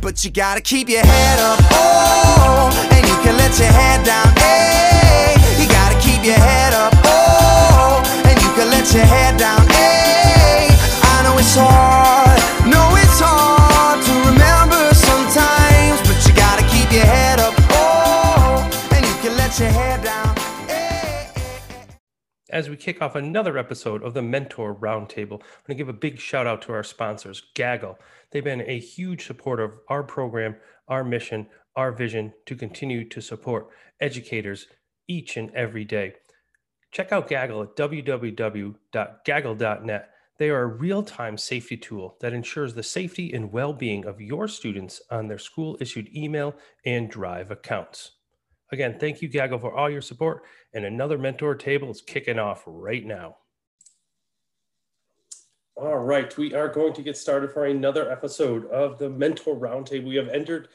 but 0.00 0.24
you 0.24 0.30
gotta 0.30 0.60
keep 0.60 0.88
your 0.88 1.04
head 1.04 1.38
up. 1.40 1.58
Oh, 1.72 2.70
and 2.92 3.06
you 3.06 3.16
can 3.22 3.36
let 3.36 3.58
your 3.58 3.68
head 3.68 4.04
down. 4.04 4.26
Hey, 4.38 5.34
you 5.60 5.68
gotta 5.68 5.98
keep 6.00 6.24
your 6.24 6.34
head 6.34 6.72
up. 6.72 6.92
Oh, 7.04 8.02
and 8.24 8.40
you 8.42 8.48
can 8.54 8.70
let 8.70 8.92
your 8.94 9.04
head 9.04 9.38
down. 9.38 9.59
As 22.60 22.68
we 22.68 22.76
kick 22.76 23.00
off 23.00 23.14
another 23.14 23.56
episode 23.56 24.02
of 24.02 24.12
the 24.12 24.20
Mentor 24.20 24.74
Roundtable, 24.74 25.40
I'm 25.40 25.64
going 25.66 25.68
to 25.68 25.74
give 25.76 25.88
a 25.88 25.94
big 25.94 26.20
shout 26.20 26.46
out 26.46 26.60
to 26.62 26.72
our 26.74 26.82
sponsors, 26.82 27.42
Gaggle. 27.54 27.98
They've 28.30 28.44
been 28.44 28.60
a 28.60 28.78
huge 28.78 29.26
supporter 29.26 29.64
of 29.64 29.78
our 29.88 30.02
program, 30.02 30.56
our 30.86 31.02
mission, 31.02 31.46
our 31.74 31.90
vision 31.90 32.34
to 32.44 32.54
continue 32.54 33.08
to 33.08 33.22
support 33.22 33.68
educators 33.98 34.66
each 35.08 35.38
and 35.38 35.50
every 35.54 35.86
day. 35.86 36.16
Check 36.92 37.12
out 37.12 37.30
Gaggle 37.30 37.62
at 37.62 37.76
www.gaggle.net. 37.76 40.10
They 40.36 40.50
are 40.50 40.62
a 40.62 40.66
real 40.66 41.02
time 41.02 41.38
safety 41.38 41.78
tool 41.78 42.18
that 42.20 42.34
ensures 42.34 42.74
the 42.74 42.82
safety 42.82 43.32
and 43.32 43.50
well 43.50 43.72
being 43.72 44.04
of 44.04 44.20
your 44.20 44.48
students 44.48 45.00
on 45.10 45.28
their 45.28 45.38
school 45.38 45.78
issued 45.80 46.14
email 46.14 46.54
and 46.84 47.08
Drive 47.08 47.50
accounts. 47.50 48.10
Again, 48.72 48.98
thank 48.98 49.20
you, 49.20 49.28
Gaggle, 49.28 49.58
for 49.58 49.74
all 49.74 49.90
your 49.90 50.02
support. 50.02 50.44
And 50.72 50.84
another 50.84 51.18
mentor 51.18 51.54
table 51.54 51.90
is 51.90 52.00
kicking 52.00 52.38
off 52.38 52.62
right 52.66 53.04
now. 53.04 53.36
All 55.76 55.98
right, 55.98 56.36
we 56.36 56.54
are 56.54 56.68
going 56.68 56.92
to 56.92 57.02
get 57.02 57.16
started 57.16 57.52
for 57.52 57.64
another 57.64 58.10
episode 58.10 58.66
of 58.66 58.98
the 58.98 59.08
Mentor 59.08 59.56
Roundtable. 59.56 60.08
We 60.08 60.16
have 60.16 60.28
entered 60.28 60.68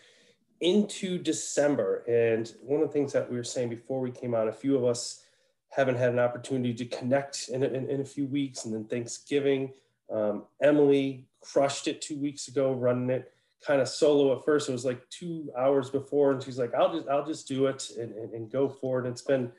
into 0.62 1.20
December, 1.20 2.04
and 2.08 2.52
one 2.62 2.82
of 2.82 2.88
the 2.88 2.94
things 2.94 3.14
that 3.14 3.30
we 3.30 3.38
were 3.38 3.44
saying 3.44 3.70
before 3.70 4.00
we 4.00 4.10
came 4.10 4.34
on, 4.34 4.48
a 4.48 4.54
few 4.54 4.76
of 4.76 4.84
us 4.84 5.22
haven't 5.70 5.98
had 5.98 6.12
an 6.12 6.20
opportunity 6.20 6.74
to 6.74 6.86
connect 6.86 7.50
in, 7.50 7.62
in, 7.62 7.88
in 7.88 8.02
a 8.02 8.06
few 8.06 8.26
weeks, 8.26 8.66
and 8.66 8.74
then 8.74 8.86
Thanksgiving. 8.86 9.74
Um, 10.12 10.46
Emily 10.62 11.28
crushed 11.42 11.88
it 11.88 12.02
two 12.02 12.18
weeks 12.18 12.48
ago, 12.48 12.74
running 12.74 13.10
it 13.12 13.32
kind 13.66 13.82
of 13.82 13.88
solo 13.88 14.38
at 14.38 14.46
first. 14.46 14.70
It 14.70 14.74
was 14.74 14.86
like 14.86 15.10
two 15.10 15.52
hours 15.58 15.90
before, 15.90 16.32
and 16.32 16.44
she's 16.44 16.60
like, 16.60 16.74
"I'll 16.74 16.94
just 16.94 17.08
I'll 17.08 17.26
just 17.26 17.48
do 17.48 17.68
it 17.68 17.90
and, 18.00 18.14
and, 18.14 18.34
and 18.34 18.52
go 18.52 18.70
for 18.70 19.00
it." 19.00 19.10
It's 19.10 19.22
been 19.22 19.52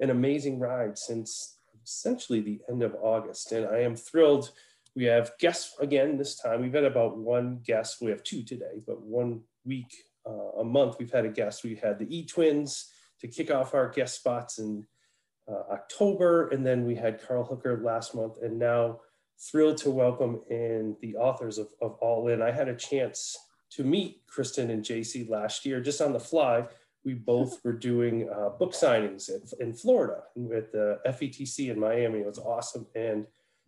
an 0.00 0.10
amazing 0.10 0.58
ride 0.58 0.98
since 0.98 1.56
essentially 1.82 2.40
the 2.40 2.60
end 2.68 2.82
of 2.82 2.96
August, 3.00 3.52
and 3.52 3.66
I 3.66 3.80
am 3.80 3.96
thrilled. 3.96 4.50
We 4.96 5.04
have 5.04 5.32
guests 5.40 5.74
again 5.80 6.16
this 6.16 6.36
time. 6.36 6.60
We've 6.62 6.72
had 6.72 6.84
about 6.84 7.16
one 7.16 7.60
guest. 7.64 7.98
We 8.00 8.10
have 8.10 8.22
two 8.22 8.42
today, 8.42 8.80
but 8.86 9.02
one 9.02 9.40
week 9.64 9.92
uh, 10.26 10.60
a 10.60 10.64
month 10.64 10.96
we've 10.98 11.12
had 11.12 11.24
a 11.24 11.30
guest. 11.30 11.64
We 11.64 11.74
had 11.74 11.98
the 11.98 12.16
E 12.16 12.26
Twins 12.26 12.90
to 13.20 13.28
kick 13.28 13.50
off 13.50 13.74
our 13.74 13.88
guest 13.88 14.16
spots 14.16 14.58
in 14.58 14.86
uh, 15.48 15.72
October, 15.72 16.48
and 16.48 16.64
then 16.64 16.84
we 16.84 16.94
had 16.94 17.22
Carl 17.26 17.44
Hooker 17.44 17.80
last 17.82 18.14
month, 18.14 18.38
and 18.42 18.58
now 18.58 19.00
thrilled 19.38 19.76
to 19.78 19.90
welcome 19.90 20.40
in 20.48 20.96
the 21.00 21.16
authors 21.16 21.58
of, 21.58 21.68
of 21.82 21.94
All 22.00 22.28
In. 22.28 22.40
I 22.40 22.50
had 22.50 22.68
a 22.68 22.76
chance 22.76 23.36
to 23.76 23.84
meet 23.84 24.22
Kristen 24.26 24.70
and 24.70 24.84
Jacie 24.84 25.28
last 25.28 25.64
year 25.64 25.80
just 25.80 26.00
on 26.00 26.12
the 26.12 26.20
fly. 26.20 26.66
We 27.04 27.14
both 27.14 27.60
were 27.64 27.72
doing 27.72 28.28
uh, 28.30 28.50
book 28.50 28.72
signings 28.72 29.28
in, 29.28 29.68
in 29.68 29.72
Florida 29.72 30.22
with 30.34 30.72
the 30.72 31.00
FETC 31.06 31.70
in 31.70 31.78
Miami. 31.78 32.20
It 32.20 32.26
was 32.26 32.38
awesome. 32.38 32.86
And 32.94 33.26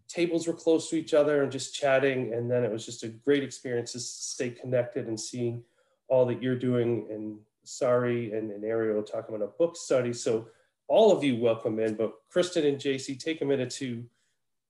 tables 0.09 0.47
were 0.47 0.55
close 0.55 0.89
to 0.91 0.97
each 0.97 1.15
other 1.15 1.43
and 1.43 1.51
just 1.51 1.75
chatting. 1.75 2.33
And 2.35 2.51
then 2.51 2.65
it 2.65 2.71
was 2.71 2.85
just 2.85 3.03
a 3.03 3.09
great 3.09 3.43
experience 3.43 3.93
to 3.93 4.01
stay 4.01 4.51
connected 4.51 5.07
and 5.09 5.19
seeing 5.19 5.63
all 6.09 6.27
that 6.27 6.43
you're 6.43 6.59
doing. 6.59 7.07
And 7.11 7.39
Sari 7.65 8.33
and, 8.33 8.51
and 8.51 8.65
Ariel 8.65 9.03
talking 9.03 9.35
about 9.35 9.45
a 9.45 9.59
book 9.59 9.77
study. 9.77 10.13
So 10.13 10.49
all 10.89 11.11
of 11.11 11.25
you 11.25 11.37
welcome 11.41 11.81
in, 11.81 11.95
but 11.95 12.15
Kristen 12.31 12.65
and 12.65 12.79
Jacie, 12.79 13.19
take 13.19 13.43
a 13.43 13.45
minute 13.45 13.71
to 13.71 14.05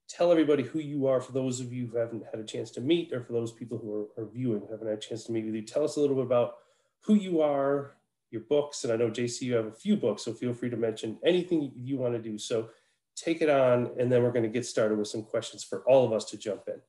tell 0.09 0.31
everybody 0.31 0.63
who 0.63 0.79
you 0.79 1.07
are 1.07 1.21
for 1.21 1.33
those 1.33 1.61
of 1.61 1.73
you 1.73 1.87
who 1.87 1.99
haven't 1.99 2.25
had 2.31 2.41
a 2.41 2.45
chance 2.45 2.71
to 2.73 2.81
meet 2.81 3.13
or 3.13 3.23
for 3.23 3.33
those 3.33 3.53
people 3.53 3.79
who 3.79 4.09
are, 4.19 4.23
are 4.23 4.29
viewing 4.29 4.61
who 4.61 4.71
haven't 4.71 4.89
had 4.89 4.99
a 4.99 5.01
chance 5.01 5.25
to 5.25 5.33
meet 5.33 5.45
with 5.45 5.55
you. 5.55 5.63
Tell 5.63 5.85
us 5.85 5.97
a 5.97 6.01
little 6.01 6.17
bit 6.17 6.27
about 6.27 6.57
who 7.01 7.15
you 7.15 7.41
are, 7.41 7.97
your 8.31 8.43
books, 8.43 8.85
and 8.85 8.93
I 8.93 8.97
know 8.97 9.11
Jacie, 9.11 9.43
you 9.43 9.55
have 9.55 9.67
a 9.67 9.73
few 9.73 9.97
books, 9.97 10.25
so 10.25 10.33
feel 10.33 10.53
free 10.53 10.71
to 10.71 10.77
mention 10.77 11.19
anything 11.25 11.73
you 11.75 11.97
want 11.97 12.15
to 12.15 12.21
do. 12.21 12.39
So 12.39 12.71
take 13.15 13.41
it 13.41 13.49
on, 13.49 13.91
and 13.99 14.11
then 14.11 14.23
we're 14.23 14.33
going 14.33 14.43
to 14.43 14.49
get 14.49 14.67
started 14.67 14.99
with 14.99 15.09
some 15.09 15.23
questions 15.23 15.65
for 15.65 15.83
all 15.89 16.05
of 16.05 16.13
us 16.13 16.25
to 16.27 16.37
jump 16.37 16.63
in. 16.69 16.81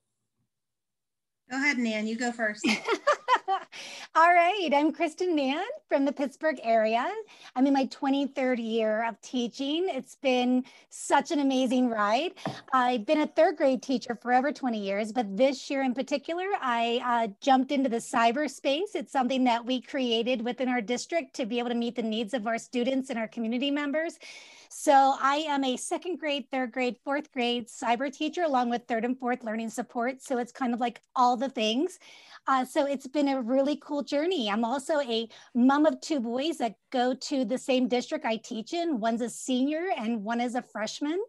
Go 1.49 1.57
ahead, 1.57 1.78
Nan. 1.78 2.07
You 2.07 2.17
go 2.17 2.31
first. 2.31 2.67
All 4.17 4.33
right, 4.33 4.69
I'm 4.73 4.91
Kristen 4.94 5.35
Nan 5.35 5.63
from 5.88 6.03
the 6.03 6.11
Pittsburgh 6.11 6.59
area. 6.63 7.07
I'm 7.55 7.67
in 7.67 7.73
my 7.73 7.85
23rd 7.85 8.57
year 8.57 9.07
of 9.07 9.22
teaching. 9.22 9.88
It's 9.89 10.16
been 10.16 10.63
such 10.89 11.29
an 11.29 11.39
amazing 11.39 11.88
ride. 11.88 12.31
I've 12.73 13.05
been 13.05 13.22
a 13.22 13.28
third 13.28 13.57
grade 13.57 13.83
teacher 13.83 14.17
for 14.19 14.33
over 14.33 14.51
20 14.51 14.79
years, 14.79 15.11
but 15.11 15.38
this 15.38 15.69
year 15.69 15.83
in 15.83 15.94
particular, 15.94 16.45
I 16.59 17.00
uh, 17.05 17.28
jumped 17.41 17.72
into 17.72 17.89
the 17.89 17.97
cyberspace. 17.97 18.95
It's 18.95 19.11
something 19.11 19.44
that 19.44 19.63
we 19.63 19.81
created 19.81 20.44
within 20.44 20.67
our 20.67 20.81
district 20.81 21.35
to 21.35 21.45
be 21.45 21.59
able 21.59 21.69
to 21.69 21.75
meet 21.75 21.95
the 21.95 22.01
needs 22.01 22.34
of 22.34 22.47
our 22.47 22.57
students 22.57 23.11
and 23.11 23.19
our 23.19 23.28
community 23.28 23.69
members. 23.69 24.17
So 24.69 25.16
I 25.22 25.45
am 25.47 25.63
a 25.63 25.78
second 25.78 26.19
grade, 26.19 26.45
third 26.51 26.72
grade, 26.72 26.97
fourth 27.03 27.31
grade 27.31 27.67
cyber 27.67 28.11
teacher, 28.11 28.44
along 28.44 28.69
with 28.69 28.83
third 28.88 29.05
and 29.05 29.17
fourth 29.17 29.44
learning 29.44 29.69
support. 29.69 30.22
So 30.22 30.38
it's 30.38 30.51
kind 30.51 30.73
of 30.73 30.79
like 30.79 31.01
all 31.16 31.38
the 31.38 31.50
things. 31.50 32.00
Uh, 32.47 32.63
so 32.63 32.85
it's 32.85 33.07
been 33.07 33.28
a 33.28 33.41
really 33.41 33.78
cool 33.83 34.03
journey. 34.03 34.50
I'm 34.50 34.63
also 34.63 35.00
a 35.01 35.28
mom 35.53 35.85
of 35.85 36.00
two 36.01 36.19
boys 36.19 36.57
that 36.57 36.75
go 36.91 37.13
to 37.13 37.44
the 37.44 37.57
same 37.57 37.88
district 37.88 38.25
I 38.25 38.38
teach 38.38 38.73
in. 38.73 39.00
One's 39.00 39.22
a 39.22 39.29
senior 39.29 39.88
and 39.97 40.23
one 40.23 40.39
is 40.39 40.55
a 40.55 40.61
freshman. 40.61 41.22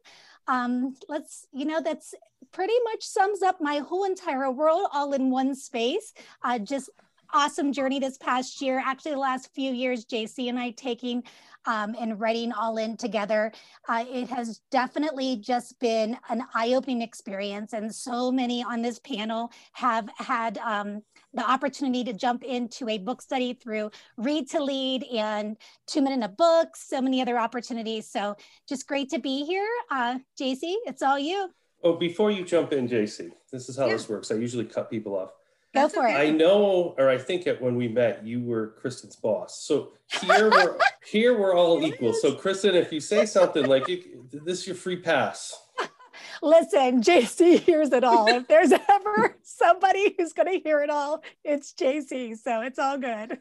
Um, 0.47 0.95
let's, 1.09 1.47
you 1.53 1.67
know, 1.67 1.81
that's 1.83 2.15
pretty 2.53 2.75
much 2.85 3.05
sums 3.05 3.43
up 3.43 3.61
my 3.61 3.79
whole 3.79 4.05
entire 4.05 4.51
world 4.51 4.87
all 4.93 5.13
in 5.13 5.31
one 5.31 5.55
space. 5.55 6.15
Uh, 6.43 6.59
just 6.59 6.89
awesome 7.33 7.73
journey 7.73 7.99
this 7.99 8.19
past 8.19 8.61
year. 8.61 8.83
Actually, 8.85 9.13
the 9.13 9.19
last 9.19 9.53
few 9.55 9.73
years, 9.73 10.05
Jacie 10.05 10.49
and 10.49 10.59
I 10.59 10.71
taking 10.71 11.23
um, 11.67 11.95
and 11.99 12.19
writing 12.19 12.53
all 12.53 12.79
in 12.79 12.97
together. 12.97 13.53
Uh, 13.89 14.05
it 14.09 14.29
has 14.29 14.61
definitely 14.71 15.37
just 15.37 15.79
been 15.81 16.17
an 16.31 16.43
eye-opening 16.55 17.03
experience, 17.03 17.73
and 17.73 17.95
so 17.95 18.33
many 18.33 18.63
on 18.63 18.83
this 18.83 18.99
panel 18.99 19.51
have 19.73 20.09
had 20.17 20.59
um, 20.59 21.03
the 21.35 21.49
opportunity 21.49 22.05
to 22.05 22.13
jump 22.13 22.43
into 22.43 22.89
a 22.89 22.99
book 22.99 23.21
study 23.21 23.53
through 23.53 23.91
Read 24.17 24.49
to 24.51 24.63
Lead 24.63 25.05
and 25.05 25.57
Two 25.87 26.01
Minute 26.01 26.25
a 26.25 26.29
Book, 26.29 26.75
so 26.75 27.01
many 27.01 27.21
other 27.21 27.39
opportunities. 27.39 28.09
So 28.09 28.37
just 28.69 28.89
great 28.89 29.11
to 29.11 29.19
be 29.19 29.45
here. 29.45 29.69
Uh, 29.91 30.19
Jacie, 30.41 30.77
it's 30.87 31.03
all 31.03 31.19
you. 31.19 31.51
Oh, 31.85 31.95
before 31.95 32.31
you 32.31 32.45
jump 32.45 32.73
in, 32.73 32.89
Jacie, 32.89 33.31
this 33.53 33.69
is 33.69 33.77
how 33.77 33.87
yeah. 33.87 33.93
this 33.93 34.09
works. 34.09 34.31
I 34.31 34.35
usually 34.35 34.65
cut 34.65 34.91
people 34.91 35.17
off. 35.17 35.31
Go 35.75 35.89
for 35.89 36.07
it. 36.07 36.13
I 36.13 36.31
know, 36.31 36.95
or 36.97 37.11
I 37.11 37.19
think 37.19 37.45
that 37.45 37.61
when 37.61 37.77
we 37.77 37.89
met, 37.89 38.25
you 38.25 38.41
were 38.43 38.69
Kristen's 38.81 39.17
boss. 39.17 39.61
So 39.63 39.91
here 40.23 40.51
we're 40.51 40.79
here 41.07 41.39
we're 41.39 41.55
all 41.55 41.85
equal. 41.85 42.15
So 42.15 42.35
Kristen, 42.35 42.75
if 42.75 42.93
you 42.93 43.01
say 43.01 43.27
something 43.27 43.67
like 43.67 43.87
this, 43.87 44.61
is 44.61 44.67
your 44.67 44.77
free 44.77 44.97
pass. 44.97 45.55
Listen, 46.43 47.03
Jacie 47.03 47.59
hears 47.59 47.93
it 47.93 48.05
all. 48.05 48.29
If 48.29 48.49
there's 48.49 48.73
ever 48.73 49.37
somebody 49.43 50.15
who's 50.17 50.33
going 50.33 50.53
to 50.53 50.61
hear 50.63 50.83
it 50.83 50.91
all, 50.91 51.23
it's 51.45 51.73
Jacie. 51.73 52.37
So 52.39 52.63
it's 52.63 52.79
all 52.79 52.97
good. 52.97 53.39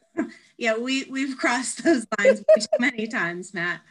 Yeah, 0.57 0.77
we 0.77 1.05
we've 1.05 1.37
crossed 1.37 1.83
those 1.83 2.05
lines 2.19 2.43
many 2.79 3.07
times, 3.07 3.53
Matt. 3.53 3.81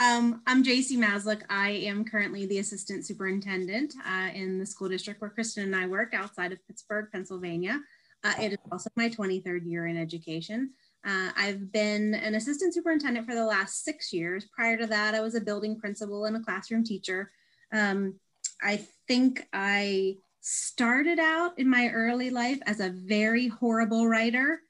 Um, 0.00 0.42
I'm 0.46 0.62
Jacie 0.62 0.96
Maslyk. 0.96 1.42
I 1.50 1.70
am 1.70 2.04
currently 2.04 2.46
the 2.46 2.60
assistant 2.60 3.04
superintendent 3.04 3.94
uh, 4.06 4.28
in 4.32 4.56
the 4.56 4.64
school 4.64 4.88
district 4.88 5.20
where 5.20 5.30
Kristen 5.30 5.64
and 5.64 5.74
I 5.74 5.88
work 5.88 6.14
outside 6.14 6.52
of 6.52 6.64
Pittsburgh, 6.68 7.08
Pennsylvania. 7.10 7.80
Uh, 8.22 8.34
it 8.40 8.52
is 8.52 8.58
also 8.70 8.90
my 8.94 9.08
23rd 9.08 9.68
year 9.68 9.88
in 9.88 9.96
education. 9.96 10.70
Uh, 11.04 11.30
I've 11.36 11.72
been 11.72 12.14
an 12.14 12.36
assistant 12.36 12.74
superintendent 12.74 13.26
for 13.26 13.34
the 13.34 13.44
last 13.44 13.84
six 13.84 14.12
years. 14.12 14.44
Prior 14.54 14.76
to 14.76 14.86
that, 14.86 15.16
I 15.16 15.20
was 15.20 15.34
a 15.34 15.40
building 15.40 15.76
principal 15.80 16.26
and 16.26 16.36
a 16.36 16.40
classroom 16.40 16.84
teacher. 16.84 17.32
Um, 17.72 18.20
I 18.62 18.86
think 19.08 19.48
I 19.52 20.18
started 20.42 21.18
out 21.18 21.58
in 21.58 21.68
my 21.68 21.88
early 21.88 22.30
life 22.30 22.60
as 22.66 22.78
a 22.78 22.90
very 22.90 23.48
horrible 23.48 24.06
writer. 24.06 24.60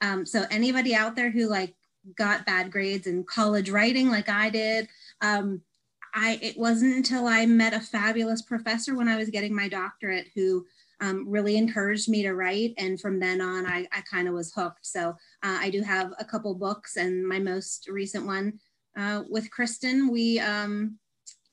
Um, 0.00 0.24
so 0.24 0.44
anybody 0.48 0.94
out 0.94 1.16
there 1.16 1.30
who 1.30 1.48
like 1.48 1.74
got 2.14 2.46
bad 2.46 2.70
grades 2.70 3.06
in 3.06 3.24
college 3.24 3.70
writing 3.70 4.08
like 4.08 4.28
I 4.28 4.50
did. 4.50 4.88
Um, 5.20 5.62
I, 6.14 6.38
it 6.40 6.56
wasn't 6.56 6.96
until 6.96 7.26
I 7.26 7.44
met 7.46 7.74
a 7.74 7.80
fabulous 7.80 8.42
professor 8.42 8.94
when 8.94 9.08
I 9.08 9.16
was 9.16 9.28
getting 9.28 9.54
my 9.54 9.68
doctorate 9.68 10.28
who 10.34 10.64
um, 11.00 11.28
really 11.28 11.56
encouraged 11.56 12.08
me 12.08 12.22
to 12.22 12.32
write. 12.32 12.72
And 12.78 12.98
from 12.98 13.20
then 13.20 13.40
on, 13.40 13.66
I, 13.66 13.86
I 13.92 14.00
kind 14.10 14.26
of 14.26 14.34
was 14.34 14.52
hooked. 14.54 14.86
So 14.86 15.10
uh, 15.10 15.14
I 15.60 15.68
do 15.68 15.82
have 15.82 16.12
a 16.18 16.24
couple 16.24 16.54
books, 16.54 16.96
and 16.96 17.26
my 17.26 17.38
most 17.38 17.88
recent 17.88 18.24
one 18.24 18.58
uh, 18.96 19.22
with 19.28 19.50
Kristen, 19.50 20.10
we 20.10 20.40
um, 20.40 20.98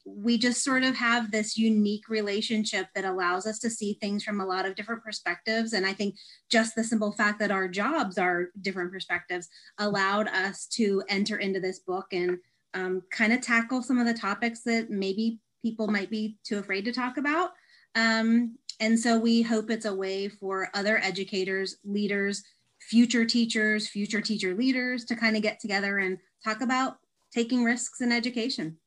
we 0.06 0.38
just 0.38 0.64
sort 0.64 0.84
of 0.84 0.96
have 0.96 1.32
this 1.32 1.58
unique 1.58 2.10
relationship 2.10 2.88
that 2.94 3.06
allows 3.06 3.48
us 3.48 3.60
to 3.60 3.70
see 3.70 3.98
things 4.02 4.24
from 4.24 4.42
a 4.42 4.46
lot 4.46 4.66
of 4.66 4.76
different 4.76 5.04
perspectives. 5.04 5.74
And 5.74 5.86
I 5.86 5.94
think 5.94 6.16
just 6.50 6.76
the 6.76 6.84
simple 6.84 7.14
fact 7.14 7.40
that 7.40 7.52
our 7.52 7.68
jobs 7.68 8.18
are 8.18 8.50
different 8.62 8.92
perspectives 8.92 9.48
allowed 9.78 10.28
us 10.28 10.66
to 10.74 11.04
enter 11.08 11.38
into 11.38 11.60
this 11.60 11.80
book 11.80 12.08
and 12.12 12.38
um, 12.74 13.02
kind 13.12 13.32
of 13.32 13.42
tackle 13.42 13.82
some 13.82 13.98
of 13.98 14.06
the 14.06 14.14
topics 14.14 14.62
that 14.64 14.90
maybe 14.90 15.40
people 15.62 15.88
might 15.88 16.10
be 16.10 16.38
too 16.44 16.60
afraid 16.60 16.84
to 16.86 16.92
talk 16.92 17.18
about. 17.18 17.52
Um, 17.96 18.58
and 18.80 19.00
so 19.00 19.18
we 19.18 19.42
hope 19.42 19.70
it's 19.70 19.86
a 19.86 19.96
way 19.96 20.28
for 20.28 20.70
other 20.74 20.98
educators, 20.98 21.78
leaders, 21.86 22.44
future 22.82 23.24
teachers, 23.26 23.88
future 23.88 24.20
teacher 24.20 24.54
leaders 24.54 25.06
to 25.06 25.16
kind 25.16 25.38
of 25.38 25.42
get 25.42 25.60
together 25.60 26.00
and 26.00 26.18
talk 26.44 26.62
about 26.62 26.98
taking 27.32 27.64
risks 27.64 28.02
in 28.02 28.12
education. 28.12 28.78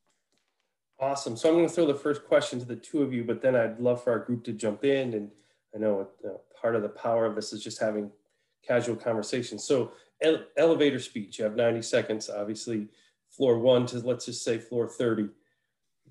Awesome. 0.99 1.37
So 1.37 1.49
I'm 1.49 1.55
going 1.55 1.67
to 1.67 1.73
throw 1.73 1.85
the 1.85 1.93
first 1.93 2.25
question 2.25 2.59
to 2.59 2.65
the 2.65 2.75
two 2.75 3.03
of 3.03 3.13
you, 3.13 3.23
but 3.23 3.41
then 3.41 3.55
I'd 3.55 3.79
love 3.79 4.03
for 4.03 4.11
our 4.11 4.19
group 4.19 4.43
to 4.45 4.53
jump 4.53 4.83
in. 4.83 5.13
And 5.13 5.29
I 5.75 5.77
know 5.77 6.07
uh, 6.25 6.29
part 6.59 6.75
of 6.75 6.81
the 6.81 6.89
power 6.89 7.25
of 7.25 7.35
this 7.35 7.53
is 7.53 7.63
just 7.63 7.79
having 7.79 8.11
casual 8.65 8.95
conversations. 8.95 9.63
So 9.63 9.91
ele 10.21 10.45
elevator 10.57 10.99
speech, 10.99 11.37
you 11.37 11.45
have 11.45 11.55
90 11.55 11.83
seconds, 11.83 12.29
obviously 12.29 12.87
floor 13.29 13.59
one 13.59 13.85
to 13.85 13.99
let's 13.99 14.25
just 14.25 14.43
say 14.43 14.57
floor 14.57 14.87
30. 14.87 15.29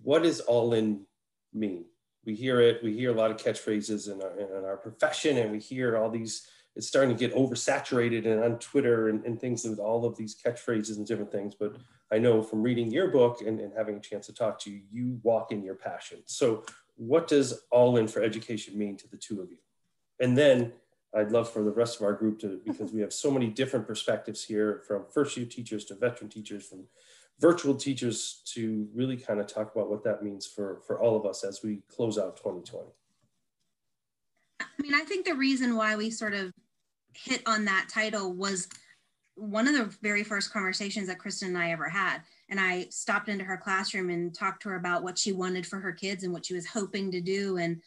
What 0.02 0.22
does 0.22 0.40
all 0.40 0.72
in 0.74 1.02
mean? 1.52 1.86
We 2.24 2.34
hear 2.34 2.60
it, 2.60 2.82
we 2.82 2.92
hear 2.92 3.10
a 3.10 3.14
lot 3.14 3.30
of 3.30 3.36
catchphrases 3.38 4.12
in 4.12 4.22
our, 4.22 4.38
in 4.38 4.64
our 4.64 4.76
profession 4.76 5.38
and 5.38 5.50
we 5.50 5.58
hear 5.58 5.96
all 5.96 6.10
these, 6.10 6.46
it's 6.76 6.86
starting 6.86 7.16
to 7.16 7.18
get 7.18 7.34
oversaturated 7.34 8.26
and 8.26 8.44
on 8.44 8.58
Twitter 8.58 9.08
and, 9.08 9.24
and 9.24 9.40
things 9.40 9.64
with 9.64 9.78
all 9.78 10.04
of 10.04 10.16
these 10.16 10.36
catchphrases 10.36 10.98
and 10.98 11.06
different 11.06 11.32
things. 11.32 11.54
But 11.54 11.76
I 12.12 12.18
know 12.18 12.42
from 12.42 12.62
reading 12.62 12.90
your 12.90 13.08
book 13.08 13.40
and, 13.40 13.58
and 13.60 13.72
having 13.74 13.96
a 13.96 14.00
chance 14.00 14.26
to 14.26 14.34
talk 14.34 14.58
to 14.60 14.70
you, 14.70 14.82
you 14.92 15.18
walk 15.22 15.52
in 15.52 15.64
your 15.64 15.74
passion. 15.74 16.18
So 16.26 16.64
what 16.96 17.28
does 17.28 17.62
all 17.70 17.96
in 17.96 18.06
for 18.06 18.22
education 18.22 18.78
mean 18.78 18.96
to 18.98 19.08
the 19.08 19.16
two 19.16 19.40
of 19.40 19.50
you? 19.50 19.56
And 20.20 20.36
then 20.36 20.72
I'd 21.14 21.32
love 21.32 21.50
for 21.50 21.62
the 21.62 21.70
rest 21.70 21.96
of 21.96 22.02
our 22.02 22.12
group 22.12 22.38
to, 22.40 22.60
because 22.64 22.92
we 22.92 23.00
have 23.00 23.12
so 23.12 23.30
many 23.30 23.48
different 23.48 23.86
perspectives 23.86 24.44
here 24.44 24.82
from 24.86 25.06
first 25.12 25.36
year 25.36 25.46
teachers 25.46 25.86
to 25.86 25.94
veteran 25.94 26.28
teachers, 26.28 26.66
from 26.66 26.84
virtual 27.40 27.74
teachers 27.74 28.42
to 28.54 28.86
really 28.94 29.16
kind 29.16 29.40
of 29.40 29.46
talk 29.46 29.74
about 29.74 29.88
what 29.88 30.04
that 30.04 30.22
means 30.22 30.46
for, 30.46 30.82
for 30.86 31.00
all 31.00 31.16
of 31.16 31.24
us 31.24 31.42
as 31.42 31.62
we 31.62 31.82
close 31.88 32.18
out 32.18 32.36
2020. 32.36 32.88
I 34.60 34.64
mean, 34.82 34.94
I 34.94 35.04
think 35.04 35.24
the 35.24 35.34
reason 35.34 35.74
why 35.74 35.96
we 35.96 36.10
sort 36.10 36.34
of 36.34 36.52
hit 37.16 37.42
on 37.46 37.64
that 37.64 37.88
title 37.92 38.32
was 38.32 38.68
one 39.36 39.68
of 39.68 39.74
the 39.74 39.96
very 40.02 40.24
first 40.24 40.52
conversations 40.52 41.08
that 41.08 41.18
Kristen 41.18 41.48
and 41.48 41.58
I 41.58 41.70
ever 41.70 41.88
had. 41.88 42.22
And 42.48 42.58
I 42.58 42.86
stopped 42.90 43.28
into 43.28 43.44
her 43.44 43.56
classroom 43.56 44.10
and 44.10 44.34
talked 44.34 44.62
to 44.62 44.70
her 44.70 44.76
about 44.76 45.02
what 45.02 45.18
she 45.18 45.32
wanted 45.32 45.66
for 45.66 45.78
her 45.78 45.92
kids 45.92 46.24
and 46.24 46.32
what 46.32 46.46
she 46.46 46.54
was 46.54 46.66
hoping 46.66 47.10
to 47.10 47.20
do. 47.20 47.58
And 47.58 47.82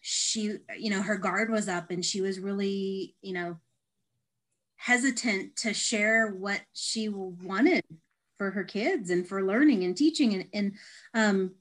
she, 0.00 0.58
you 0.78 0.90
know, 0.90 1.02
her 1.02 1.16
guard 1.16 1.50
was 1.50 1.68
up 1.68 1.90
and 1.90 2.04
she 2.04 2.20
was 2.20 2.38
really, 2.38 3.16
you 3.22 3.32
know, 3.32 3.58
hesitant 4.76 5.56
to 5.56 5.74
share 5.74 6.30
what 6.30 6.60
she 6.74 7.08
wanted 7.08 7.82
for 8.36 8.50
her 8.50 8.64
kids 8.64 9.10
and 9.10 9.26
for 9.26 9.42
learning 9.42 9.82
and 9.84 9.96
teaching. 9.96 10.34
And, 10.34 10.46
and 10.52 10.72
um, 11.14 11.54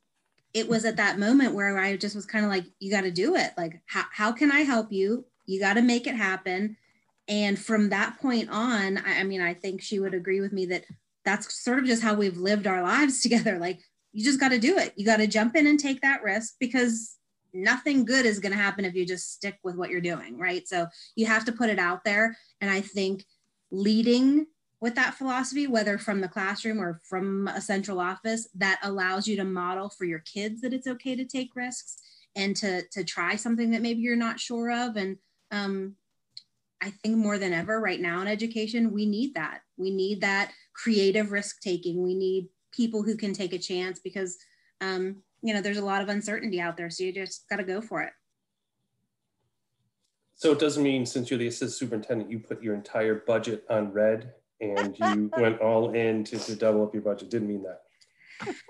it 0.53 0.67
was 0.67 0.85
at 0.85 0.97
that 0.97 1.17
moment 1.17 1.55
where 1.55 1.77
I 1.79 1.97
just 1.97 2.15
was 2.15 2.25
kind 2.25 2.45
of 2.45 2.51
like, 2.51 2.65
you 2.79 2.91
got 2.91 3.01
to 3.01 3.11
do 3.11 3.35
it. 3.35 3.51
Like, 3.57 3.81
how, 3.87 4.03
how 4.11 4.31
can 4.31 4.51
I 4.51 4.59
help 4.59 4.91
you? 4.91 5.25
You 5.45 5.59
got 5.59 5.75
to 5.75 5.81
make 5.81 6.05
it 6.05 6.15
happen 6.15 6.77
and 7.27 7.57
from 7.57 7.89
that 7.89 8.19
point 8.19 8.49
on 8.49 8.97
I, 8.97 9.21
I 9.21 9.23
mean 9.23 9.41
i 9.41 9.53
think 9.53 9.81
she 9.81 9.99
would 9.99 10.13
agree 10.13 10.41
with 10.41 10.53
me 10.53 10.65
that 10.67 10.85
that's 11.25 11.63
sort 11.63 11.79
of 11.79 11.85
just 11.85 12.03
how 12.03 12.13
we've 12.13 12.37
lived 12.37 12.67
our 12.67 12.83
lives 12.83 13.21
together. 13.21 13.57
Like 13.57 13.79
you 14.11 14.23
just 14.23 14.39
got 14.39 14.49
to 14.49 14.59
do 14.59 14.77
it. 14.77 14.93
You 14.95 15.05
got 15.05 15.17
to 15.17 15.27
jump 15.27 15.55
in 15.55 15.67
and 15.67 15.79
take 15.79 16.01
that 16.01 16.23
risk 16.23 16.55
because 16.59 17.17
nothing 17.53 18.05
good 18.05 18.25
is 18.25 18.39
going 18.39 18.51
to 18.51 18.57
happen 18.57 18.85
if 18.85 18.95
you 18.95 19.05
just 19.05 19.31
stick 19.31 19.57
with 19.63 19.75
what 19.75 19.89
you're 19.89 20.01
doing 20.01 20.37
right? 20.37 20.67
So 20.67 20.87
you 21.15 21.25
have 21.27 21.45
to 21.45 21.51
put 21.51 21.69
it 21.69 21.79
out 21.79 22.03
there. 22.03 22.35
And 22.61 22.71
i 22.71 22.81
think 22.81 23.25
leading 23.71 24.45
with 24.81 24.95
that 24.95 25.13
philosophy 25.15 25.67
whether 25.67 25.97
from 25.97 26.21
the 26.21 26.27
classroom 26.27 26.79
or 26.79 26.99
from 27.07 27.47
a 27.47 27.61
central 27.61 27.99
office 27.99 28.47
that 28.55 28.79
allows 28.83 29.27
you 29.27 29.35
to 29.35 29.43
model 29.43 29.89
for 29.89 30.05
your 30.05 30.19
kids 30.19 30.61
that 30.61 30.73
it's 30.73 30.87
okay 30.87 31.15
to 31.15 31.25
take 31.25 31.55
risks 31.55 31.97
and 32.35 32.55
to 32.55 32.83
to 32.91 33.03
try 33.03 33.35
something 33.35 33.71
that 33.71 33.81
maybe 33.81 34.01
you're 34.01 34.15
not 34.15 34.39
sure 34.39 34.71
of. 34.71 34.95
And 34.95 35.17
um, 35.51 35.95
I 36.83 36.89
think 36.89 37.15
more 37.15 37.37
than 37.37 37.53
ever 37.53 37.79
right 37.79 38.01
now 38.01 38.19
in 38.21 38.27
education, 38.27 38.91
we 38.91 39.05
need 39.05 39.35
that. 39.35 39.61
We 39.77 39.89
need 39.89 40.19
that 40.19 40.51
creative 40.73 41.31
risk 41.31 41.61
taking. 41.61 42.03
We 42.03 42.13
need 42.13 42.49
people 42.73 43.03
who 43.03 43.15
can 43.15 43.31
take 43.31 43.53
a 43.53 43.57
chance 43.57 43.99
because, 43.99 44.37
um, 44.81 45.15
you 45.41 45.53
know, 45.53 45.61
there's 45.61 45.77
a 45.77 45.85
lot 45.85 46.01
of 46.01 46.09
uncertainty 46.09 46.59
out 46.59 46.75
there. 46.75 46.89
So 46.89 47.05
you 47.05 47.13
just 47.13 47.47
got 47.49 47.57
to 47.57 47.63
go 47.63 47.79
for 47.79 48.01
it. 48.01 48.11
So 50.35 50.51
it 50.51 50.59
doesn't 50.59 50.83
mean 50.83 51.05
since 51.05 51.29
you're 51.29 51.39
the 51.39 51.47
assistant 51.47 51.71
superintendent, 51.71 52.29
you 52.29 52.39
put 52.39 52.61
your 52.61 52.75
entire 52.75 53.15
budget 53.15 53.63
on 53.69 53.93
red 53.93 54.33
and 54.59 54.97
you 54.99 55.31
went 55.37 55.61
all 55.61 55.93
in 55.93 56.25
to, 56.25 56.37
to 56.37 56.55
double 56.55 56.83
up 56.83 56.93
your 56.93 57.03
budget. 57.03 57.29
Didn't 57.29 57.47
mean 57.47 57.63
that. 57.63 58.55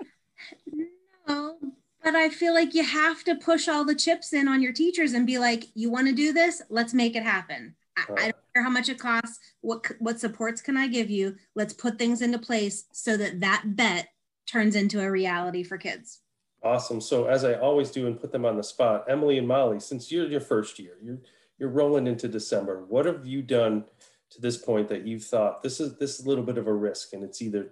No, 1.26 1.56
but 2.02 2.14
I 2.14 2.28
feel 2.28 2.52
like 2.52 2.74
you 2.74 2.84
have 2.84 3.24
to 3.24 3.34
push 3.34 3.66
all 3.66 3.82
the 3.82 3.94
chips 3.94 4.34
in 4.34 4.46
on 4.46 4.60
your 4.60 4.74
teachers 4.74 5.14
and 5.14 5.26
be 5.26 5.38
like, 5.38 5.64
you 5.72 5.90
want 5.90 6.06
to 6.06 6.12
do 6.12 6.34
this? 6.34 6.60
Let's 6.68 6.92
make 6.92 7.16
it 7.16 7.22
happen. 7.22 7.74
I, 7.96 8.02
I 8.12 8.22
don't 8.22 8.36
care 8.54 8.62
how 8.62 8.70
much 8.70 8.88
it 8.88 8.98
costs. 8.98 9.38
What 9.60 9.86
what 9.98 10.20
supports 10.20 10.60
can 10.60 10.76
I 10.76 10.88
give 10.88 11.10
you? 11.10 11.36
Let's 11.54 11.72
put 11.72 11.98
things 11.98 12.22
into 12.22 12.38
place 12.38 12.84
so 12.92 13.16
that 13.16 13.40
that 13.40 13.62
bet 13.76 14.08
turns 14.46 14.76
into 14.76 15.00
a 15.00 15.10
reality 15.10 15.62
for 15.62 15.78
kids. 15.78 16.20
Awesome. 16.62 17.00
So 17.00 17.26
as 17.26 17.44
I 17.44 17.54
always 17.54 17.90
do 17.90 18.06
and 18.06 18.18
put 18.18 18.32
them 18.32 18.44
on 18.44 18.56
the 18.56 18.62
spot, 18.62 19.04
Emily 19.08 19.38
and 19.38 19.46
Molly, 19.46 19.80
since 19.80 20.10
you're 20.10 20.28
your 20.28 20.40
first 20.40 20.78
year, 20.78 20.96
you're 21.02 21.18
you're 21.58 21.68
rolling 21.68 22.06
into 22.06 22.26
December. 22.26 22.84
What 22.84 23.06
have 23.06 23.26
you 23.26 23.42
done 23.42 23.84
to 24.30 24.40
this 24.40 24.56
point 24.56 24.88
that 24.88 25.06
you've 25.06 25.24
thought 25.24 25.62
this 25.62 25.78
is 25.78 25.96
this 25.98 26.18
is 26.18 26.26
a 26.26 26.28
little 26.28 26.44
bit 26.44 26.58
of 26.58 26.66
a 26.66 26.72
risk 26.72 27.12
and 27.12 27.22
it's 27.22 27.40
either 27.40 27.70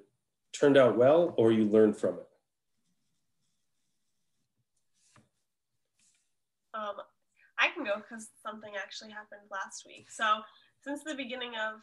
turned 0.53 0.77
out 0.77 0.97
well 0.97 1.35
or 1.37 1.51
you 1.53 1.65
learned 1.65 1.97
from 1.97 2.17
it? 2.17 2.29
Um, 6.75 6.97
Because 7.85 8.29
something 8.45 8.73
actually 8.77 9.11
happened 9.11 9.43
last 9.51 9.85
week. 9.87 10.11
So 10.11 10.41
since 10.83 11.03
the 11.05 11.15
beginning 11.15 11.53
of 11.57 11.81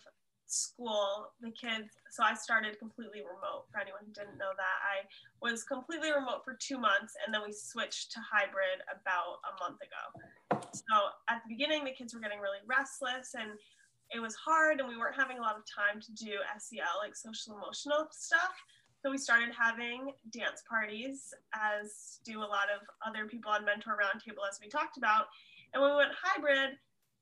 school, 0.49 1.31
the 1.41 1.51
kids, 1.51 1.93
so 2.09 2.23
I 2.23 2.33
started 2.33 2.79
completely 2.79 3.21
remote 3.21 3.69
for 3.71 3.79
anyone 3.79 4.01
who 4.05 4.13
didn't 4.13 4.37
know 4.37 4.51
that. 4.57 4.77
I 4.81 5.05
was 5.41 5.63
completely 5.63 6.11
remote 6.11 6.41
for 6.43 6.57
two 6.57 6.77
months 6.77 7.13
and 7.23 7.33
then 7.33 7.41
we 7.45 7.53
switched 7.53 8.11
to 8.13 8.19
hybrid 8.19 8.81
about 8.89 9.45
a 9.45 9.53
month 9.61 9.79
ago. 9.81 10.03
So 10.73 10.95
at 11.29 11.41
the 11.45 11.53
beginning, 11.53 11.85
the 11.85 11.93
kids 11.93 12.13
were 12.13 12.19
getting 12.19 12.39
really 12.39 12.65
restless 12.65 13.37
and 13.37 13.57
it 14.09 14.19
was 14.19 14.33
hard 14.35 14.79
and 14.79 14.89
we 14.89 14.97
weren't 14.97 15.15
having 15.15 15.37
a 15.37 15.41
lot 15.41 15.55
of 15.55 15.63
time 15.69 16.01
to 16.01 16.11
do 16.13 16.41
SEL, 16.57 16.97
like 16.97 17.15
social 17.15 17.55
emotional 17.55 18.09
stuff. 18.11 18.57
So 19.01 19.11
we 19.11 19.17
started 19.17 19.55
having 19.55 20.11
dance 20.31 20.61
parties, 20.67 21.31
as 21.55 22.19
do 22.25 22.39
a 22.39 22.49
lot 22.49 22.67
of 22.67 22.83
other 23.05 23.27
people 23.27 23.51
on 23.51 23.63
Mentor 23.63 23.95
Roundtable, 23.95 24.43
as 24.49 24.59
we 24.61 24.67
talked 24.67 24.97
about. 24.97 25.27
And 25.73 25.81
when 25.81 25.91
we 25.91 25.97
went 25.97 26.11
hybrid, 26.21 26.77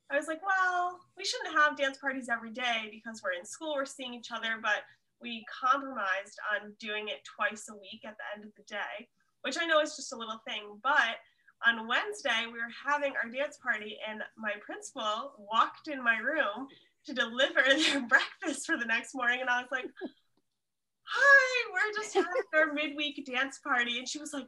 I 0.09 0.17
was 0.17 0.27
like, 0.27 0.41
well, 0.45 0.99
we 1.17 1.25
shouldn't 1.25 1.55
have 1.55 1.77
dance 1.77 1.97
parties 1.97 2.29
every 2.31 2.51
day 2.51 2.89
because 2.91 3.21
we're 3.21 3.37
in 3.37 3.45
school, 3.45 3.75
we're 3.75 3.85
seeing 3.85 4.13
each 4.13 4.31
other, 4.31 4.55
but 4.61 4.87
we 5.21 5.45
compromised 5.51 6.39
on 6.53 6.73
doing 6.79 7.09
it 7.09 7.25
twice 7.25 7.67
a 7.69 7.75
week 7.75 8.01
at 8.05 8.15
the 8.17 8.23
end 8.35 8.45
of 8.45 8.55
the 8.55 8.63
day, 8.63 9.07
which 9.41 9.57
I 9.59 9.65
know 9.65 9.81
is 9.81 9.95
just 9.95 10.13
a 10.13 10.17
little 10.17 10.41
thing. 10.47 10.79
But 10.81 11.19
on 11.65 11.87
Wednesday, 11.87 12.45
we 12.45 12.53
were 12.53 12.73
having 12.85 13.13
our 13.21 13.29
dance 13.29 13.57
party, 13.57 13.97
and 14.07 14.21
my 14.37 14.53
principal 14.61 15.33
walked 15.37 15.87
in 15.87 16.03
my 16.03 16.17
room 16.17 16.67
to 17.05 17.13
deliver 17.13 17.61
their 17.65 18.01
breakfast 18.07 18.65
for 18.65 18.77
the 18.77 18.85
next 18.85 19.15
morning. 19.15 19.41
And 19.41 19.49
I 19.49 19.61
was 19.61 19.71
like, 19.71 19.85
hi, 21.03 21.71
we're 21.73 22.01
just 22.01 22.13
having 22.13 22.29
our 22.53 22.73
midweek 22.73 23.25
dance 23.25 23.59
party. 23.59 23.97
And 23.97 24.07
she 24.07 24.19
was 24.19 24.33
like, 24.33 24.47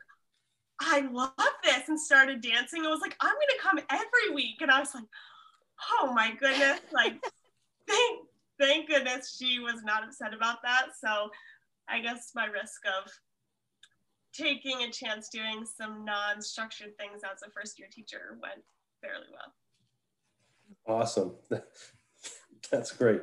I 0.79 1.01
love 1.11 1.33
this 1.63 1.89
and 1.89 1.99
started 1.99 2.41
dancing. 2.41 2.85
I 2.85 2.89
was 2.89 3.01
like, 3.01 3.15
I'm 3.19 3.33
gonna 3.33 3.61
come 3.61 3.79
every 3.89 4.33
week. 4.33 4.61
And 4.61 4.71
I 4.71 4.79
was 4.79 4.93
like, 4.95 5.03
oh 5.99 6.13
my 6.13 6.33
goodness, 6.39 6.79
like 6.91 7.21
thank 7.87 8.27
thank 8.59 8.87
goodness 8.87 9.37
she 9.37 9.59
was 9.59 9.83
not 9.83 10.03
upset 10.03 10.33
about 10.33 10.61
that. 10.63 10.87
So 11.01 11.29
I 11.87 11.99
guess 11.99 12.31
my 12.35 12.45
risk 12.45 12.81
of 12.85 13.11
taking 14.33 14.83
a 14.83 14.91
chance 14.91 15.29
doing 15.29 15.65
some 15.65 16.05
non-structured 16.05 16.97
things 16.97 17.21
as 17.23 17.41
a 17.45 17.51
first 17.51 17.79
year 17.79 17.87
teacher 17.91 18.37
went 18.41 18.61
fairly 19.01 19.25
well. 19.31 20.99
Awesome. 21.01 21.33
That's 22.71 22.91
great. 22.91 23.21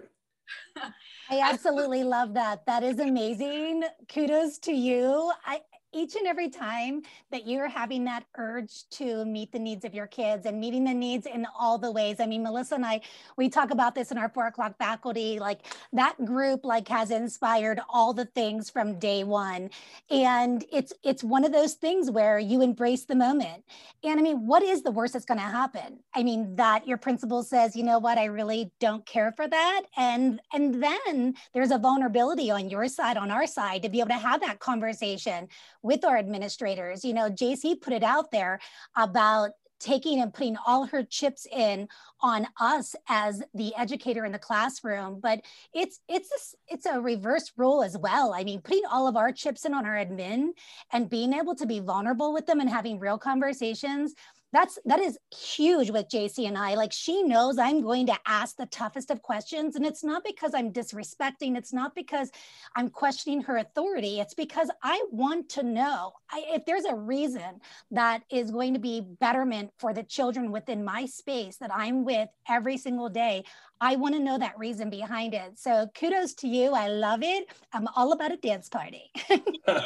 I 1.31 1.41
absolutely 1.41 2.05
love 2.05 2.35
that. 2.35 2.67
That 2.67 2.83
is 2.83 2.99
amazing. 2.99 3.85
Kudos 4.09 4.59
to 4.59 4.73
you. 4.73 5.33
I 5.45 5.61
each 5.97 6.15
and 6.15 6.27
every 6.27 6.51
time 6.51 7.03
that 7.31 7.47
you're 7.47 7.69
having 7.69 8.05
that 8.05 8.25
urge 8.37 8.87
to 8.91 9.25
meet 9.25 9.51
the 9.51 9.59
needs 9.59 9.85
of 9.85 9.95
your 9.95 10.07
kids 10.07 10.45
and 10.45 10.61
meeting 10.61 10.85
the 10.85 10.93
needs 10.93 11.27
in 11.27 11.47
all 11.59 11.79
the 11.79 11.91
ways. 11.91 12.21
I 12.21 12.27
mean, 12.27 12.43
Melissa 12.43 12.75
and 12.75 12.85
I, 12.85 13.01
we 13.39 13.49
talk 13.49 13.71
about 13.71 13.95
this 13.95 14.13
in 14.13 14.19
our 14.19 14.29
four 14.29 14.47
o'clock 14.47 14.77
faculty, 14.77 15.39
like 15.39 15.61
that 15.95 16.23
group 16.25 16.65
like 16.65 16.87
has 16.89 17.11
inspired 17.11 17.81
all 17.89 18.13
the 18.13 18.27
things 18.27 18.69
from 18.69 18.99
day 18.99 19.25
one. 19.25 19.71
And 20.11 20.65
it's 20.71 20.93
it's 21.03 21.25
one 21.25 21.45
of 21.45 21.53
those 21.53 21.75
things 21.75 22.11
where 22.11 22.39
you 22.39 22.61
embrace 22.61 23.07
the 23.07 23.17
moment. 23.17 23.65
And 24.05 24.21
I 24.21 24.23
mean, 24.23 24.47
what 24.47 24.63
is 24.63 24.83
the 24.83 24.91
worst 24.91 25.15
that's 25.15 25.25
going 25.25 25.41
to 25.41 25.47
happen? 25.47 26.01
I 26.15 26.23
mean, 26.23 26.57
that 26.57 26.87
your 26.87 26.99
principal 26.99 27.43
says, 27.43 27.75
you 27.75 27.83
know 27.83 27.99
what, 27.99 28.19
I 28.19 28.27
really 28.27 28.71
don't 28.81 29.07
care 29.07 29.33
for 29.33 29.49
that. 29.49 29.83
And 29.97 30.41
and 30.53 30.83
then 30.83 31.35
there's 31.55 31.71
a 31.71 31.79
vulnerability 31.79 32.51
on 32.51 32.69
your 32.69 32.87
side, 32.89 33.17
on 33.17 33.31
our 33.31 33.47
side, 33.47 33.83
to 33.83 33.89
be 33.89 34.01
able 34.01 34.11
to 34.11 34.15
have 34.15 34.43
that 34.43 34.59
conversation 34.59 35.49
with 35.87 36.05
our 36.05 36.19
administrators. 36.19 37.05
You 37.05 37.15
know, 37.15 37.31
Jacie 37.31 37.81
put 37.81 37.93
it 37.93 38.03
out 38.03 38.31
there 38.33 38.59
about 38.97 39.53
taking 39.79 40.21
and 40.21 40.33
putting 40.33 40.57
all 40.67 40.87
her 40.87 41.03
chips 41.03 41.47
in 41.53 41.89
on 42.23 42.47
us 42.59 42.95
as 43.09 43.43
the 43.55 43.75
educator 43.77 44.25
in 44.25 44.33
the 44.33 44.39
classroom 44.39 45.21
but 45.21 45.43
it's 45.75 46.01
it's 46.09 46.31
a, 46.31 46.75
it's 46.75 46.87
a 46.87 46.99
reverse 46.99 47.53
role 47.59 47.83
as 47.83 47.97
well 47.99 48.33
i 48.35 48.43
mean 48.43 48.59
putting 48.61 48.83
all 48.91 49.07
of 49.07 49.17
our 49.17 49.31
chips 49.31 49.67
in 49.67 49.75
on 49.75 49.85
our 49.85 49.97
admin 49.97 50.49
and 50.93 51.11
being 51.11 51.35
able 51.35 51.55
to 51.55 51.67
be 51.67 51.79
vulnerable 51.79 52.33
with 52.33 52.47
them 52.47 52.59
and 52.59 52.71
having 52.71 52.99
real 52.99 53.19
conversations 53.19 54.15
that's 54.53 54.79
that 54.85 55.01
is 55.01 55.19
huge 55.35 55.91
with 55.91 56.09
Jacie 56.09 56.47
and 56.47 56.57
I. 56.57 56.75
Like 56.75 56.93
she 56.93 57.23
knows 57.23 57.59
I'm 57.59 57.83
going 57.83 58.07
to 58.07 58.19
ask 58.27 58.57
the 58.57 58.67
toughest 58.67 59.11
of 59.11 59.23
questions. 59.23 59.77
And 59.77 59.85
it's 59.85 60.05
not 60.05 60.25
because 60.25 60.53
I'm 60.55 60.73
disrespecting, 60.73 61.57
it's 61.57 61.73
not 61.73 61.95
because 61.95 62.31
I'm 62.75 62.89
questioning 62.89 63.43
her 63.43 63.59
authority. 63.59 64.21
It's 64.21 64.35
because 64.35 64.71
I 64.83 65.03
want 65.11 65.49
to 65.51 65.63
know 65.63 66.13
I, 66.31 66.45
if 66.49 66.65
there's 66.65 66.85
a 66.85 66.95
reason 66.95 67.61
that 67.91 68.23
is 68.31 68.51
going 68.51 68.75
to 68.75 68.81
be 68.81 69.01
betterment 69.01 69.73
for 69.79 69.93
the 69.93 70.03
children 70.03 70.53
within 70.53 70.85
my 70.85 71.07
space 71.07 71.57
that 71.59 71.71
I'm 71.75 72.05
with 72.05 72.29
every 72.49 72.77
single 72.79 73.09
day. 73.09 73.45
I 73.81 73.97
want 73.97 74.15
to 74.15 74.21
know 74.21 74.39
that 74.39 74.59
reason 74.59 74.89
behind 74.89 75.35
it. 75.35 75.59
So 75.59 75.89
kudos 75.95 76.33
to 76.35 76.49
you. 76.49 76.73
I 76.73 76.89
love 76.89 77.23
it. 77.23 77.49
I'm 77.73 77.89
all 77.95 78.13
about 78.13 78.33
a 78.33 78.37
dance 78.39 78.69
party. 78.71 79.11
yeah, 79.29 79.39
yeah. 79.69 79.83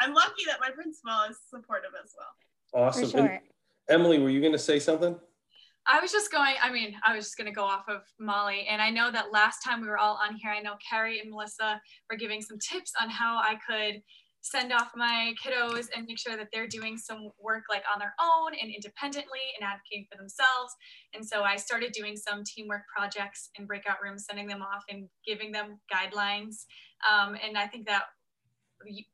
I'm 0.00 0.14
lucky 0.14 0.44
that 0.46 0.58
my 0.60 0.70
principal 0.70 1.12
is 1.28 1.38
supportive 1.50 1.90
as 2.04 2.14
well. 2.16 2.86
Awesome. 2.86 3.02
For 3.02 3.10
sure. 3.10 3.26
And 3.26 3.40
Emily, 3.88 4.18
were 4.18 4.30
you 4.30 4.40
going 4.40 4.52
to 4.52 4.58
say 4.58 4.78
something? 4.78 5.16
I 5.88 6.00
was 6.00 6.10
just 6.10 6.32
going, 6.32 6.54
I 6.60 6.72
mean, 6.72 6.94
I 7.06 7.14
was 7.14 7.26
just 7.26 7.36
going 7.36 7.46
to 7.46 7.54
go 7.54 7.62
off 7.62 7.84
of 7.88 8.02
Molly. 8.18 8.66
And 8.68 8.82
I 8.82 8.90
know 8.90 9.12
that 9.12 9.32
last 9.32 9.58
time 9.64 9.80
we 9.80 9.86
were 9.86 9.98
all 9.98 10.18
on 10.20 10.34
here, 10.34 10.50
I 10.50 10.60
know 10.60 10.74
Carrie 10.90 11.20
and 11.20 11.30
Melissa 11.30 11.80
were 12.10 12.16
giving 12.16 12.42
some 12.42 12.58
tips 12.58 12.92
on 13.00 13.08
how 13.08 13.36
I 13.38 13.56
could 13.68 14.02
send 14.40 14.72
off 14.72 14.92
my 14.94 15.34
kiddos 15.44 15.86
and 15.94 16.06
make 16.06 16.18
sure 16.18 16.36
that 16.36 16.48
they're 16.52 16.68
doing 16.68 16.96
some 16.96 17.30
work 17.40 17.64
like 17.68 17.82
on 17.92 17.98
their 17.98 18.14
own 18.20 18.52
and 18.60 18.70
independently 18.70 19.42
and 19.58 19.66
advocating 19.66 20.06
for 20.10 20.16
themselves. 20.16 20.72
And 21.14 21.24
so 21.24 21.42
I 21.42 21.56
started 21.56 21.92
doing 21.92 22.16
some 22.16 22.42
teamwork 22.44 22.82
projects 22.96 23.50
in 23.58 23.66
breakout 23.66 23.96
rooms, 24.02 24.24
sending 24.28 24.46
them 24.46 24.62
off 24.62 24.84
and 24.88 25.08
giving 25.26 25.50
them 25.50 25.80
guidelines. 25.92 26.64
Um, 27.08 27.36
and 27.44 27.58
I 27.58 27.66
think 27.66 27.86
that 27.86 28.04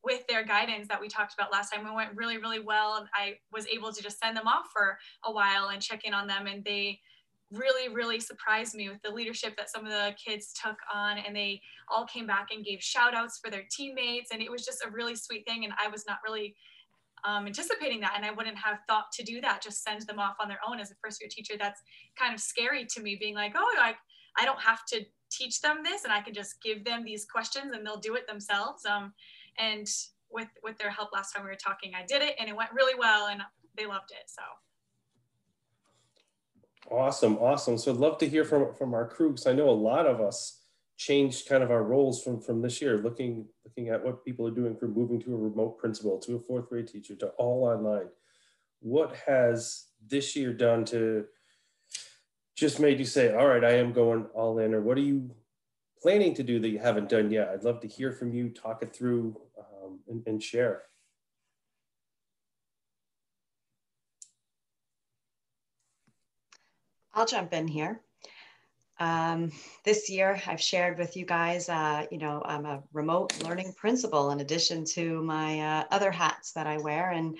with 0.04 0.26
their 0.26 0.44
guidance 0.44 0.88
that 0.88 1.00
we 1.00 1.08
talked 1.08 1.34
about 1.34 1.52
last 1.52 1.72
time, 1.72 1.86
it 1.86 1.94
went 1.94 2.10
really, 2.14 2.38
really 2.38 2.60
well. 2.60 3.06
I 3.14 3.34
was 3.52 3.66
able 3.66 3.92
to 3.92 4.02
just 4.02 4.18
send 4.18 4.36
them 4.36 4.46
off 4.46 4.66
for 4.72 4.98
a 5.24 5.32
while 5.32 5.68
and 5.68 5.80
check 5.80 6.04
in 6.04 6.14
on 6.14 6.26
them. 6.26 6.46
And 6.46 6.64
they 6.64 7.00
really, 7.50 7.92
really 7.92 8.18
surprised 8.18 8.74
me 8.74 8.88
with 8.88 9.02
the 9.02 9.10
leadership 9.10 9.56
that 9.56 9.70
some 9.70 9.84
of 9.84 9.92
the 9.92 10.14
kids 10.22 10.52
took 10.52 10.76
on. 10.92 11.18
And 11.18 11.34
they 11.36 11.60
all 11.88 12.06
came 12.06 12.26
back 12.26 12.48
and 12.52 12.64
gave 12.64 12.82
shout 12.82 13.14
outs 13.14 13.38
for 13.42 13.50
their 13.50 13.64
teammates. 13.70 14.30
And 14.32 14.40
it 14.42 14.50
was 14.50 14.64
just 14.64 14.84
a 14.84 14.90
really 14.90 15.16
sweet 15.16 15.46
thing. 15.46 15.64
And 15.64 15.72
I 15.82 15.88
was 15.88 16.04
not 16.06 16.18
really 16.26 16.54
um, 17.24 17.46
anticipating 17.46 18.00
that. 18.00 18.14
And 18.16 18.24
I 18.24 18.30
wouldn't 18.30 18.58
have 18.58 18.78
thought 18.88 19.12
to 19.14 19.22
do 19.22 19.40
that, 19.40 19.62
just 19.62 19.84
send 19.84 20.02
them 20.02 20.18
off 20.18 20.36
on 20.40 20.48
their 20.48 20.60
own 20.66 20.80
as 20.80 20.90
a 20.90 20.94
first 21.02 21.20
year 21.20 21.28
teacher. 21.30 21.54
That's 21.58 21.80
kind 22.18 22.34
of 22.34 22.40
scary 22.40 22.86
to 22.86 23.00
me, 23.00 23.16
being 23.20 23.34
like, 23.34 23.52
oh, 23.56 23.74
I, 23.78 23.94
I 24.38 24.44
don't 24.44 24.60
have 24.60 24.84
to 24.86 25.04
teach 25.30 25.60
them 25.60 25.78
this 25.82 26.04
and 26.04 26.12
I 26.12 26.20
can 26.20 26.34
just 26.34 26.62
give 26.62 26.84
them 26.84 27.04
these 27.04 27.24
questions 27.24 27.72
and 27.74 27.86
they'll 27.86 28.00
do 28.00 28.14
it 28.14 28.26
themselves. 28.26 28.84
Um, 28.84 29.12
and 29.58 29.86
with 30.30 30.48
with 30.62 30.78
their 30.78 30.90
help 30.90 31.12
last 31.12 31.32
time 31.32 31.44
we 31.44 31.50
were 31.50 31.56
talking 31.56 31.92
i 31.94 32.04
did 32.06 32.22
it 32.22 32.34
and 32.38 32.48
it 32.48 32.56
went 32.56 32.70
really 32.72 32.94
well 32.98 33.28
and 33.28 33.42
they 33.76 33.86
loved 33.86 34.10
it 34.10 34.24
so. 34.26 34.42
Awesome 36.90 37.38
awesome. 37.38 37.78
So 37.78 37.92
i'd 37.92 37.98
love 37.98 38.18
to 38.18 38.28
hear 38.28 38.44
from 38.44 38.74
from 38.74 38.92
our 38.92 39.06
crew 39.08 39.30
because 39.30 39.46
i 39.46 39.52
know 39.52 39.68
a 39.68 39.70
lot 39.70 40.06
of 40.06 40.20
us 40.20 40.62
changed 40.96 41.48
kind 41.48 41.62
of 41.62 41.70
our 41.70 41.82
roles 41.82 42.22
from 42.22 42.40
from 42.40 42.60
this 42.60 42.82
year 42.82 42.98
looking 42.98 43.46
looking 43.64 43.88
at 43.88 44.04
what 44.04 44.24
people 44.24 44.46
are 44.46 44.50
doing 44.50 44.76
from 44.76 44.92
moving 44.92 45.20
to 45.20 45.34
a 45.34 45.38
remote 45.38 45.78
principal 45.78 46.18
to 46.18 46.36
a 46.36 46.38
fourth 46.40 46.68
grade 46.68 46.88
teacher 46.88 47.14
to 47.16 47.28
all 47.38 47.64
online. 47.64 48.08
What 48.80 49.14
has 49.26 49.86
this 50.06 50.36
year 50.36 50.52
done 50.52 50.84
to 50.86 51.24
just 52.56 52.80
made 52.80 52.98
you 52.98 53.04
say 53.04 53.34
all 53.34 53.46
right 53.46 53.64
i 53.64 53.72
am 53.72 53.92
going 53.92 54.24
all 54.34 54.58
in 54.58 54.74
or 54.74 54.80
what 54.80 54.98
are 54.98 55.02
you 55.02 55.30
planning 56.02 56.34
to 56.34 56.42
do 56.42 56.58
that 56.58 56.68
you 56.68 56.80
haven't 56.80 57.08
done 57.08 57.30
yet. 57.30 57.48
I'd 57.48 57.62
love 57.62 57.80
to 57.80 57.88
hear 57.88 58.10
from 58.12 58.34
you, 58.34 58.48
talk 58.48 58.82
it 58.82 58.94
through, 58.94 59.40
um, 59.58 60.00
and, 60.08 60.22
and 60.26 60.42
share. 60.42 60.82
I'll 67.14 67.26
jump 67.26 67.52
in 67.52 67.68
here. 67.68 68.00
Um, 68.98 69.52
this 69.84 70.10
year, 70.10 70.40
I've 70.46 70.60
shared 70.60 70.98
with 70.98 71.16
you 71.16 71.24
guys, 71.24 71.68
uh, 71.68 72.06
you 72.10 72.18
know, 72.18 72.42
I'm 72.44 72.66
a 72.66 72.82
remote 72.92 73.42
learning 73.44 73.74
principal 73.76 74.30
in 74.30 74.40
addition 74.40 74.84
to 74.94 75.22
my 75.22 75.60
uh, 75.60 75.84
other 75.90 76.10
hats 76.10 76.52
that 76.52 76.66
I 76.66 76.78
wear. 76.78 77.10
And, 77.10 77.36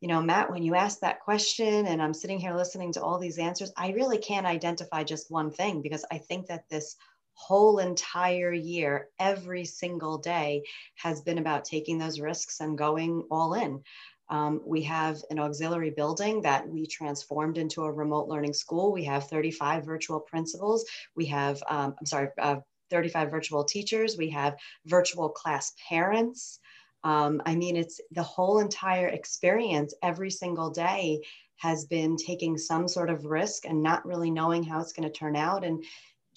you 0.00 0.08
know, 0.08 0.20
Matt, 0.20 0.50
when 0.50 0.62
you 0.62 0.74
ask 0.74 1.00
that 1.00 1.20
question 1.20 1.86
and 1.86 2.02
I'm 2.02 2.14
sitting 2.14 2.38
here 2.38 2.54
listening 2.54 2.92
to 2.92 3.02
all 3.02 3.18
these 3.18 3.38
answers, 3.38 3.72
I 3.76 3.90
really 3.90 4.18
can't 4.18 4.46
identify 4.46 5.04
just 5.04 5.30
one 5.30 5.50
thing 5.50 5.82
because 5.82 6.04
I 6.12 6.18
think 6.18 6.46
that 6.48 6.68
this 6.68 6.96
whole 7.38 7.78
entire 7.78 8.52
year, 8.52 9.08
every 9.20 9.64
single 9.64 10.18
day 10.18 10.64
has 10.96 11.20
been 11.20 11.38
about 11.38 11.64
taking 11.64 11.96
those 11.96 12.18
risks 12.18 12.58
and 12.60 12.76
going 12.76 13.22
all 13.30 13.54
in. 13.54 13.80
Um, 14.28 14.60
we 14.66 14.82
have 14.82 15.22
an 15.30 15.38
auxiliary 15.38 15.90
building 15.90 16.42
that 16.42 16.68
we 16.68 16.84
transformed 16.86 17.56
into 17.56 17.84
a 17.84 17.92
remote 17.92 18.28
learning 18.28 18.54
school. 18.54 18.92
We 18.92 19.04
have 19.04 19.28
35 19.28 19.86
virtual 19.86 20.20
principals. 20.20 20.84
We 21.14 21.26
have, 21.26 21.62
um, 21.68 21.94
I'm 21.98 22.06
sorry, 22.06 22.28
uh, 22.38 22.56
35 22.90 23.30
virtual 23.30 23.64
teachers. 23.64 24.18
We 24.18 24.30
have 24.30 24.56
virtual 24.84 25.28
class 25.28 25.72
parents. 25.88 26.58
Um, 27.04 27.40
I 27.46 27.54
mean, 27.54 27.76
it's 27.76 28.00
the 28.10 28.24
whole 28.24 28.58
entire 28.58 29.06
experience 29.06 29.94
every 30.02 30.30
single 30.30 30.70
day 30.70 31.20
has 31.58 31.86
been 31.86 32.16
taking 32.16 32.56
some 32.56 32.88
sort 32.88 33.10
of 33.10 33.24
risk 33.24 33.64
and 33.64 33.82
not 33.82 34.04
really 34.06 34.30
knowing 34.30 34.62
how 34.62 34.80
it's 34.80 34.92
going 34.92 35.08
to 35.08 35.18
turn 35.18 35.36
out. 35.36 35.64
And 35.64 35.84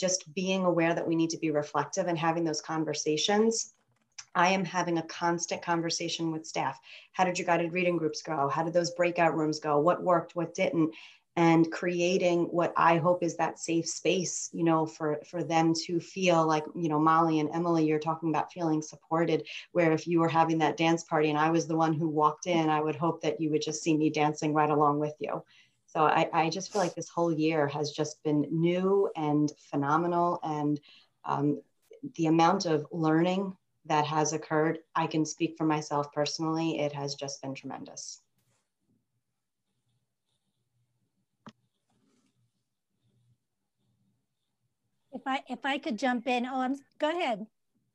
just 0.01 0.33
being 0.33 0.65
aware 0.65 0.93
that 0.93 1.07
we 1.07 1.15
need 1.15 1.29
to 1.29 1.37
be 1.37 1.51
reflective 1.51 2.07
and 2.07 2.17
having 2.17 2.43
those 2.43 2.59
conversations. 2.59 3.73
I 4.33 4.49
am 4.49 4.65
having 4.65 4.97
a 4.97 5.03
constant 5.03 5.61
conversation 5.61 6.31
with 6.31 6.45
staff. 6.45 6.79
How 7.13 7.23
did 7.23 7.37
your 7.37 7.45
guided 7.45 7.73
reading 7.73 7.97
groups 7.97 8.21
go? 8.21 8.49
How 8.49 8.63
did 8.63 8.73
those 8.73 8.91
breakout 8.91 9.35
rooms 9.35 9.59
go? 9.59 9.79
What 9.79 10.03
worked, 10.03 10.35
what 10.35 10.53
didn't? 10.53 10.93
And 11.37 11.71
creating 11.71 12.43
what 12.45 12.73
I 12.75 12.97
hope 12.97 13.23
is 13.23 13.37
that 13.37 13.57
safe 13.57 13.87
space, 13.87 14.49
you 14.51 14.63
know, 14.63 14.85
for 14.85 15.21
for 15.25 15.43
them 15.43 15.73
to 15.85 15.99
feel 15.99 16.45
like, 16.45 16.65
you 16.75 16.89
know, 16.89 16.99
Molly 16.99 17.39
and 17.39 17.49
Emily, 17.53 17.85
you're 17.85 17.99
talking 17.99 18.29
about 18.29 18.51
feeling 18.51 18.81
supported. 18.81 19.47
Where 19.71 19.93
if 19.93 20.07
you 20.07 20.19
were 20.19 20.27
having 20.27 20.57
that 20.57 20.75
dance 20.75 21.05
party 21.05 21.29
and 21.29 21.39
I 21.39 21.49
was 21.49 21.67
the 21.67 21.77
one 21.77 21.93
who 21.93 22.09
walked 22.09 22.47
in, 22.47 22.69
I 22.69 22.81
would 22.81 22.97
hope 22.97 23.21
that 23.21 23.39
you 23.39 23.49
would 23.51 23.61
just 23.61 23.81
see 23.81 23.95
me 23.95 24.09
dancing 24.09 24.53
right 24.53 24.69
along 24.69 24.99
with 24.99 25.15
you. 25.19 25.41
So 25.93 26.05
I, 26.05 26.29
I 26.31 26.49
just 26.49 26.71
feel 26.71 26.81
like 26.81 26.95
this 26.95 27.09
whole 27.09 27.33
year 27.33 27.67
has 27.67 27.91
just 27.91 28.23
been 28.23 28.47
new 28.49 29.09
and 29.17 29.51
phenomenal. 29.69 30.39
And 30.41 30.79
um, 31.25 31.61
the 32.15 32.27
amount 32.27 32.65
of 32.65 32.85
learning 32.93 33.53
that 33.85 34.05
has 34.05 34.31
occurred, 34.31 34.79
I 34.95 35.07
can 35.07 35.25
speak 35.25 35.55
for 35.57 35.65
myself 35.65 36.13
personally, 36.13 36.79
it 36.79 36.93
has 36.93 37.15
just 37.15 37.41
been 37.41 37.53
tremendous. 37.53 38.21
If 45.11 45.23
I 45.25 45.43
if 45.49 45.65
I 45.65 45.77
could 45.77 45.99
jump 45.99 46.25
in, 46.25 46.45
oh, 46.45 46.61
I'm 46.61 46.77
go 46.99 47.09
ahead. 47.09 47.47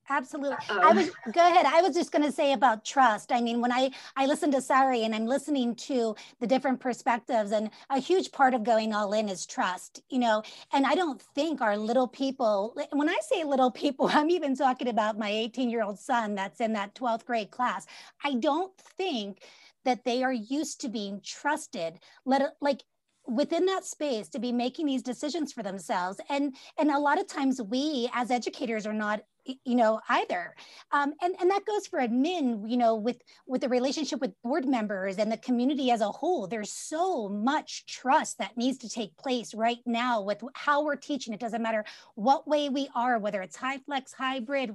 Absolutely. 0.09 0.57
Uh, 0.69 0.81
I 0.83 0.93
was 0.93 1.11
go 1.33 1.41
ahead. 1.41 1.67
I 1.67 1.83
was 1.83 1.95
just 1.95 2.13
going 2.13 2.25
to 2.25 2.33
say 2.33 2.53
about 2.53 2.85
trust. 2.85 3.33
I 3.33 3.41
mean, 3.41 3.61
when 3.61 3.73
I 3.73 3.91
I 4.17 4.27
listen 4.27 4.51
to 4.53 4.61
Sari 4.61 5.05
and 5.05 5.15
I'm 5.15 5.27
listening 5.27 5.75
to 5.77 6.15
the 6.41 6.47
different 6.47 6.81
perspectives, 6.81 7.53
and 7.53 7.71
a 7.91 7.99
huge 7.99 8.31
part 8.31 8.55
of 8.55 8.63
going 8.63 8.95
all 8.95 9.13
in 9.13 9.29
is 9.29 9.47
trust. 9.47 10.03
You 10.09 10.21
know, 10.21 10.43
and 10.73 10.87
I 10.87 10.95
don't 10.95 11.21
think 11.35 11.61
our 11.61 11.77
little 11.77 12.07
people. 12.07 12.77
When 12.93 13.09
I 13.09 13.19
say 13.21 13.45
little 13.45 13.71
people, 13.71 14.09
I'm 14.13 14.31
even 14.31 14.55
talking 14.55 14.89
about 14.89 15.19
my 15.19 15.31
18 15.31 15.71
year 15.71 15.83
old 15.83 15.99
son 15.99 16.35
that's 16.35 16.61
in 16.61 16.73
that 16.75 16.95
12th 16.95 17.25
grade 17.25 17.51
class. 17.51 17.87
I 18.25 18.35
don't 18.35 18.73
think 18.97 19.43
that 19.85 20.05
they 20.05 20.23
are 20.23 20.33
used 20.33 20.81
to 20.81 20.89
being 20.89 21.21
trusted. 21.25 21.99
Let 22.25 22.43
like 22.61 22.83
within 23.27 23.67
that 23.67 23.85
space 23.85 24.29
to 24.29 24.39
be 24.39 24.53
making 24.53 24.87
these 24.87 25.03
decisions 25.03 25.53
for 25.53 25.65
themselves 25.65 26.21
and 26.31 26.55
and 26.79 26.93
a 26.93 26.99
lot 26.99 27.19
of 27.19 27.27
times 27.27 27.61
we 27.61 28.09
as 28.15 28.31
educators 28.31 28.87
are 28.87 28.93
not 28.93 29.21
you 29.65 29.75
know 29.75 30.01
either. 30.09 30.55
Um, 30.93 31.13
and 31.23 31.35
and 31.41 31.51
that 31.51 31.65
goes 31.65 31.87
for 31.87 31.99
admin 32.01 32.71
you 32.71 32.77
know 32.77 32.95
with 32.97 33.21
with 33.47 33.61
the 33.61 33.69
relationship 33.69 34.21
with 34.21 34.41
board 34.43 34.67
members 34.67 35.19
and 35.19 35.31
the 35.31 35.37
community 35.39 35.91
as 35.91 36.01
a 36.01 36.11
whole. 36.11 36.47
There's 36.47 36.73
so 36.73 37.29
much 37.29 37.87
trust 37.87 38.39
that 38.39 38.57
needs 38.57 38.79
to 38.79 38.89
take 38.89 39.17
place 39.17 39.55
right 39.55 39.79
now 39.87 40.23
with 40.23 40.43
how 40.55 40.85
we're 40.85 40.97
teaching. 40.97 41.35
It 41.35 41.41
doesn't 41.41 41.63
matter 41.63 41.85
what 42.15 42.49
way 42.49 42.69
we 42.69 42.89
are 42.95 43.19
whether 43.19 43.43
it's 43.43 43.57
HyFlex 43.57 44.15
hybrid 44.17 44.71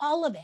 all 0.00 0.24
of 0.24 0.34
it 0.34 0.40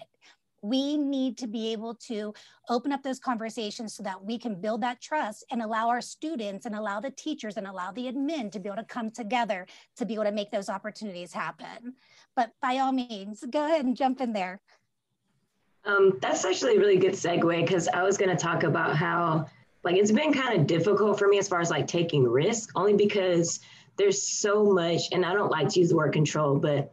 we 0.62 0.96
need 0.96 1.38
to 1.38 1.46
be 1.46 1.72
able 1.72 1.94
to 1.94 2.34
open 2.68 2.92
up 2.92 3.02
those 3.02 3.18
conversations 3.18 3.94
so 3.94 4.02
that 4.02 4.24
we 4.24 4.38
can 4.38 4.60
build 4.60 4.82
that 4.82 5.00
trust 5.00 5.44
and 5.50 5.62
allow 5.62 5.88
our 5.88 6.00
students 6.00 6.66
and 6.66 6.74
allow 6.74 7.00
the 7.00 7.10
teachers 7.10 7.56
and 7.56 7.66
allow 7.66 7.92
the 7.92 8.06
admin 8.06 8.50
to 8.50 8.58
be 8.58 8.68
able 8.68 8.76
to 8.76 8.84
come 8.84 9.10
together 9.10 9.66
to 9.96 10.04
be 10.04 10.14
able 10.14 10.24
to 10.24 10.32
make 10.32 10.50
those 10.50 10.68
opportunities 10.68 11.32
happen. 11.32 11.94
But 12.34 12.52
by 12.60 12.78
all 12.78 12.92
means, 12.92 13.44
go 13.50 13.64
ahead 13.64 13.84
and 13.84 13.96
jump 13.96 14.20
in 14.20 14.32
there. 14.32 14.60
Um, 15.84 16.18
that's 16.20 16.44
actually 16.44 16.76
a 16.76 16.80
really 16.80 16.98
good 16.98 17.14
segue 17.14 17.64
because 17.64 17.88
I 17.88 18.02
was 18.02 18.18
going 18.18 18.30
to 18.30 18.42
talk 18.42 18.62
about 18.64 18.96
how 18.96 19.46
like 19.84 19.96
it's 19.96 20.12
been 20.12 20.32
kind 20.32 20.58
of 20.58 20.66
difficult 20.66 21.18
for 21.18 21.28
me 21.28 21.38
as 21.38 21.48
far 21.48 21.60
as 21.60 21.70
like 21.70 21.86
taking 21.86 22.24
risk 22.24 22.70
only 22.74 22.94
because 22.94 23.60
there's 23.96 24.22
so 24.22 24.64
much 24.64 25.02
and 25.12 25.24
I 25.24 25.32
don't 25.32 25.50
like 25.50 25.68
to 25.70 25.80
use 25.80 25.88
the 25.88 25.96
word 25.96 26.12
control, 26.12 26.58
but 26.58 26.92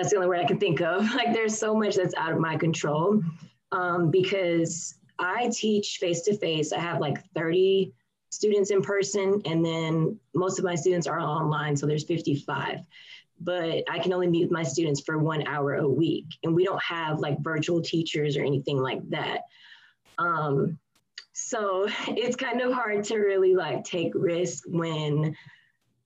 that's 0.00 0.12
the 0.12 0.16
only 0.16 0.28
word 0.28 0.40
I 0.40 0.46
can 0.46 0.58
think 0.58 0.80
of. 0.80 1.06
Like 1.14 1.34
there's 1.34 1.58
so 1.58 1.74
much 1.74 1.96
that's 1.96 2.14
out 2.16 2.32
of 2.32 2.38
my 2.38 2.56
control 2.56 3.22
um, 3.70 4.10
because 4.10 4.94
I 5.18 5.50
teach 5.52 5.98
face 5.98 6.22
to 6.22 6.36
face. 6.38 6.72
I 6.72 6.78
have 6.78 7.00
like 7.00 7.22
30 7.34 7.92
students 8.30 8.70
in 8.70 8.80
person, 8.80 9.42
and 9.44 9.62
then 9.62 10.18
most 10.34 10.58
of 10.58 10.64
my 10.64 10.74
students 10.74 11.06
are 11.06 11.20
online, 11.20 11.76
so 11.76 11.86
there's 11.86 12.04
55. 12.04 12.78
But 13.40 13.84
I 13.90 13.98
can 13.98 14.14
only 14.14 14.28
meet 14.28 14.50
my 14.50 14.62
students 14.62 15.02
for 15.02 15.18
one 15.18 15.46
hour 15.46 15.74
a 15.74 15.88
week, 15.88 16.26
and 16.44 16.54
we 16.54 16.64
don't 16.64 16.82
have 16.82 17.18
like 17.18 17.38
virtual 17.40 17.82
teachers 17.82 18.38
or 18.38 18.42
anything 18.42 18.78
like 18.78 19.06
that. 19.10 19.42
Um, 20.16 20.78
so 21.34 21.88
it's 22.08 22.36
kind 22.36 22.62
of 22.62 22.72
hard 22.72 23.04
to 23.04 23.18
really 23.18 23.54
like 23.54 23.84
take 23.84 24.12
risk 24.14 24.64
when 24.66 25.36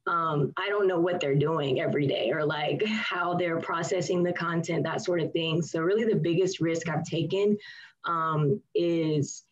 um, 0.07 0.53
I 0.57 0.69
don't 0.69 0.87
know 0.87 1.01
what 1.01 1.21
they're 1.21 1.35
doing 1.35 1.81
every 1.81 2.07
day 2.07 2.31
or 2.31 2.45
like 2.45 2.85
how 2.85 3.35
they're 3.35 3.61
processing 3.61 4.23
the 4.23 4.33
content, 4.33 4.85
that 4.85 5.03
sort 5.03 5.21
of 5.21 5.33
thing. 5.33 5.63
So, 5.63 5.81
really, 5.81 6.05
the 6.05 6.19
biggest 6.19 6.61
risk 6.61 6.89
I've 6.89 7.05
taken 7.05 7.57
um, 8.05 8.61
is 8.75 9.45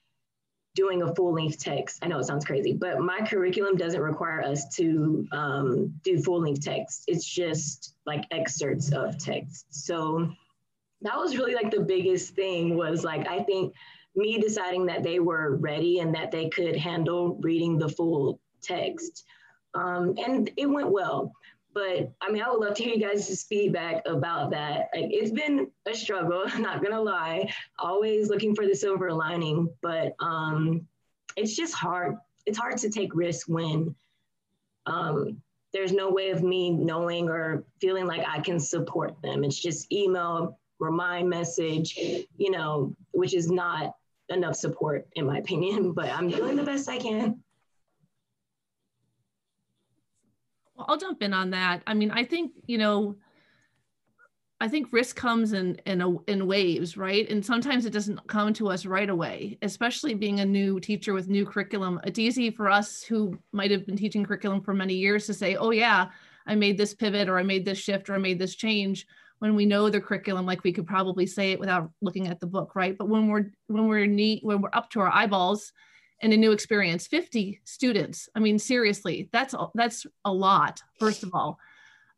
doing 0.74 1.02
a 1.02 1.14
full 1.14 1.34
length 1.34 1.58
text. 1.58 1.98
I 2.02 2.08
know 2.08 2.18
it 2.18 2.24
sounds 2.24 2.44
crazy, 2.44 2.72
but 2.72 3.00
my 3.00 3.20
curriculum 3.20 3.76
doesn't 3.76 4.00
require 4.00 4.42
us 4.42 4.74
to 4.76 5.26
um, 5.32 5.94
do 6.02 6.22
full 6.22 6.42
length 6.42 6.64
text. 6.64 7.04
It's 7.08 7.26
just 7.26 7.94
like 8.06 8.24
excerpts 8.30 8.92
of 8.92 9.18
text. 9.18 9.66
So, 9.70 10.30
that 11.02 11.16
was 11.16 11.36
really 11.36 11.54
like 11.54 11.70
the 11.70 11.80
biggest 11.80 12.34
thing 12.34 12.76
was 12.76 13.04
like, 13.04 13.26
I 13.28 13.42
think 13.42 13.74
me 14.14 14.38
deciding 14.38 14.86
that 14.86 15.02
they 15.02 15.18
were 15.18 15.56
ready 15.56 16.00
and 16.00 16.14
that 16.14 16.30
they 16.30 16.48
could 16.48 16.76
handle 16.76 17.38
reading 17.40 17.78
the 17.78 17.88
full 17.88 18.40
text. 18.62 19.24
Um, 19.74 20.14
and 20.18 20.50
it 20.56 20.66
went 20.66 20.90
well. 20.90 21.32
But 21.74 22.12
I 22.20 22.30
mean, 22.30 22.42
I 22.42 22.50
would 22.50 22.60
love 22.60 22.74
to 22.74 22.82
hear 22.82 22.94
you 22.94 23.00
guys' 23.00 23.44
feedback 23.44 24.02
about 24.06 24.50
that. 24.50 24.90
Like, 24.94 25.06
it's 25.10 25.30
been 25.30 25.70
a 25.86 25.94
struggle, 25.94 26.44
not 26.58 26.82
gonna 26.82 27.00
lie. 27.00 27.50
Always 27.78 28.28
looking 28.28 28.54
for 28.54 28.66
the 28.66 28.74
silver 28.74 29.12
lining, 29.12 29.68
but 29.80 30.14
um, 30.20 30.86
it's 31.36 31.56
just 31.56 31.74
hard. 31.74 32.16
It's 32.44 32.58
hard 32.58 32.76
to 32.78 32.90
take 32.90 33.14
risks 33.14 33.48
when 33.48 33.94
um, 34.86 35.40
there's 35.72 35.92
no 35.92 36.10
way 36.10 36.30
of 36.30 36.42
me 36.42 36.70
knowing 36.70 37.28
or 37.28 37.64
feeling 37.80 38.06
like 38.06 38.24
I 38.28 38.40
can 38.40 38.60
support 38.60 39.20
them. 39.22 39.42
It's 39.44 39.58
just 39.58 39.90
email, 39.92 40.58
remind 40.78 41.30
message, 41.30 41.96
you 42.36 42.50
know, 42.50 42.94
which 43.12 43.34
is 43.34 43.50
not 43.50 43.94
enough 44.28 44.56
support 44.56 45.06
in 45.14 45.26
my 45.26 45.38
opinion, 45.38 45.92
but 45.94 46.10
I'm 46.10 46.28
doing 46.28 46.56
the 46.56 46.62
best 46.62 46.88
I 46.88 46.98
can. 46.98 47.42
Well, 50.71 50.71
I'll 50.88 50.98
jump 50.98 51.22
in 51.22 51.32
on 51.34 51.50
that. 51.50 51.82
I 51.86 51.94
mean, 51.94 52.10
I 52.10 52.24
think, 52.24 52.52
you 52.66 52.78
know, 52.78 53.16
I 54.60 54.68
think 54.68 54.92
risk 54.92 55.16
comes 55.16 55.54
in 55.54 55.74
in 55.86 56.00
a, 56.00 56.16
in 56.28 56.46
waves, 56.46 56.96
right? 56.96 57.28
And 57.28 57.44
sometimes 57.44 57.84
it 57.84 57.92
doesn't 57.92 58.24
come 58.28 58.52
to 58.54 58.68
us 58.68 58.86
right 58.86 59.10
away, 59.10 59.58
especially 59.62 60.14
being 60.14 60.38
a 60.38 60.44
new 60.44 60.78
teacher 60.78 61.14
with 61.14 61.28
new 61.28 61.44
curriculum. 61.44 62.00
It's 62.04 62.20
easy 62.20 62.48
for 62.50 62.70
us 62.70 63.02
who 63.02 63.36
might 63.50 63.72
have 63.72 63.84
been 63.86 63.96
teaching 63.96 64.24
curriculum 64.24 64.60
for 64.60 64.72
many 64.72 64.94
years 64.94 65.26
to 65.26 65.34
say, 65.34 65.56
"Oh 65.56 65.70
yeah, 65.70 66.10
I 66.46 66.54
made 66.54 66.78
this 66.78 66.94
pivot 66.94 67.28
or 67.28 67.38
I 67.38 67.42
made 67.42 67.64
this 67.64 67.78
shift 67.78 68.08
or 68.08 68.14
I 68.14 68.18
made 68.18 68.38
this 68.38 68.54
change." 68.54 69.04
When 69.40 69.56
we 69.56 69.66
know 69.66 69.90
the 69.90 70.00
curriculum, 70.00 70.46
like 70.46 70.62
we 70.62 70.72
could 70.72 70.86
probably 70.86 71.26
say 71.26 71.50
it 71.50 71.58
without 71.58 71.90
looking 72.00 72.28
at 72.28 72.38
the 72.38 72.46
book, 72.46 72.76
right? 72.76 72.96
But 72.96 73.08
when 73.08 73.26
we're 73.26 73.50
when 73.66 73.88
we're 73.88 74.06
neat, 74.06 74.44
when 74.44 74.60
we're 74.60 74.70
up 74.72 74.90
to 74.90 75.00
our 75.00 75.12
eyeballs 75.12 75.72
and 76.22 76.32
a 76.32 76.36
new 76.36 76.52
experience 76.52 77.06
50 77.06 77.60
students. 77.64 78.28
I 78.34 78.40
mean 78.40 78.58
seriously 78.58 79.28
that's 79.32 79.54
that's 79.74 80.06
a 80.24 80.32
lot 80.32 80.80
first 80.98 81.22
of 81.22 81.30
all. 81.34 81.58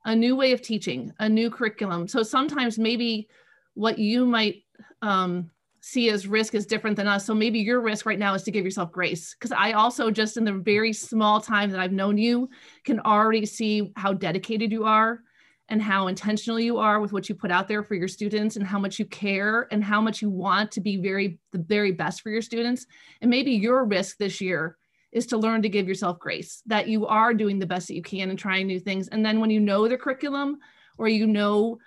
A 0.05 0.15
new 0.15 0.37
way 0.37 0.53
of 0.53 0.61
teaching 0.61 1.13
a 1.19 1.29
new 1.29 1.51
curriculum. 1.51 2.07
So 2.09 2.23
sometimes 2.23 2.79
maybe 2.79 3.29
what 3.73 3.99
you 3.99 4.27
might 4.27 4.63
um, 5.01 5.51
see 5.81 6.11
as 6.11 6.27
risk 6.27 6.55
is 6.55 6.67
different 6.67 6.97
than 6.97 7.09
us. 7.09 7.27
So 7.27 7.35
maybe 7.35 7.59
your 7.59 7.81
risk 7.81 8.07
right 8.07 8.19
now 8.19 8.35
is 8.35 8.43
to 8.45 8.51
give 8.51 8.65
yourself 8.65 8.93
grace. 8.93 9.35
Because 9.35 9.53
i 9.53 9.73
also 9.73 10.11
just 10.11 10.37
in 10.37 10.45
the 10.45 10.53
very 10.53 10.93
small 10.93 11.41
time 11.41 11.71
that 11.71 11.81
i've 11.81 11.93
known 11.93 12.19
you 12.19 12.49
can 12.85 13.01
already 13.01 13.47
see 13.47 13.93
how 13.97 14.13
dedicated 14.13 14.71
you 14.71 14.85
are 14.85 15.21
and 15.69 15.83
how 15.83 16.09
intentional 16.09 16.61
you 16.61 16.79
are 16.79 17.01
with 17.01 17.13
what 17.13 17.29
you 17.29 17.35
put 17.35 17.51
out 17.51 17.69
there 17.69 17.83
for 17.83 17.95
your 17.95 18.09
students 18.09 18.57
and 18.57 18.67
how 18.67 18.79
much 18.79 18.99
you 18.99 19.05
care 19.07 19.67
and 19.71 19.83
how 19.83 20.01
much 20.01 20.21
you 20.21 20.29
want 20.29 20.71
to 20.73 20.81
be 20.81 20.97
very 20.97 21.39
the 21.53 21.59
very 21.59 21.93
best 21.93 22.21
for 22.21 22.31
your 22.31 22.43
students. 22.43 22.87
And 23.21 23.31
maybe 23.31 23.53
your 23.53 23.85
risk 23.85 24.19
this 24.19 24.41
year 24.41 24.77
is 25.13 25.27
to 25.27 25.39
learn 25.39 25.63
to 25.63 25.69
give 25.69 25.89
yourself 25.89 26.19
grace 26.19 26.63
that 26.67 26.89
you 26.89 27.07
are 27.07 27.33
doing 27.33 27.59
the 27.59 27.67
best 27.67 27.89
that 27.89 27.95
you 27.95 28.03
can 28.03 28.31
and 28.31 28.39
trying 28.39 28.67
new 28.67 28.81
things. 28.81 29.09
And 29.09 29.25
then 29.25 29.41
when 29.41 29.51
you 29.51 29.61
know 29.61 29.89
the 29.89 29.97
curriculum 29.97 30.59
or 30.99 31.09
you 31.09 31.27
know 31.27 31.79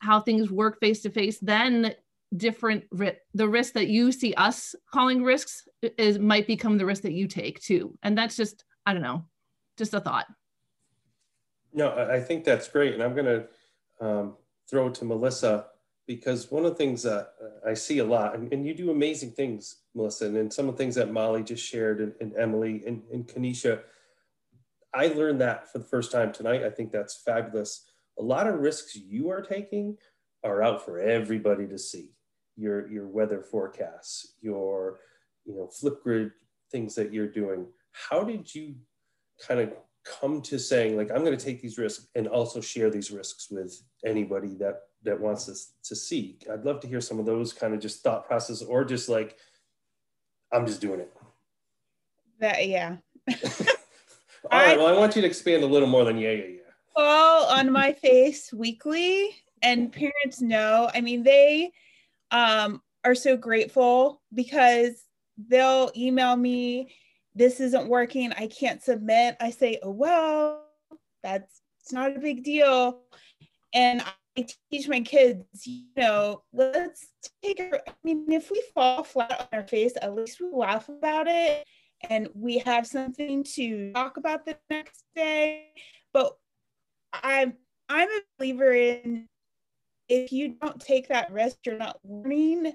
how 0.00 0.18
things 0.20 0.50
work 0.50 0.80
face 0.80 1.02
to 1.02 1.10
face 1.10 1.38
then 1.40 1.94
different 2.36 2.84
the 3.34 3.48
risk 3.48 3.74
that 3.74 3.88
you 3.88 4.12
see 4.12 4.32
us 4.34 4.74
calling 4.92 5.22
risks 5.22 5.66
is 5.98 6.18
might 6.18 6.46
become 6.46 6.78
the 6.78 6.86
risk 6.86 7.02
that 7.02 7.12
you 7.12 7.26
take 7.26 7.60
too. 7.60 7.96
And 8.02 8.16
that's 8.16 8.36
just 8.36 8.64
i 8.86 8.92
don't 8.92 9.02
know 9.02 9.24
just 9.76 9.94
a 9.94 10.00
thought 10.00 10.26
no, 11.72 12.08
I 12.10 12.20
think 12.20 12.44
that's 12.44 12.68
great. 12.68 12.94
And 12.94 13.02
I'm 13.02 13.14
going 13.14 13.26
to 13.26 14.04
um, 14.04 14.36
throw 14.68 14.88
to 14.90 15.04
Melissa 15.04 15.66
because 16.06 16.50
one 16.50 16.64
of 16.64 16.72
the 16.72 16.76
things 16.76 17.02
that 17.04 17.34
I 17.66 17.74
see 17.74 17.98
a 17.98 18.04
lot, 18.04 18.34
and, 18.34 18.52
and, 18.52 18.66
you 18.66 18.74
do 18.74 18.90
amazing 18.90 19.30
things, 19.30 19.76
Melissa, 19.94 20.26
and, 20.26 20.36
and 20.36 20.52
some 20.52 20.68
of 20.68 20.74
the 20.74 20.78
things 20.78 20.96
that 20.96 21.12
Molly 21.12 21.44
just 21.44 21.64
shared 21.64 22.00
and, 22.00 22.12
and 22.20 22.34
Emily 22.36 22.82
and, 22.84 23.02
and 23.12 23.28
Kanisha, 23.28 23.80
I 24.92 25.06
learned 25.06 25.40
that 25.40 25.70
for 25.70 25.78
the 25.78 25.84
first 25.84 26.10
time 26.10 26.32
tonight. 26.32 26.64
I 26.64 26.70
think 26.70 26.90
that's 26.90 27.22
fabulous. 27.22 27.86
A 28.18 28.22
lot 28.22 28.48
of 28.48 28.58
risks 28.58 28.96
you 28.96 29.30
are 29.30 29.40
taking 29.40 29.96
are 30.42 30.62
out 30.62 30.84
for 30.84 30.98
everybody 30.98 31.68
to 31.68 31.78
see. 31.78 32.10
Your, 32.56 32.90
your 32.90 33.06
weather 33.06 33.40
forecasts, 33.40 34.34
your 34.40 34.98
you 35.44 35.54
know 35.54 35.70
Flipgrid 35.80 36.32
things 36.70 36.94
that 36.96 37.12
you're 37.12 37.28
doing. 37.28 37.66
How 37.92 38.24
did 38.24 38.52
you 38.54 38.74
kind 39.46 39.60
of 39.60 39.72
come 40.04 40.40
to 40.40 40.58
saying 40.58 40.96
like 40.96 41.10
i'm 41.10 41.24
going 41.24 41.36
to 41.36 41.44
take 41.44 41.60
these 41.60 41.78
risks 41.78 42.06
and 42.14 42.26
also 42.26 42.60
share 42.60 42.90
these 42.90 43.10
risks 43.10 43.48
with 43.50 43.82
anybody 44.04 44.54
that 44.54 44.82
that 45.02 45.18
wants 45.18 45.48
us 45.48 45.72
to 45.82 45.94
see 45.94 46.38
i'd 46.52 46.64
love 46.64 46.80
to 46.80 46.88
hear 46.88 47.00
some 47.00 47.18
of 47.18 47.26
those 47.26 47.52
kind 47.52 47.74
of 47.74 47.80
just 47.80 48.02
thought 48.02 48.26
process 48.26 48.62
or 48.62 48.84
just 48.84 49.08
like 49.08 49.36
i'm 50.52 50.66
just 50.66 50.80
doing 50.80 51.00
it. 51.00 51.12
That 52.40 52.66
yeah. 52.66 52.96
All 54.50 54.58
right 54.58 54.78
well 54.78 54.86
i 54.86 54.92
want 54.92 55.14
you 55.14 55.22
to 55.22 55.28
expand 55.28 55.62
a 55.62 55.66
little 55.66 55.88
more 55.88 56.04
than 56.04 56.16
yeah 56.16 56.30
yeah 56.30 56.44
yeah. 56.44 56.56
Fall 56.94 57.46
on 57.46 57.70
my 57.70 57.92
face 57.92 58.52
weekly 58.52 59.36
and 59.62 59.92
parents 59.92 60.40
know. 60.40 60.90
I 60.94 61.00
mean 61.00 61.22
they 61.22 61.72
um, 62.30 62.82
are 63.04 63.14
so 63.14 63.36
grateful 63.36 64.20
because 64.34 65.02
they'll 65.48 65.90
email 65.96 66.36
me 66.36 66.94
this 67.34 67.60
isn't 67.60 67.88
working, 67.88 68.32
I 68.32 68.46
can't 68.46 68.82
submit. 68.82 69.36
I 69.40 69.50
say, 69.50 69.78
oh, 69.82 69.90
well, 69.90 70.64
that's 71.22 71.60
it's 71.80 71.92
not 71.92 72.16
a 72.16 72.20
big 72.20 72.44
deal. 72.44 73.02
And 73.72 74.02
I 74.36 74.46
teach 74.70 74.88
my 74.88 75.00
kids, 75.00 75.44
you 75.64 75.84
know, 75.96 76.42
let's 76.52 77.08
take. 77.42 77.60
I 77.60 77.80
mean, 78.04 78.30
if 78.30 78.50
we 78.50 78.62
fall 78.74 79.02
flat 79.02 79.48
on 79.52 79.58
our 79.58 79.66
face, 79.66 79.92
at 80.00 80.14
least 80.14 80.40
we 80.40 80.48
laugh 80.52 80.88
about 80.88 81.26
it 81.28 81.64
and 82.08 82.28
we 82.34 82.58
have 82.58 82.86
something 82.86 83.44
to 83.44 83.92
talk 83.92 84.16
about 84.16 84.46
the 84.46 84.56
next 84.68 85.04
day. 85.14 85.68
But 86.12 86.36
I'm 87.12 87.54
I'm 87.88 88.08
a 88.08 88.20
believer 88.38 88.72
in 88.72 89.28
if 90.08 90.32
you 90.32 90.56
don't 90.60 90.80
take 90.80 91.08
that 91.08 91.32
risk, 91.32 91.58
you're 91.64 91.78
not 91.78 91.98
learning, 92.04 92.72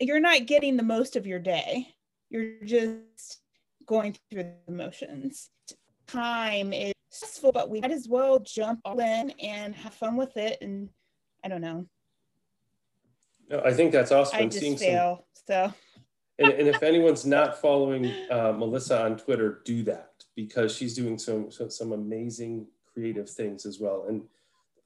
you're 0.00 0.20
not 0.20 0.46
getting 0.46 0.76
the 0.76 0.82
most 0.82 1.16
of 1.16 1.26
your 1.26 1.40
day. 1.40 1.88
You're 2.30 2.64
just 2.64 3.40
going 3.86 4.16
through 4.30 4.44
the 4.66 4.72
motions. 4.72 5.50
time 6.06 6.72
is 6.72 6.92
stressful, 7.10 7.52
but 7.52 7.70
we 7.70 7.80
might 7.80 7.90
as 7.90 8.08
well 8.08 8.38
jump 8.40 8.80
all 8.84 8.98
in 9.00 9.30
and 9.42 9.74
have 9.74 9.94
fun 9.94 10.16
with 10.16 10.36
it. 10.36 10.58
And 10.60 10.88
I 11.44 11.48
don't 11.48 11.60
know. 11.60 11.86
No, 13.48 13.62
I 13.64 13.72
think 13.72 13.92
that's 13.92 14.12
awesome. 14.12 14.36
I 14.38 14.42
And 14.42 14.50
just 14.50 14.62
seeing 14.62 14.78
some- 14.78 15.18
So 15.46 15.72
and, 16.38 16.52
and 16.52 16.68
if 16.68 16.82
anyone's 16.82 17.24
not 17.24 17.60
following 17.60 18.06
uh, 18.30 18.52
Melissa 18.52 19.04
on 19.04 19.16
Twitter, 19.16 19.60
do 19.64 19.82
that 19.84 20.10
because 20.34 20.74
she's 20.74 20.94
doing 20.94 21.16
some 21.18 21.50
some, 21.50 21.70
some 21.70 21.92
amazing 21.92 22.66
creative 22.92 23.30
things 23.30 23.66
as 23.66 23.78
well. 23.78 24.06
And 24.08 24.22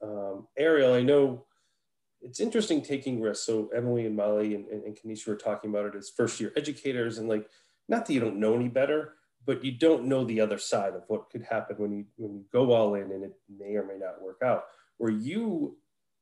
um, 0.01 0.47
Ariel, 0.57 0.93
I 0.93 1.01
know 1.01 1.45
it's 2.21 2.39
interesting 2.39 2.81
taking 2.81 3.19
risks. 3.21 3.45
So 3.45 3.69
Emily 3.75 4.05
and 4.05 4.15
Molly 4.15 4.53
and, 4.55 4.67
and, 4.67 4.83
and 4.83 4.95
Kanisha 4.97 5.27
were 5.27 5.35
talking 5.35 5.69
about 5.69 5.85
it 5.85 5.95
as 5.95 6.09
first 6.09 6.39
year 6.39 6.51
educators, 6.55 7.17
and 7.17 7.27
like 7.27 7.49
not 7.89 8.05
that 8.05 8.13
you 8.13 8.19
don't 8.19 8.39
know 8.39 8.55
any 8.55 8.69
better, 8.69 9.15
but 9.45 9.65
you 9.65 9.71
don't 9.71 10.05
know 10.05 10.23
the 10.23 10.39
other 10.39 10.57
side 10.57 10.93
of 10.93 11.03
what 11.07 11.29
could 11.29 11.43
happen 11.43 11.75
when 11.77 11.91
you 11.91 12.05
when 12.17 12.35
you 12.35 12.45
go 12.53 12.71
all 12.71 12.95
in 12.95 13.11
and 13.11 13.23
it 13.23 13.33
may 13.49 13.75
or 13.75 13.85
may 13.85 13.97
not 13.97 14.21
work 14.21 14.41
out. 14.43 14.65
Where 14.97 15.11
you 15.11 15.77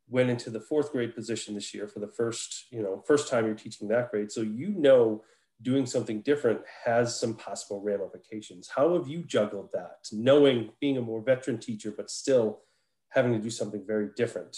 went 0.09 0.29
into 0.29 0.49
the 0.49 0.61
fourth 0.61 0.91
grade 0.91 1.13
position 1.13 1.53
this 1.53 1.73
year 1.73 1.87
for 1.87 1.99
the 1.99 2.07
first, 2.07 2.65
you 2.71 2.81
know, 2.81 3.03
first 3.05 3.27
time 3.27 3.45
you're 3.45 3.55
teaching 3.55 3.89
that 3.89 4.09
grade. 4.09 4.31
So 4.31 4.41
you 4.41 4.69
know 4.69 5.23
doing 5.61 5.85
something 5.85 6.21
different 6.21 6.61
has 6.85 7.19
some 7.19 7.33
possible 7.33 7.81
ramifications. 7.81 8.69
How 8.73 8.93
have 8.93 9.07
you 9.07 9.23
juggled 9.23 9.69
that, 9.73 10.07
knowing 10.11 10.69
being 10.79 10.97
a 10.97 11.01
more 11.01 11.21
veteran 11.21 11.57
teacher, 11.57 11.91
but 11.95 12.11
still 12.11 12.61
having 13.09 13.33
to 13.33 13.39
do 13.39 13.49
something 13.49 13.83
very 13.85 14.09
different? 14.15 14.55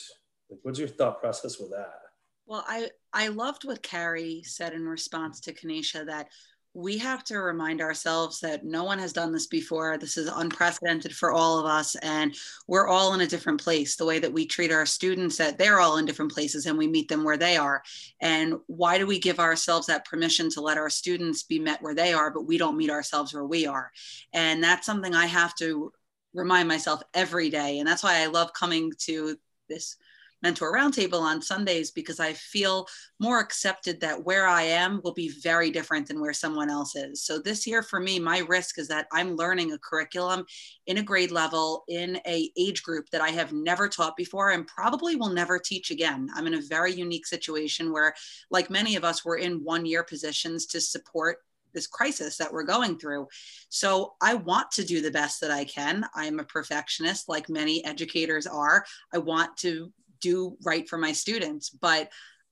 Like, 0.50 0.60
what's 0.64 0.78
your 0.78 0.90
thought 0.90 1.22
process 1.22 1.60
with 1.60 1.72
that? 1.72 2.00
Well, 2.46 2.66
I, 2.68 2.90
I 3.14 3.28
loved 3.30 3.64
what 3.64 3.84
Carrie 3.84 4.44
said 4.44 4.74
in 4.74 4.88
response 4.88 5.40
to 5.42 5.54
Kanisha 5.54 6.06
that 6.08 6.28
we 6.74 6.98
have 7.00 7.24
to 7.26 7.40
remind 7.40 7.82
ourselves 7.82 8.40
that 8.42 8.64
no 8.64 8.84
one 8.84 9.00
has 9.00 9.12
done 9.12 9.32
this 9.32 9.48
before. 9.48 9.98
This 9.98 10.18
is 10.18 10.30
unprecedented 10.34 11.16
for 11.16 11.32
all 11.32 11.60
of 11.60 11.66
us, 11.66 11.96
and 11.96 12.36
we're 12.68 12.88
all 12.88 13.14
in 13.14 13.22
a 13.22 13.28
different 13.28 13.60
place. 13.60 13.96
The 13.96 14.06
way 14.06 14.20
that 14.20 14.32
we 14.32 14.46
treat 14.46 14.72
our 14.72 14.86
students, 14.86 15.38
that 15.38 15.58
they're 15.58 15.80
all 15.80 15.98
in 15.98 16.06
different 16.06 16.32
places, 16.32 16.68
and 16.68 16.78
we 16.78 16.88
meet 16.88 17.10
them 17.10 17.24
where 17.24 17.38
they 17.38 17.58
are. 17.58 17.82
And 18.22 18.56
why 18.68 18.98
do 19.00 19.08
we 19.08 19.20
give 19.20 19.40
ourselves 19.40 19.88
that 19.88 20.06
permission 20.06 20.50
to 20.52 20.62
let 20.62 20.78
our 20.78 20.90
students 20.90 21.44
be 21.44 21.60
met 21.60 21.82
where 21.82 21.96
they 21.96 22.14
are, 22.14 22.32
but 22.32 22.46
we 22.46 22.58
don't 22.58 22.78
meet 22.78 22.92
ourselves 22.92 23.34
where 23.34 23.46
we 23.46 23.66
are? 23.66 23.92
And 24.34 24.64
that's 24.64 24.86
something 24.86 25.16
I 25.16 25.26
have 25.26 25.56
to 25.56 25.92
remind 26.36 26.68
myself 26.68 27.02
every 27.16 27.50
day. 27.50 27.80
And 27.80 27.88
that's 27.88 28.04
why 28.04 28.22
I 28.22 28.28
love 28.28 28.54
coming 28.54 28.92
to 29.00 29.38
this 29.68 29.98
mentor 30.42 30.74
roundtable 30.74 31.22
on 31.22 31.42
Sundays 31.42 31.92
because 31.92 32.20
I 32.20 32.34
feel 32.34 32.88
more 33.20 33.40
accepted 33.40 34.00
that 34.02 34.24
where 34.24 34.48
I 34.48 34.64
am 34.64 35.02
will 35.04 35.14
be 35.14 35.30
very 35.42 35.70
different 35.70 36.08
than 36.08 36.22
where 36.22 36.34
someone 36.34 36.70
else 36.70 36.96
is. 36.96 37.24
So 37.24 37.40
this 37.40 37.68
year 37.68 37.84
for 37.84 38.00
me, 38.00 38.20
my 38.20 38.40
risk 38.40 38.80
is 38.80 38.88
that 38.88 39.08
I'm 39.12 39.36
learning 39.36 39.74
a 39.74 39.80
curriculum 39.80 40.46
in 40.88 40.98
a 40.98 41.04
grade 41.04 41.32
level 41.32 41.84
in 41.88 42.20
a 42.26 42.52
age 42.58 42.84
group 42.84 43.10
that 43.12 43.22
I 43.22 43.30
have 43.30 43.52
never 43.52 43.88
taught 43.88 44.16
before 44.16 44.52
and 44.52 44.68
probably 44.68 45.16
will 45.16 45.30
never 45.30 45.60
teach 45.60 45.92
again. 45.92 46.30
I'm 46.36 46.48
in 46.48 46.56
a 46.56 46.62
very 46.62 46.94
unique 46.94 47.28
situation 47.28 47.92
where 47.92 48.14
like 48.50 48.70
many 48.70 48.96
of 48.96 49.04
us 49.04 49.26
we're 49.26 49.38
in 49.38 49.64
one 49.64 49.86
year 49.86 50.04
positions 50.04 50.66
to 50.68 50.82
support 50.82 51.38
this 51.74 51.88
crisis 51.88 52.38
that 52.38 52.52
we're 52.52 52.64
going 52.64 52.98
through. 52.98 53.28
So 53.70 54.14
I 54.22 54.36
want 54.36 54.72
to 54.72 54.86
do 54.86 55.02
the 55.02 55.12
best 55.12 55.42
that 55.42 55.52
I 55.52 55.66
can. 55.66 56.06
I'm 56.16 56.40
a 56.40 56.44
perfectionist, 56.44 57.30
like 57.30 57.50
many 57.50 57.84
educators 57.86 58.48
are. 58.48 58.86
I 59.14 59.20
want 59.20 59.56
to 59.58 59.92
do 60.22 60.58
right 60.64 60.88
for 60.88 60.98
my 60.98 61.12
students, 61.12 61.70
but 61.70 62.10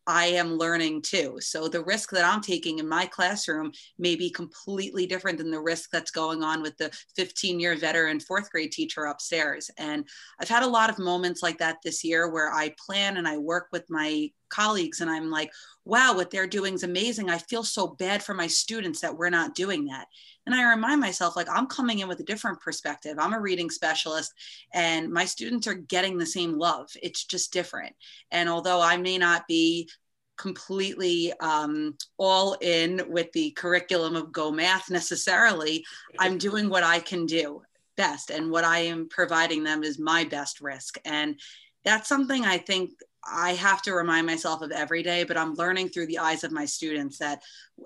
I 0.08 0.28
am 0.28 0.58
learning 0.58 1.02
too. 1.02 1.38
So 1.42 1.68
the 1.68 1.84
risk 1.84 2.12
that 2.12 2.24
I'm 2.24 2.42
taking 2.42 2.80
in 2.80 2.88
my 2.88 3.06
classroom 3.06 3.74
may 4.00 4.16
be 4.16 4.30
completely 4.30 5.06
different 5.06 5.38
than 5.38 5.52
the 5.52 5.60
risk 5.60 5.90
that's 5.92 6.12
going 6.12 6.44
on 6.44 6.62
with 6.62 6.78
the 6.78 6.98
15 7.18 7.60
year 7.60 7.76
veteran 7.76 8.22
fourth 8.22 8.50
grade 8.50 8.72
teacher 8.72 9.04
upstairs. 9.04 9.70
And 9.78 10.08
I've 10.40 10.48
had 10.48 10.64
a 10.64 10.68
lot 10.68 10.90
of 10.90 10.98
moments 10.98 11.44
like 11.44 11.58
that 11.58 11.80
this 11.84 12.06
year 12.06 12.32
where 12.32 12.54
I 12.54 12.74
plan 12.84 13.18
and 13.18 13.28
I 13.28 13.38
work 13.38 13.68
with 13.74 13.84
my 13.90 14.32
colleagues 14.50 15.02
and 15.02 15.10
I'm 15.10 15.30
like, 15.30 15.52
wow, 15.86 16.14
what 16.14 16.32
they're 16.32 16.48
doing 16.48 16.74
is 16.74 16.84
amazing. 16.84 17.30
I 17.30 17.38
feel 17.38 17.64
so 17.64 17.88
bad 17.88 18.22
for 18.22 18.34
my 18.34 18.48
students 18.48 19.02
that 19.02 19.18
we're 19.18 19.30
not 19.30 19.56
doing 19.56 19.86
that. 19.86 20.08
And 20.46 20.56
I 20.56 20.70
remind 20.70 21.02
myself, 21.02 21.36
like, 21.36 21.50
I'm 21.50 21.68
coming 21.68 22.00
in 22.00 22.08
with 22.08 22.20
a 22.20 22.26
different 22.26 22.62
perspective. 22.62 23.18
I'm 23.20 23.34
a 23.34 23.40
reading 23.40 23.70
specialist, 23.70 24.34
and 24.74 25.12
my 25.12 25.26
students 25.26 25.68
are 25.68 25.74
getting 25.74 26.18
the 26.18 26.26
same 26.26 26.58
love. 26.58 26.90
It's 27.02 27.26
just 27.26 27.52
different. 27.52 27.94
And 28.32 28.48
although 28.48 28.82
I 28.82 28.96
may 28.96 29.18
not 29.18 29.46
be 29.48 29.90
completely 30.38 31.34
um, 31.40 31.96
all 32.18 32.56
in 32.62 33.02
with 33.10 33.32
the 33.34 33.52
curriculum 33.52 34.16
of 34.16 34.32
Go 34.32 34.52
Math 34.52 34.90
necessarily, 34.90 35.84
I'm 36.18 36.38
doing 36.38 36.70
what 36.70 36.84
I 36.84 37.00
can 37.00 37.26
do 37.26 37.62
best. 37.98 38.30
And 38.30 38.50
what 38.50 38.64
I 38.64 38.80
am 38.80 39.10
providing 39.10 39.64
them 39.64 39.84
is 39.84 40.00
my 40.00 40.24
best 40.24 40.62
risk. 40.62 40.98
And 41.04 41.40
that's 41.88 42.10
something 42.10 42.44
I 42.44 42.58
think 42.58 42.92
I 43.24 43.54
have 43.54 43.82
to 43.84 43.94
remind 43.94 44.28
myself 44.28 44.62
of 44.62 44.72
every 44.72 45.02
day, 45.04 45.24
but 45.24 45.38
I'm 45.38 45.54
learning 45.54 45.88
through 45.88 46.08
the 46.08 46.20
eyes 46.20 46.44
of 46.44 46.52
my 46.52 46.66
students 46.66 47.18
that 47.20 47.42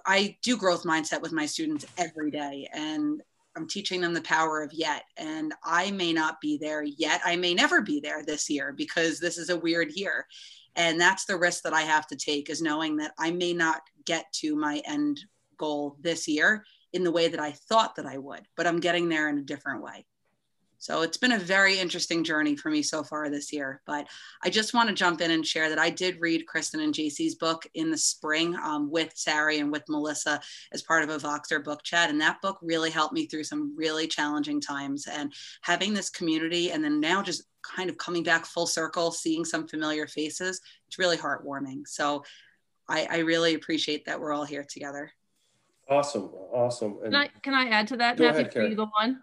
I 0.08 0.38
do 0.42 0.58
growth 0.58 0.86
mindset 0.86 1.22
with 1.22 1.32
my 1.32 1.46
students 1.46 1.86
every 2.00 2.32
day. 2.32 2.68
And 2.74 3.22
I'm 3.56 3.68
teaching 3.68 4.02
them 4.02 4.16
the 4.16 4.22
power 4.22 4.64
of 4.64 4.74
yet. 4.74 5.04
And 5.18 5.54
I 5.64 5.92
may 5.92 6.14
not 6.14 6.42
be 6.42 6.58
there 6.58 6.82
yet. 6.82 7.22
I 7.24 7.36
may 7.36 7.54
never 7.54 7.80
be 7.82 8.00
there 8.00 8.24
this 8.26 8.50
year 8.50 8.74
because 8.76 9.20
this 9.20 9.38
is 9.38 9.52
a 9.52 9.60
weird 9.60 9.92
year. 9.92 10.26
And 10.76 11.00
that's 11.00 11.26
the 11.26 11.38
risk 11.38 11.62
that 11.64 11.74
I 11.74 11.82
have 11.82 12.08
to 12.08 12.16
take 12.16 12.50
is 12.50 12.60
knowing 12.60 12.98
that 12.98 13.14
I 13.20 13.30
may 13.30 13.54
not 13.54 13.82
get 14.06 14.26
to 14.38 14.56
my 14.56 14.82
end 14.86 15.20
goal 15.58 15.98
this 16.02 16.28
year 16.28 16.66
in 16.94 17.04
the 17.04 17.12
way 17.12 17.28
that 17.28 17.40
I 17.40 17.52
thought 17.52 17.96
that 17.98 18.08
I 18.08 18.18
would, 18.18 18.42
but 18.58 18.66
I'm 18.66 18.80
getting 18.80 19.10
there 19.10 19.30
in 19.30 19.38
a 19.38 19.44
different 19.44 19.84
way. 19.84 20.06
So 20.82 21.04
it's 21.04 21.18
been 21.18 21.34
a 21.34 21.38
very 21.40 21.78
interesting 21.78 22.24
journey 22.24 22.56
for 22.56 22.72
me 22.72 22.82
so 22.82 23.04
far 23.04 23.30
this 23.30 23.54
year. 23.54 23.84
But 23.86 24.08
I 24.44 24.50
just 24.50 24.74
want 24.74 24.90
to 24.90 24.96
jump 24.96 25.22
in 25.22 25.30
and 25.30 25.46
share 25.46 25.70
that 25.70 25.78
I 25.78 25.92
did 25.92 26.20
read 26.20 26.48
Kristen 26.48 26.80
and 26.80 26.92
Jacie's 26.92 27.36
book 27.36 27.68
in 27.76 27.92
the 27.92 27.98
spring 27.98 28.56
um, 28.56 28.90
with 28.90 29.12
Sari 29.16 29.60
and 29.60 29.72
with 29.72 29.84
Melissa 29.88 30.42
as 30.74 30.82
part 30.82 31.04
of 31.04 31.12
a 31.12 31.20
Voxer 31.20 31.64
book 31.64 31.84
chat. 31.84 32.10
And 32.10 32.20
that 32.20 32.42
book 32.42 32.58
really 32.64 32.90
helped 32.90 33.14
me 33.14 33.28
through 33.28 33.44
some 33.44 33.76
really 33.78 34.08
challenging 34.08 34.60
times. 34.60 35.06
And 35.08 35.32
having 35.62 35.94
this 35.94 36.10
community 36.10 36.72
and 36.72 36.84
then 36.84 37.00
now 37.00 37.22
just 37.22 37.44
kind 37.62 37.88
of 37.88 37.98
coming 38.00 38.24
back 38.24 38.48
full 38.48 38.66
circle, 38.66 39.12
seeing 39.12 39.46
some 39.46 39.68
familiar 39.68 40.08
faces, 40.08 40.62
it's 40.88 40.98
really 40.98 41.18
heartwarming. 41.18 41.88
So 41.88 42.24
I, 42.90 43.08
I 43.08 43.18
really 43.20 43.54
appreciate 43.54 44.06
that 44.06 44.20
we're 44.20 44.34
all 44.34 44.46
here 44.46 44.66
together. 44.68 45.12
Awesome, 45.88 46.32
awesome. 46.52 46.98
And 47.04 47.14
Can 47.14 47.16
I, 47.16 47.28
can 47.44 47.54
I 47.54 47.70
add 47.70 47.88
to 47.90 47.98
that, 47.98 48.18
Go 48.18 48.24
Matthew, 48.24 48.40
ahead, 48.40 48.50
before 48.52 48.62
you 48.64 48.76
Karen. 48.76 48.90
go 48.90 48.92
on? 49.00 49.22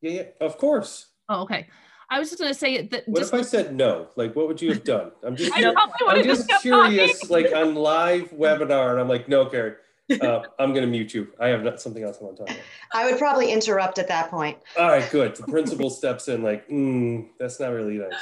Yeah, 0.00 0.10
yeah, 0.10 0.22
of 0.40 0.58
course. 0.58 1.06
Oh, 1.28 1.42
okay. 1.42 1.66
I 2.10 2.18
was 2.18 2.30
just 2.30 2.40
going 2.40 2.52
to 2.52 2.58
say 2.58 2.82
that 2.86 3.06
What 3.06 3.20
just 3.20 3.34
if 3.34 3.40
I 3.40 3.42
said 3.42 3.74
no? 3.74 4.08
Like, 4.16 4.34
what 4.34 4.48
would 4.48 4.62
you 4.62 4.70
have 4.70 4.84
done? 4.84 5.12
I'm 5.22 5.36
just, 5.36 5.52
I 5.56 5.60
I'm 5.68 6.16
have 6.16 6.24
just 6.24 6.48
kept 6.48 6.62
curious, 6.62 7.28
like 7.30 7.52
on 7.54 7.74
live 7.74 8.30
webinar, 8.30 8.92
and 8.92 9.00
I'm 9.00 9.08
like, 9.08 9.28
no, 9.28 9.44
Carrie, 9.46 9.74
uh, 10.22 10.40
I'm 10.58 10.72
gonna 10.72 10.86
mute 10.86 11.12
you. 11.12 11.28
I 11.38 11.48
have 11.48 11.62
not, 11.62 11.82
something 11.82 12.02
else 12.02 12.18
I 12.20 12.24
want 12.24 12.38
to 12.38 12.44
talk 12.44 12.50
about. 12.50 12.64
I 12.94 13.10
would 13.10 13.18
probably 13.18 13.52
interrupt 13.52 13.98
at 13.98 14.08
that 14.08 14.30
point. 14.30 14.56
All 14.78 14.88
right, 14.88 15.08
good. 15.10 15.36
The 15.36 15.42
principal 15.42 15.90
steps 15.90 16.28
in, 16.28 16.42
like, 16.42 16.66
mm, 16.68 17.28
that's 17.38 17.60
not 17.60 17.72
really 17.72 17.98
nice. 17.98 18.14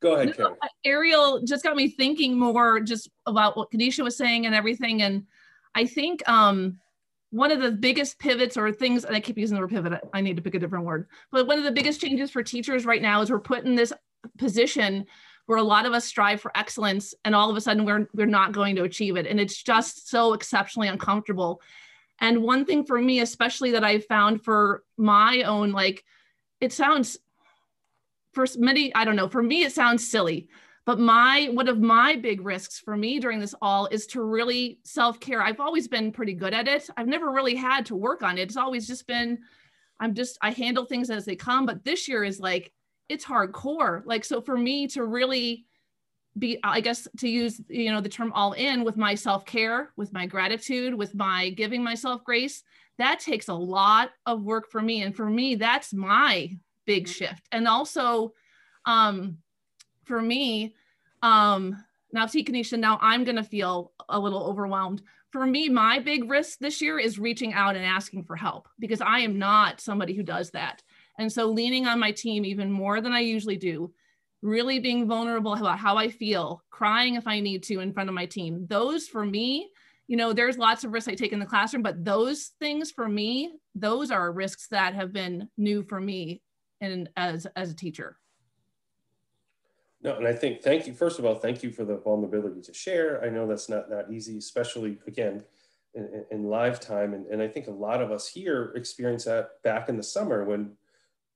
Go 0.00 0.14
ahead, 0.14 0.36
Karen. 0.36 0.54
Ariel 0.84 1.42
just 1.42 1.64
got 1.64 1.74
me 1.74 1.88
thinking 1.88 2.38
more 2.38 2.78
just 2.80 3.10
about 3.26 3.56
what 3.56 3.72
Kanisha 3.72 4.04
was 4.04 4.16
saying 4.16 4.46
and 4.46 4.54
everything. 4.54 5.02
And 5.02 5.24
I 5.74 5.86
think 5.86 6.26
um, 6.28 6.78
one 7.36 7.52
of 7.52 7.60
the 7.60 7.70
biggest 7.70 8.18
pivots 8.18 8.56
or 8.56 8.72
things, 8.72 9.04
and 9.04 9.14
I 9.14 9.20
keep 9.20 9.36
using 9.36 9.56
the 9.56 9.60
word 9.60 9.70
pivot, 9.70 10.00
I 10.14 10.22
need 10.22 10.36
to 10.36 10.42
pick 10.42 10.54
a 10.54 10.58
different 10.58 10.86
word, 10.86 11.06
but 11.30 11.46
one 11.46 11.58
of 11.58 11.64
the 11.64 11.70
biggest 11.70 12.00
changes 12.00 12.30
for 12.30 12.42
teachers 12.42 12.86
right 12.86 13.02
now 13.02 13.20
is 13.20 13.30
we're 13.30 13.40
put 13.40 13.64
in 13.64 13.74
this 13.74 13.92
position 14.38 15.04
where 15.44 15.58
a 15.58 15.62
lot 15.62 15.84
of 15.84 15.92
us 15.92 16.06
strive 16.06 16.40
for 16.40 16.50
excellence 16.56 17.14
and 17.26 17.34
all 17.34 17.50
of 17.50 17.56
a 17.56 17.60
sudden 17.60 17.84
we're, 17.84 18.08
we're 18.14 18.26
not 18.26 18.52
going 18.52 18.74
to 18.76 18.84
achieve 18.84 19.16
it. 19.16 19.26
And 19.26 19.38
it's 19.38 19.62
just 19.62 20.08
so 20.08 20.32
exceptionally 20.32 20.88
uncomfortable. 20.88 21.60
And 22.20 22.42
one 22.42 22.64
thing 22.64 22.86
for 22.86 23.00
me, 23.00 23.20
especially 23.20 23.72
that 23.72 23.84
I 23.84 23.98
found 24.00 24.42
for 24.42 24.82
my 24.96 25.42
own, 25.42 25.72
like, 25.72 26.04
it 26.62 26.72
sounds 26.72 27.18
for 28.32 28.46
many, 28.56 28.94
I 28.94 29.04
don't 29.04 29.14
know, 29.14 29.28
for 29.28 29.42
me, 29.42 29.62
it 29.62 29.72
sounds 29.72 30.08
silly, 30.08 30.48
but 30.86 31.00
my, 31.00 31.50
one 31.52 31.66
of 31.66 31.80
my 31.80 32.14
big 32.14 32.40
risks 32.42 32.78
for 32.78 32.96
me 32.96 33.18
during 33.18 33.40
this 33.40 33.56
all 33.60 33.86
is 33.88 34.06
to 34.06 34.22
really 34.22 34.78
self 34.84 35.18
care. 35.18 35.42
I've 35.42 35.58
always 35.58 35.88
been 35.88 36.12
pretty 36.12 36.32
good 36.32 36.54
at 36.54 36.68
it. 36.68 36.88
I've 36.96 37.08
never 37.08 37.32
really 37.32 37.56
had 37.56 37.84
to 37.86 37.96
work 37.96 38.22
on 38.22 38.38
it. 38.38 38.42
It's 38.42 38.56
always 38.56 38.86
just 38.86 39.06
been, 39.08 39.40
I'm 39.98 40.14
just, 40.14 40.38
I 40.42 40.52
handle 40.52 40.84
things 40.84 41.10
as 41.10 41.24
they 41.24 41.34
come. 41.34 41.66
But 41.66 41.84
this 41.84 42.06
year 42.06 42.22
is 42.22 42.38
like, 42.38 42.72
it's 43.08 43.24
hardcore. 43.24 44.02
Like, 44.06 44.24
so 44.24 44.40
for 44.40 44.56
me 44.56 44.86
to 44.88 45.04
really 45.04 45.66
be, 46.38 46.60
I 46.62 46.80
guess, 46.80 47.08
to 47.18 47.28
use, 47.28 47.60
you 47.68 47.90
know, 47.90 48.00
the 48.00 48.08
term 48.08 48.32
all 48.32 48.52
in 48.52 48.84
with 48.84 48.96
my 48.96 49.16
self 49.16 49.44
care, 49.44 49.90
with 49.96 50.12
my 50.12 50.24
gratitude, 50.24 50.94
with 50.94 51.16
my 51.16 51.50
giving 51.50 51.82
myself 51.82 52.22
grace, 52.22 52.62
that 52.98 53.18
takes 53.18 53.48
a 53.48 53.54
lot 53.54 54.10
of 54.24 54.44
work 54.44 54.70
for 54.70 54.80
me. 54.80 55.02
And 55.02 55.16
for 55.16 55.28
me, 55.28 55.56
that's 55.56 55.92
my 55.92 56.56
big 56.84 57.08
shift. 57.08 57.48
And 57.50 57.66
also, 57.66 58.34
um, 58.84 59.38
for 60.06 60.22
me, 60.22 60.74
um, 61.22 61.84
now 62.12 62.26
see 62.26 62.44
Kanisha, 62.44 62.78
now 62.78 62.98
I'm 63.02 63.24
gonna 63.24 63.44
feel 63.44 63.92
a 64.08 64.18
little 64.18 64.44
overwhelmed. 64.44 65.02
For 65.30 65.44
me, 65.44 65.68
my 65.68 65.98
big 65.98 66.30
risk 66.30 66.58
this 66.60 66.80
year 66.80 66.98
is 66.98 67.18
reaching 67.18 67.52
out 67.52 67.76
and 67.76 67.84
asking 67.84 68.24
for 68.24 68.36
help 68.36 68.68
because 68.78 69.00
I 69.00 69.20
am 69.20 69.38
not 69.38 69.80
somebody 69.80 70.14
who 70.14 70.22
does 70.22 70.50
that. 70.52 70.82
And 71.18 71.30
so 71.30 71.46
leaning 71.46 71.86
on 71.86 71.98
my 71.98 72.12
team 72.12 72.44
even 72.44 72.70
more 72.70 73.00
than 73.00 73.12
I 73.12 73.20
usually 73.20 73.56
do, 73.56 73.92
really 74.40 74.78
being 74.78 75.06
vulnerable 75.06 75.54
about 75.54 75.78
how 75.78 75.96
I 75.96 76.08
feel, 76.08 76.62
crying 76.70 77.16
if 77.16 77.26
I 77.26 77.40
need 77.40 77.64
to 77.64 77.80
in 77.80 77.92
front 77.92 78.08
of 78.08 78.14
my 78.14 78.26
team. 78.26 78.66
Those 78.68 79.08
for 79.08 79.24
me, 79.24 79.70
you 80.06 80.16
know, 80.16 80.32
there's 80.32 80.56
lots 80.56 80.84
of 80.84 80.92
risks 80.92 81.08
I 81.08 81.14
take 81.14 81.32
in 81.32 81.40
the 81.40 81.46
classroom, 81.46 81.82
but 81.82 82.04
those 82.04 82.52
things 82.60 82.92
for 82.92 83.08
me, 83.08 83.58
those 83.74 84.10
are 84.10 84.32
risks 84.32 84.68
that 84.68 84.94
have 84.94 85.12
been 85.12 85.48
new 85.56 85.82
for 85.82 86.00
me 86.00 86.42
and 86.80 87.08
as 87.16 87.46
as 87.56 87.70
a 87.70 87.76
teacher. 87.76 88.16
No, 90.02 90.16
and 90.16 90.26
I 90.26 90.34
think 90.34 90.62
thank 90.62 90.86
you. 90.86 90.94
First 90.94 91.18
of 91.18 91.24
all, 91.24 91.34
thank 91.34 91.62
you 91.62 91.70
for 91.70 91.84
the 91.84 91.96
vulnerability 91.96 92.60
to 92.62 92.74
share. 92.74 93.24
I 93.24 93.28
know 93.30 93.46
that's 93.46 93.68
not 93.68 93.90
not 93.90 94.12
easy, 94.12 94.36
especially 94.38 94.98
again 95.06 95.42
in, 95.94 96.24
in 96.30 96.44
live 96.44 96.78
time. 96.78 97.14
And, 97.14 97.26
and 97.26 97.42
I 97.42 97.48
think 97.48 97.66
a 97.66 97.72
lot 97.72 98.02
of 98.02 98.12
us 98.12 98.28
here 98.28 98.72
experience 98.76 99.24
that 99.24 99.62
back 99.62 99.88
in 99.88 99.96
the 99.96 100.02
summer 100.02 100.44
when 100.44 100.72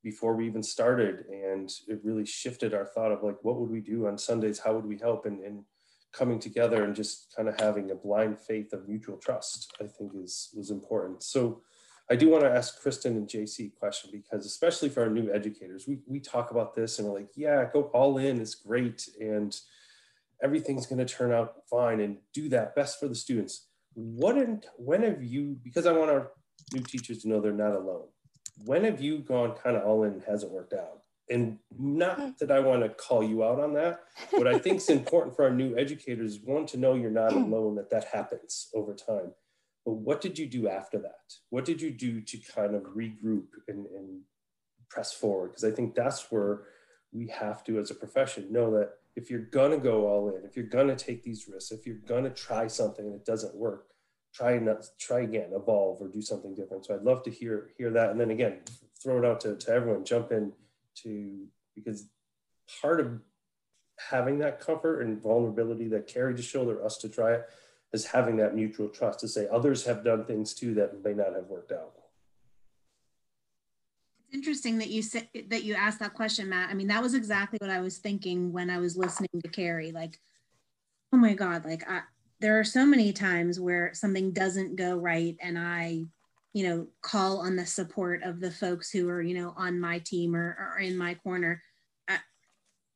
before 0.03 0.35
we 0.35 0.47
even 0.47 0.63
started 0.63 1.27
and 1.31 1.73
it 1.89 2.01
really 2.03 2.25
shifted 2.25 2.73
our 2.73 2.87
thought 2.87 3.13
of 3.13 3.23
like 3.23 3.37
what 3.43 3.57
would 3.57 3.71
we 3.71 3.81
do 3.81 4.07
on 4.07 4.17
sundays 4.17 4.59
how 4.59 4.75
would 4.75 4.87
we 4.87 4.97
help 4.97 5.27
and, 5.27 5.41
and 5.45 5.65
coming 6.13 6.39
together 6.39 6.85
and 6.85 6.95
just 6.95 7.33
kind 7.37 7.49
of 7.49 7.61
having 7.61 7.91
a 7.91 7.95
blind 7.95 8.39
faith 8.39 8.73
of 8.73 8.89
mutual 8.89 9.19
trust 9.19 9.75
i 9.81 9.85
think 9.85 10.13
is 10.15 10.51
was 10.57 10.71
important 10.71 11.23
so 11.23 11.61
i 12.11 12.17
do 12.17 12.29
want 12.29 12.43
to 12.43 12.51
ask 12.51 12.81
kristen 12.81 13.17
and 13.17 13.29
jacie 13.29 13.69
a 13.69 13.79
question 13.79 14.11
because 14.13 14.47
especially 14.47 14.89
for 14.89 15.03
our 15.03 15.11
new 15.11 15.33
educators 15.33 15.87
we, 15.87 15.99
we 16.07 16.21
talk 16.21 16.51
about 16.51 16.75
this 16.75 16.99
and 16.99 17.09
we're 17.09 17.19
like 17.19 17.31
yeah 17.37 17.65
go 17.73 17.85
all 17.95 18.19
in 18.19 18.41
it's 18.41 18.55
great 18.55 19.09
and 19.21 19.61
everything's 20.43 20.87
going 20.87 21.05
to 21.05 21.15
turn 21.15 21.33
out 21.33 21.63
fine 21.69 22.01
and 22.01 22.19
do 22.33 22.49
that 22.49 22.75
best 22.75 22.99
for 22.99 23.09
the 23.09 23.15
students 23.15 23.67
what 23.95 24.37
and 24.37 24.67
when 24.77 25.03
have 25.03 25.23
you 25.23 25.57
because 25.63 25.87
i 25.87 25.93
want 25.93 26.11
our 26.11 26.31
new 26.73 26.83
teachers 26.83 27.23
to 27.23 27.29
know 27.29 27.41
they're 27.41 27.53
not 27.53 27.75
alone 27.75 28.07
when 28.65 28.85
have 28.85 29.01
you 29.01 29.19
gone 29.19 29.55
kind 29.63 29.77
of 29.77 29.85
all 29.85 30.05
in 30.05 30.13
and 30.13 30.23
hasn't 30.25 30.53
worked 30.53 30.73
out? 30.73 31.03
And 31.29 31.59
not 31.79 32.19
hmm. 32.19 32.31
that 32.41 32.51
I 32.51 32.61
want 32.61 32.83
to 32.83 32.89
call 32.89 33.23
you 33.23 33.45
out 33.45 33.61
on 33.61 33.73
that, 33.75 34.01
but 34.33 34.49
I 34.49 34.59
think 34.59 34.77
it's 34.77 34.91
important 34.91 35.37
for 35.37 35.45
our 35.45 35.53
new 35.53 35.77
educators, 35.77 36.41
one, 36.41 36.67
to 36.67 36.77
know 36.77 36.95
you're 36.95 37.11
not 37.11 37.33
alone, 37.33 37.77
that 37.77 37.91
that 37.91 38.05
happens 38.05 38.69
over 38.75 38.95
time. 38.95 39.33
But 39.85 39.93
what 39.95 40.21
did 40.21 40.39
you 40.39 40.47
do 40.47 40.69
after 40.69 40.99
that? 40.99 41.35
What 41.49 41.65
did 41.65 41.81
you 41.81 41.91
do 41.91 42.21
to 42.21 42.39
kind 42.55 42.75
of 42.75 42.83
regroup 42.83 43.47
and, 43.69 43.87
and 43.87 44.21
press 44.89 45.13
forward? 45.13 45.49
Because 45.49 45.65
I 45.65 45.71
think 45.71 45.95
that's 45.95 46.31
where 46.31 46.63
we 47.13 47.29
have 47.29 47.65
to, 47.65 47.79
as 47.79 47.91
a 47.91 47.95
profession, 47.95 48.53
know 48.53 48.71
that 48.79 48.91
if 49.17 49.31
you're 49.31 49.41
going 49.41 49.73
to 49.73 49.79
go 49.79 50.07
all 50.07 50.29
in, 50.29 50.45
if 50.45 50.57
you're 50.57 50.67
going 50.67 50.89
to 50.89 50.97
take 50.97 51.23
these 51.23 51.49
risks, 51.49 51.73
if 51.73 51.87
you're 51.87 51.97
going 51.97 52.25
to 52.25 52.31
try 52.31 52.67
something 52.67 53.05
and 53.05 53.15
it 53.15 53.25
doesn't 53.25 53.55
work, 53.55 53.87
try 54.35 54.59
not 54.59 54.85
try 54.99 55.21
again, 55.21 55.51
evolve 55.53 56.01
or 56.01 56.09
do 56.09 56.23
something 56.23 56.55
different. 56.55 56.87
So 56.87 56.95
I'd 56.95 57.03
love 57.03 57.23
to 57.25 57.31
hear 57.31 57.71
hear 57.77 57.91
that. 57.91 58.11
And 58.11 58.21
then 58.21 58.31
again, 58.31 58.61
throw 59.03 59.19
it 59.19 59.25
out 59.25 59.41
to, 59.41 59.57
to 59.57 59.71
everyone, 59.71 60.05
jump 60.05 60.31
in 60.31 60.53
to 61.03 61.47
because 61.75 62.09
part 62.81 63.01
of 63.01 63.21
having 64.09 64.39
that 64.39 64.61
comfort 64.61 65.03
and 65.03 65.21
vulnerability 65.21 65.89
that 65.89 66.07
Carrie 66.07 66.35
just 66.35 66.51
showed 66.51 66.81
us 66.85 66.97
to 66.99 67.09
try 67.09 67.35
it 67.35 67.49
is 67.93 68.07
having 68.07 68.37
that 68.37 68.55
mutual 68.55 68.89
trust 68.89 69.21
to 69.21 69.29
say 69.29 69.49
others 69.51 69.85
have 69.85 70.05
done 70.05 70.25
things 70.25 70.55
too 70.55 70.75
that 70.75 71.03
may 71.05 71.13
not 71.13 71.35
have 71.35 71.47
worked 71.47 71.73
out. 71.73 71.93
It's 74.27 74.35
interesting 74.35 74.79
that 74.79 74.91
you 74.91 75.03
said 75.03 75.29
that 75.49 75.65
you 75.65 75.75
asked 75.75 75.99
that 75.99 76.15
question, 76.15 76.49
Matt. 76.49 76.71
I 76.71 76.75
mean, 76.75 76.89
that 76.89 77.03
was 77.03 77.15
exactly 77.15 77.59
what 77.61 77.71
I 77.71 77.81
was 77.81 77.99
thinking 77.99 78.53
when 78.53 78.71
I 78.71 78.79
was 78.79 78.97
listening 78.97 79.41
to 79.43 79.49
Carrie. 79.49 79.91
Like, 79.91 80.21
oh 81.13 81.17
my 81.17 81.35
God, 81.35 81.65
like 81.65 81.89
I 81.91 82.03
there 82.41 82.59
are 82.59 82.65
so 82.65 82.87
many 82.87 83.13
times 83.13 83.61
where 83.61 83.93
something 83.93 84.33
doesn't 84.33 84.77
go 84.77 84.97
right 84.97 85.37
and 85.41 85.59
I, 85.59 86.07
you 86.55 86.69
know, 86.69 86.87
call 87.03 87.39
on 87.39 87.55
the 87.55 87.67
support 87.67 88.23
of 88.23 88.41
the 88.41 88.51
folks 88.51 88.91
who 88.91 89.09
are, 89.11 89.21
you 89.21 89.35
know, 89.35 89.53
on 89.57 89.79
my 89.79 89.99
team 89.99 90.35
or, 90.35 90.57
or 90.59 90.81
in 90.81 90.97
my 90.97 91.15
corner. 91.15 91.63
Uh, 92.09 92.17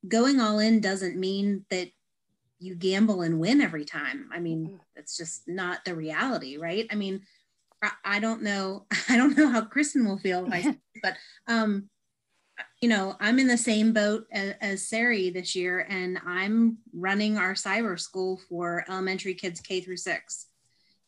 going 0.08 0.40
all 0.40 0.60
in 0.60 0.80
doesn't 0.80 1.18
mean 1.18 1.66
that 1.70 1.90
you 2.64 2.74
gamble 2.74 3.22
and 3.22 3.38
win 3.38 3.60
every 3.60 3.84
time. 3.84 4.28
I 4.32 4.40
mean, 4.40 4.80
it's 4.96 5.16
just 5.16 5.46
not 5.46 5.84
the 5.84 5.94
reality, 5.94 6.56
right? 6.56 6.86
I 6.90 6.94
mean, 6.94 7.20
I, 7.82 7.90
I 8.04 8.20
don't 8.20 8.42
know. 8.42 8.86
I 9.08 9.16
don't 9.16 9.36
know 9.36 9.48
how 9.48 9.62
Kristen 9.62 10.06
will 10.06 10.18
feel 10.18 10.48
I, 10.50 10.76
but 11.02 11.14
um, 11.46 11.90
you 12.80 12.88
know, 12.88 13.16
I'm 13.20 13.38
in 13.38 13.46
the 13.46 13.58
same 13.58 13.92
boat 13.92 14.26
as, 14.32 14.54
as 14.60 14.88
Sari 14.88 15.30
this 15.30 15.54
year, 15.54 15.86
and 15.90 16.18
I'm 16.26 16.78
running 16.94 17.36
our 17.36 17.52
cyber 17.52 18.00
school 18.00 18.40
for 18.48 18.84
elementary 18.88 19.34
kids 19.34 19.60
K 19.60 19.80
through 19.80 19.98
six. 19.98 20.46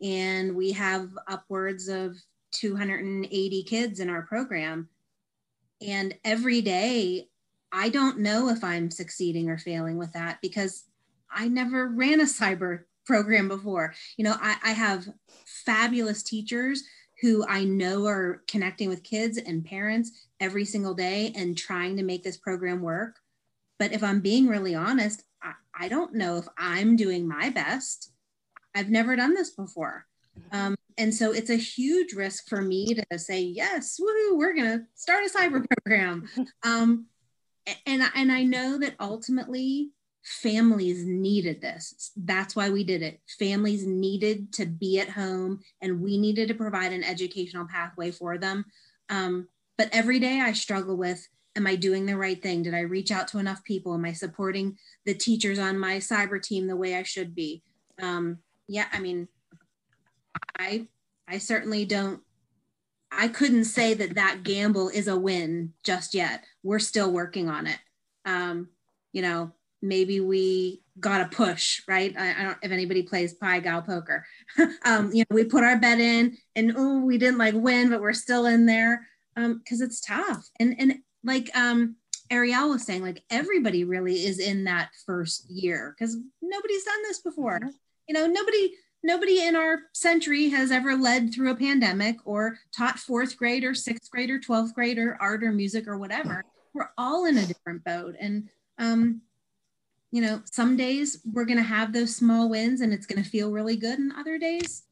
And 0.03 0.55
we 0.55 0.73
have 0.73 1.09
upwards 1.27 1.89
of 1.89 2.17
280 2.53 3.63
kids 3.65 4.01
in 4.01 4.11
our 4.11 4.23
program. 4.23 4.89
And 5.81 6.15
every 6.25 6.61
day, 6.61 7.29
I 7.73 7.89
don't 7.89 8.19
know 8.19 8.49
if 8.49 8.63
I'm 8.63 8.91
succeeding 8.91 9.49
or 9.49 9.59
failing 9.59 9.97
with 9.97 10.13
that 10.13 10.39
because 10.43 10.85
I 11.37 11.49
never 11.49 11.89
ran 11.89 12.21
a 12.21 12.25
cyber 12.25 12.85
program 13.05 13.47
before. 13.47 13.95
You 14.17 14.25
know, 14.25 14.37
I, 14.41 14.57
I 14.65 14.73
have 14.73 15.07
fabulous 15.65 16.23
teachers 16.23 16.83
who 17.21 17.47
I 17.47 17.65
know 17.65 18.07
are 18.07 18.43
connecting 18.49 18.89
with 18.89 19.03
kids 19.03 19.39
and 19.39 19.65
parents 19.65 20.11
every 20.41 20.65
single 20.65 20.95
day 20.95 21.33
and 21.37 21.57
trying 21.57 21.97
to 21.97 22.03
make 22.03 22.25
this 22.25 22.37
program 22.37 22.83
work. 22.83 23.17
But 23.79 23.93
if 23.93 24.03
I'm 24.03 24.21
being 24.21 24.49
really 24.49 24.75
honest, 24.75 25.23
I, 25.43 25.53
I 25.79 25.89
don't 25.89 26.15
know 26.15 26.39
if 26.39 26.49
I'm 26.59 26.97
doing 26.97 27.29
my 27.29 27.51
best. 27.51 28.13
I've 28.75 28.91
never 28.91 29.15
done 29.15 29.35
this 29.35 29.51
before. 29.51 30.07
Um, 30.53 30.75
and 30.99 31.15
so 31.15 31.33
it's 31.33 31.51
a 31.51 31.57
huge 31.57 32.13
risk 32.15 32.49
for 32.49 32.63
me 32.63 32.95
to 32.95 33.19
say, 33.19 33.41
yes, 33.41 34.01
woohoo, 34.01 34.37
we're 34.37 34.55
going 34.55 34.79
to 34.79 34.85
start 34.95 35.25
a 35.25 35.31
cyber 35.31 35.65
program. 35.85 36.29
Um, 36.63 37.07
and, 37.85 38.03
and 38.15 38.31
I 38.31 38.45
know 38.45 38.79
that 38.79 38.95
ultimately 39.01 39.91
families 40.27 41.05
needed 41.05 41.61
this. 41.61 42.11
That's 42.17 42.57
why 42.57 42.71
we 42.71 42.83
did 42.83 43.03
it. 43.03 43.21
Families 43.39 43.87
needed 43.87 44.53
to 44.55 44.67
be 44.67 44.99
at 44.99 45.09
home 45.09 45.61
and 45.81 46.03
we 46.03 46.19
needed 46.19 46.49
to 46.49 46.55
provide 46.55 46.93
an 46.93 47.05
educational 47.05 47.67
pathway 47.67 48.11
for 48.11 48.37
them. 48.37 48.65
Um, 49.09 49.49
but 49.79 49.89
every 49.93 50.19
day 50.19 50.41
I 50.41 50.53
struggle 50.53 50.97
with 50.97 51.27
Am 51.57 51.67
I 51.67 51.75
doing 51.75 52.05
the 52.05 52.19
right 52.19 52.41
thing? 52.41 52.63
Did 52.63 52.75
I 52.75 52.81
reach 52.81 53.11
out 53.11 53.29
to 53.29 53.39
enough 53.39 53.65
people? 53.65 53.95
Am 53.95 54.05
I 54.05 54.13
supporting 54.13 54.77
the 55.07 55.15
teachers 55.15 55.59
on 55.59 55.79
my 55.79 55.97
cyber 55.97 56.41
team 56.41 56.67
the 56.67 56.77
way 56.77 56.95
I 56.95 57.03
should 57.03 57.35
be? 57.35 57.63
Um, 58.01 58.41
yeah, 58.69 58.85
I 58.93 59.01
mean, 59.01 59.27
I 60.59 60.87
I 61.27 61.39
certainly 61.39 61.87
don't. 61.87 62.21
I 63.11 63.29
couldn't 63.29 63.65
say 63.65 63.95
that 63.95 64.17
that 64.17 64.43
gamble 64.43 64.91
is 64.91 65.09
a 65.09 65.17
win 65.17 65.73
just 65.83 66.13
yet. 66.13 66.45
We're 66.63 66.79
still 66.79 67.11
working 67.11 67.49
on 67.49 67.67
it. 67.67 67.79
Um, 68.27 68.69
you 69.15 69.23
know, 69.23 69.53
maybe 69.83 70.21
we 70.21 70.83
got 70.99 71.21
a 71.21 71.27
push, 71.27 71.83
right? 71.87 72.15
I, 72.17 72.31
I, 72.31 72.43
don't 72.45 72.59
if 72.63 72.71
anybody 72.71 73.03
plays 73.03 73.35
Pai 73.35 73.61
Gow 73.61 73.81
poker. 73.81 74.25
um, 74.85 75.13
you 75.13 75.21
know, 75.21 75.35
we 75.35 75.45
put 75.45 75.65
our 75.65 75.79
bet 75.79 76.01
in 76.01 76.37
and 76.55 76.73
oh, 76.77 77.01
we 77.01 77.19
didn't 77.19 77.39
like 77.39 77.55
win, 77.55 77.91
but 77.91 78.01
we're 78.01 78.13
still 78.13 78.47
in 78.47 78.67
there 78.67 79.07
because 79.35 79.81
um, 79.81 79.87
it's 79.87 80.01
tough. 80.01 80.49
And 80.59 80.75
and 80.79 80.99
like 81.25 81.51
um 81.55 81.97
Ariel 82.31 82.71
was 82.71 82.85
saying, 82.85 83.03
like 83.03 83.23
everybody 83.31 83.85
really 83.85 84.25
is 84.25 84.39
in 84.39 84.65
that 84.65 84.91
first 85.05 85.49
year 85.51 85.95
because 85.97 86.17
nobody's 86.43 86.85
done 86.85 87.03
this 87.03 87.21
before. 87.21 87.61
Mm-hmm. 87.61 87.69
You 88.09 88.15
know, 88.15 88.27
nobody 88.27 88.73
nobody 89.03 89.43
in 89.47 89.55
our 89.55 89.81
century 89.93 90.49
has 90.49 90.71
ever 90.71 90.97
led 90.97 91.33
through 91.33 91.51
a 91.51 91.57
pandemic 91.57 92.17
or 92.25 92.59
taught 92.77 92.99
fourth 92.99 93.37
grade 93.37 93.65
or 93.65 93.75
sixth 93.75 94.11
grade 94.11 94.31
or 94.31 94.41
12th 94.41 94.75
grade 94.75 94.99
or 94.99 95.17
art 95.21 95.45
or 95.45 95.53
music 95.53 95.87
or 95.87 95.99
whatever. 95.99 96.45
We're 96.75 96.91
all 96.99 97.27
in 97.27 97.39
a 97.39 97.47
different 97.47 97.85
boat. 97.85 98.17
And 98.19 98.49
um, 98.79 99.23
you 100.11 100.23
know, 100.23 100.41
some 100.51 100.77
days 100.77 101.21
we're 101.33 101.45
going 101.45 101.59
to 101.59 101.63
have 101.63 101.93
those 101.93 102.15
small 102.15 102.49
wins 102.49 102.81
and 102.81 102.93
it's 102.93 103.07
going 103.07 103.23
to 103.23 103.29
feel 103.29 103.51
really 103.51 103.77
good. 103.77 103.99
And 103.99 104.13
other 104.13 104.39
days 104.39 104.85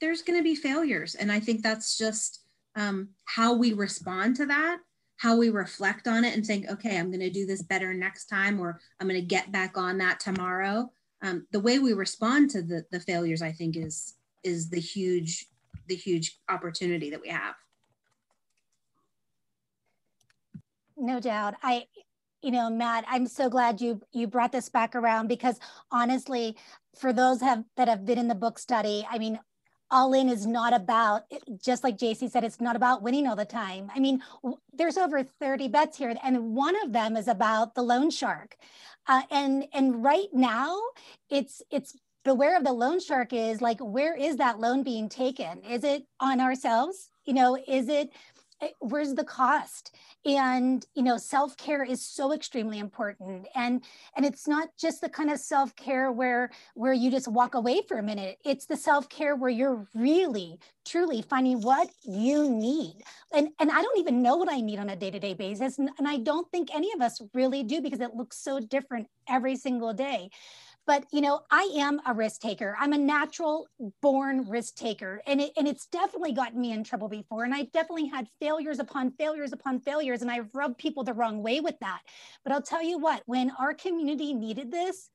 there's 0.00 0.22
going 0.22 0.38
to 0.38 0.42
be 0.42 0.54
failures. 0.54 1.14
And 1.14 1.30
I 1.30 1.40
think 1.40 1.62
that's 1.62 1.96
just 1.96 2.40
um, 2.74 3.10
how 3.24 3.54
we 3.54 3.72
respond 3.72 4.36
to 4.36 4.46
that, 4.46 4.78
how 5.16 5.36
we 5.36 5.50
reflect 5.50 6.08
on 6.08 6.24
it 6.24 6.34
and 6.34 6.44
think, 6.44 6.68
okay, 6.68 6.98
I'm 6.98 7.10
going 7.10 7.20
to 7.20 7.30
do 7.30 7.46
this 7.46 7.62
better 7.62 7.94
next 7.94 8.26
time, 8.26 8.58
or 8.60 8.80
I'm 9.00 9.08
going 9.08 9.20
to 9.20 9.26
get 9.26 9.52
back 9.52 9.76
on 9.76 9.98
that 9.98 10.20
tomorrow. 10.20 10.90
Um, 11.22 11.46
the 11.52 11.60
way 11.60 11.78
we 11.78 11.92
respond 11.92 12.50
to 12.50 12.62
the, 12.62 12.84
the 12.90 13.00
failures, 13.00 13.42
I 13.42 13.52
think, 13.52 13.76
is 13.76 14.14
is 14.42 14.68
the 14.68 14.80
huge 14.80 15.46
the 15.88 15.94
huge 15.94 16.40
opportunity 16.48 17.10
that 17.10 17.20
we 17.20 17.28
have. 17.28 17.54
No 20.96 21.20
doubt. 21.20 21.54
I 21.62 21.86
you 22.42 22.50
know, 22.50 22.68
Matt, 22.68 23.04
I'm 23.08 23.26
so 23.26 23.48
glad 23.48 23.80
you 23.80 24.00
you 24.12 24.26
brought 24.26 24.52
this 24.52 24.68
back 24.68 24.94
around 24.94 25.28
because 25.28 25.58
honestly, 25.90 26.56
for 26.98 27.12
those 27.12 27.40
have 27.40 27.64
that 27.76 27.88
have 27.88 28.04
been 28.04 28.18
in 28.18 28.28
the 28.28 28.34
book 28.34 28.58
study, 28.58 29.06
I 29.10 29.18
mean, 29.18 29.38
all 29.90 30.12
in 30.14 30.28
is 30.28 30.46
not 30.46 30.74
about 30.74 31.22
just 31.64 31.84
like 31.84 31.98
Jacie 31.98 32.30
said, 32.30 32.44
it's 32.44 32.60
not 32.60 32.76
about 32.76 33.02
winning 33.02 33.26
all 33.26 33.36
the 33.36 33.44
time. 33.44 33.90
I 33.94 34.00
mean, 34.00 34.22
there's 34.72 34.96
over 34.96 35.22
30 35.22 35.68
bets 35.68 35.98
here, 35.98 36.14
and 36.24 36.54
one 36.54 36.74
of 36.82 36.92
them 36.92 37.16
is 37.16 37.28
about 37.28 37.74
the 37.74 37.82
loan 37.82 38.10
shark. 38.10 38.56
Uh, 39.06 39.22
and 39.30 39.66
and 39.72 40.02
right 40.02 40.28
now, 40.32 40.80
it's 41.30 41.62
it's 41.70 41.96
beware 42.24 42.56
of 42.56 42.64
the 42.64 42.72
loan 42.72 43.00
shark 43.00 43.32
is 43.32 43.60
like 43.60 43.78
where 43.80 44.16
is 44.16 44.36
that 44.36 44.58
loan 44.58 44.82
being 44.82 45.08
taken? 45.08 45.62
Is 45.62 45.84
it 45.84 46.04
on 46.20 46.40
ourselves? 46.40 47.10
You 47.24 47.34
know, 47.34 47.56
is 47.68 47.88
it 47.88 48.10
Eh, 48.62 48.68
where's 48.78 49.14
the 49.14 49.24
cost? 49.24 49.94
And 50.24 50.86
you 50.94 51.02
know 51.02 51.18
self-care 51.18 51.82
is 51.82 52.00
so 52.00 52.32
extremely 52.32 52.78
important. 52.78 53.48
And 53.56 53.82
and 54.16 54.24
it's 54.24 54.46
not 54.46 54.68
just 54.78 55.00
the 55.00 55.08
kind 55.08 55.30
of 55.30 55.38
self-care 55.40 56.12
where 56.12 56.50
where 56.74 56.92
you 56.92 57.10
just 57.10 57.26
walk 57.26 57.54
away 57.54 57.82
for 57.88 57.98
a 57.98 58.02
minute. 58.02 58.38
It's 58.44 58.66
the 58.66 58.76
self-care 58.76 59.34
where 59.34 59.50
you're 59.50 59.88
really 59.94 60.60
truly 60.84 61.22
finding 61.22 61.60
what 61.60 61.90
you 62.04 62.48
need. 62.48 63.02
And 63.32 63.48
and 63.58 63.70
i 63.70 63.82
don't 63.82 63.98
even 63.98 64.22
know 64.22 64.36
what 64.36 64.52
i 64.52 64.60
need 64.60 64.78
on 64.78 64.90
a 64.90 64.96
day-to-day 64.96 65.34
basis 65.34 65.78
and, 65.78 65.90
and 65.98 66.06
i 66.06 66.18
don't 66.18 66.50
think 66.50 66.74
any 66.74 66.92
of 66.92 67.00
us 67.00 67.20
really 67.34 67.62
do 67.62 67.80
because 67.80 68.00
it 68.00 68.14
looks 68.14 68.38
so 68.38 68.60
different 68.60 69.08
every 69.28 69.56
single 69.56 69.92
day 69.92 70.30
but 70.86 71.04
you 71.12 71.20
know 71.20 71.40
i 71.50 71.68
am 71.76 72.00
a 72.06 72.14
risk 72.14 72.40
taker. 72.40 72.76
I'm 72.78 72.92
a 72.92 72.98
natural 72.98 73.66
born 74.00 74.48
risk 74.48 74.76
taker 74.76 75.22
and, 75.26 75.40
it, 75.40 75.52
and 75.56 75.68
it's 75.68 75.86
definitely 75.86 76.32
gotten 76.32 76.60
me 76.60 76.72
in 76.72 76.84
trouble 76.84 77.08
before 77.08 77.44
and 77.44 77.54
i've 77.54 77.72
definitely 77.72 78.06
had 78.06 78.28
failures 78.40 78.78
upon 78.78 79.12
failures 79.12 79.52
upon 79.52 79.80
failures 79.80 80.22
and 80.22 80.30
i've 80.30 80.48
rubbed 80.54 80.78
people 80.78 81.04
the 81.04 81.14
wrong 81.14 81.42
way 81.42 81.60
with 81.60 81.78
that. 81.80 82.00
But 82.44 82.52
i'll 82.52 82.62
tell 82.62 82.82
you 82.82 82.98
what 82.98 83.22
when 83.26 83.52
our 83.58 83.74
community 83.74 84.34
needed 84.34 84.70
this 84.70 85.10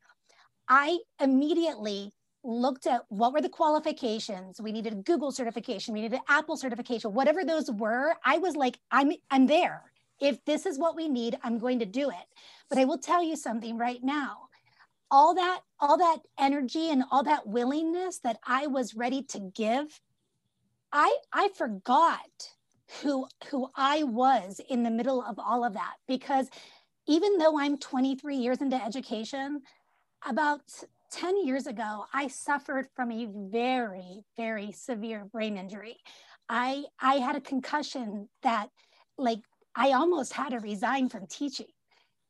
i 0.68 0.98
immediately 1.22 2.14
looked 2.44 2.88
at 2.88 3.02
what 3.10 3.34
were 3.34 3.42
the 3.42 3.50
qualifications. 3.50 4.62
We 4.62 4.72
needed 4.72 4.94
a 4.94 4.98
google 4.98 5.32
certification. 5.32 5.94
We 5.94 6.02
needed 6.02 6.20
an 6.20 6.24
apple 6.30 6.56
certification. 6.56 7.14
Whatever 7.14 7.44
those 7.44 7.70
were 7.72 8.14
i 8.24 8.38
was 8.38 8.56
like 8.56 8.80
i'm 8.92 9.12
i'm 9.30 9.48
there. 9.48 9.92
If 10.20 10.44
this 10.46 10.66
is 10.66 10.80
what 10.80 10.96
we 10.96 11.10
need 11.10 11.38
i'm 11.44 11.60
going 11.60 11.80
to 11.80 11.86
do 11.86 12.10
it. 12.10 12.28
But 12.70 12.78
i 12.80 12.86
will 12.86 12.98
tell 12.98 13.24
you 13.24 13.36
something 13.36 13.78
right 13.78 14.04
now 14.04 14.47
all 15.10 15.36
that 15.36 15.62
all 15.80 15.98
that 15.98 16.20
energy 16.40 16.90
and 16.90 17.04
all 17.12 17.24
that 17.24 17.48
willingness 17.48 18.20
that 18.20 18.40
I 18.46 18.68
was 18.68 18.96
ready 18.96 19.24
to 19.24 19.40
give, 19.40 20.00
I 20.92 21.16
I 21.32 21.50
forgot 21.50 22.50
who 23.02 23.28
who 23.50 23.70
I 23.76 24.04
was 24.04 24.62
in 24.70 24.84
the 24.84 24.92
middle 24.92 25.22
of 25.22 25.40
all 25.40 25.64
of 25.64 25.74
that 25.74 25.96
because 26.08 26.50
even 27.08 27.38
though 27.38 27.58
I'm 27.58 27.78
23 27.78 28.36
years 28.36 28.62
into 28.62 28.84
education, 28.84 29.62
about 30.28 30.62
10 31.12 31.46
years 31.46 31.68
ago, 31.68 32.06
I 32.14 32.28
suffered 32.28 32.88
from 32.94 33.12
a 33.12 33.28
very, 33.32 34.24
very 34.36 34.74
severe 34.74 35.24
brain 35.26 35.58
injury. 35.58 35.98
I 36.50 36.86
I 37.00 37.16
had 37.16 37.36
a 37.36 37.42
concussion 37.42 38.30
that 38.44 38.70
like 39.18 39.40
I 39.76 39.92
almost 39.92 40.34
had 40.34 40.50
to 40.50 40.60
resign 40.60 41.10
from 41.10 41.28
teaching 41.28 41.68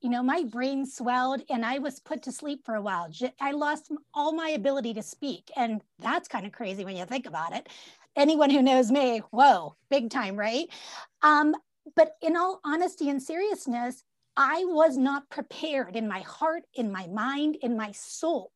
you 0.08 0.12
know, 0.12 0.24
my 0.24 0.46
brain 0.46 0.86
swelled 0.86 1.41
and 1.50 1.65
I 1.65 1.80
was 1.80 2.00
put 2.00 2.24
to 2.24 2.32
sleep 2.32 2.62
for 2.63 2.76
a 2.76 2.82
while. 2.82 3.10
I 3.41 3.52
lost 3.52 3.91
all 4.13 4.32
my 4.32 4.52
ability 4.52 4.93
to 4.93 5.04
speak. 5.04 5.52
And 5.58 5.82
that's 6.00 6.30
kind 6.30 6.46
of 6.46 6.54
crazy 6.54 6.86
when 6.86 6.96
you 6.96 7.04
think 7.04 7.26
about 7.26 7.54
it. 7.54 7.67
Anyone 8.15 8.50
who 8.50 8.62
knows 8.62 8.89
me, 8.89 9.22
whoa, 9.32 9.76
big 9.89 10.10
time, 10.10 10.38
right? 10.38 10.70
Um, 11.24 11.54
but 11.98 12.13
in 12.22 12.38
all 12.38 12.62
honesty 12.63 13.10
and 13.10 13.22
seriousness, 13.22 14.02
I 14.38 14.63
was 14.63 14.96
not 14.96 15.30
prepared 15.30 15.98
in 15.98 16.08
my 16.08 16.22
heart, 16.22 16.63
in 16.74 16.89
my 16.89 17.08
mind, 17.08 17.58
in 17.62 17.76
my 17.76 17.91
soul 17.91 18.54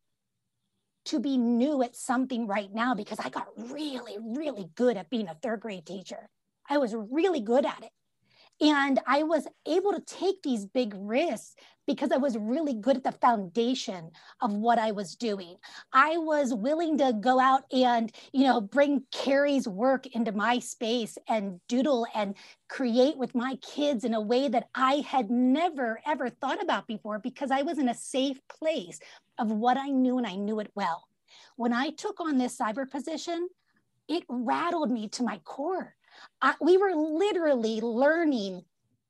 to 1.04 1.20
be 1.20 1.38
new 1.38 1.84
at 1.84 1.98
something 1.98 2.48
right 2.48 2.74
now 2.74 2.96
because 2.96 3.20
I 3.20 3.28
got 3.28 3.50
really, 3.58 4.16
really 4.22 4.70
good 4.76 4.96
at 4.96 5.10
being 5.10 5.28
a 5.28 5.36
third 5.44 5.60
grade 5.60 5.86
teacher. 5.86 6.30
I 6.70 6.78
was 6.78 6.96
really 6.96 7.42
good 7.42 7.66
at 7.66 7.84
it. 7.84 7.92
And 8.62 9.00
I 9.08 9.24
was 9.24 9.48
able 9.68 9.92
to 9.92 10.02
take 10.02 10.44
these 10.44 10.68
big 10.68 10.94
risks 10.96 11.56
because 11.88 12.12
I 12.12 12.18
was 12.18 12.38
really 12.38 12.76
good 12.76 12.98
at 12.98 13.04
the 13.04 13.12
foundation 13.12 14.12
of 14.40 14.54
what 14.54 14.78
I 14.78 14.92
was 14.92 15.16
doing. 15.16 15.56
I 15.92 16.18
was 16.18 16.54
willing 16.54 17.00
to 17.00 17.12
go 17.20 17.40
out 17.40 17.64
and, 17.72 18.12
you 18.32 18.44
know, 18.44 18.62
bring 18.62 19.04
Carrie's 19.12 19.68
work 19.68 20.06
into 20.08 20.32
my 20.32 20.60
space 20.60 21.18
and 21.28 21.60
doodle 21.68 22.06
and 22.14 22.36
create 22.70 23.18
with 23.18 23.34
my 23.34 23.56
kids 23.64 24.04
in 24.04 24.14
a 24.14 24.22
way 24.22 24.48
that 24.48 24.70
I 24.76 25.04
had 25.08 25.32
never, 25.32 26.00
ever 26.06 26.30
thought 26.30 26.62
about 26.62 26.86
before 26.86 27.18
because 27.18 27.50
I 27.50 27.64
was 27.64 27.80
in 27.80 27.90
a 27.90 27.96
safe 27.96 28.40
place 28.48 29.00
of 29.40 29.52
what 29.52 29.76
I 29.76 29.88
knew 29.88 30.20
and 30.20 30.28
I 30.28 30.36
knew 30.36 30.60
it 30.60 30.72
well. 30.76 31.08
When 31.56 31.74
I 31.74 31.90
took 31.90 32.22
on 32.22 32.38
this 32.38 32.60
cyber 32.60 32.90
position, 32.90 33.50
it 34.08 34.24
rattled 34.30 34.92
me 34.92 35.08
to 35.10 35.24
my 35.24 35.40
core 35.40 35.96
I, 36.42 36.56
we 36.62 36.78
were 36.78 36.94
literally 36.96 37.82
learning 37.82 38.64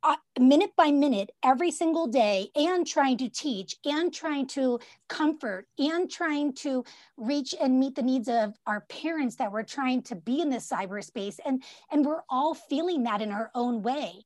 uh, 0.03 0.15
minute 0.39 0.71
by 0.75 0.91
minute 0.91 1.29
every 1.43 1.69
single 1.69 2.07
day 2.07 2.49
and 2.55 2.87
trying 2.87 3.17
to 3.17 3.29
teach 3.29 3.75
and 3.85 4.11
trying 4.11 4.47
to 4.47 4.79
comfort 5.07 5.67
and 5.77 6.09
trying 6.09 6.53
to 6.53 6.83
reach 7.17 7.53
and 7.61 7.79
meet 7.79 7.93
the 7.95 8.01
needs 8.01 8.27
of 8.27 8.55
our 8.65 8.81
parents 8.81 9.35
that 9.35 9.51
were 9.51 9.63
trying 9.63 10.01
to 10.01 10.15
be 10.15 10.41
in 10.41 10.49
this 10.49 10.67
cyberspace 10.67 11.39
and 11.45 11.63
and 11.91 12.03
we're 12.03 12.23
all 12.29 12.55
feeling 12.55 13.03
that 13.03 13.21
in 13.21 13.31
our 13.31 13.51
own 13.53 13.83
way 13.83 14.25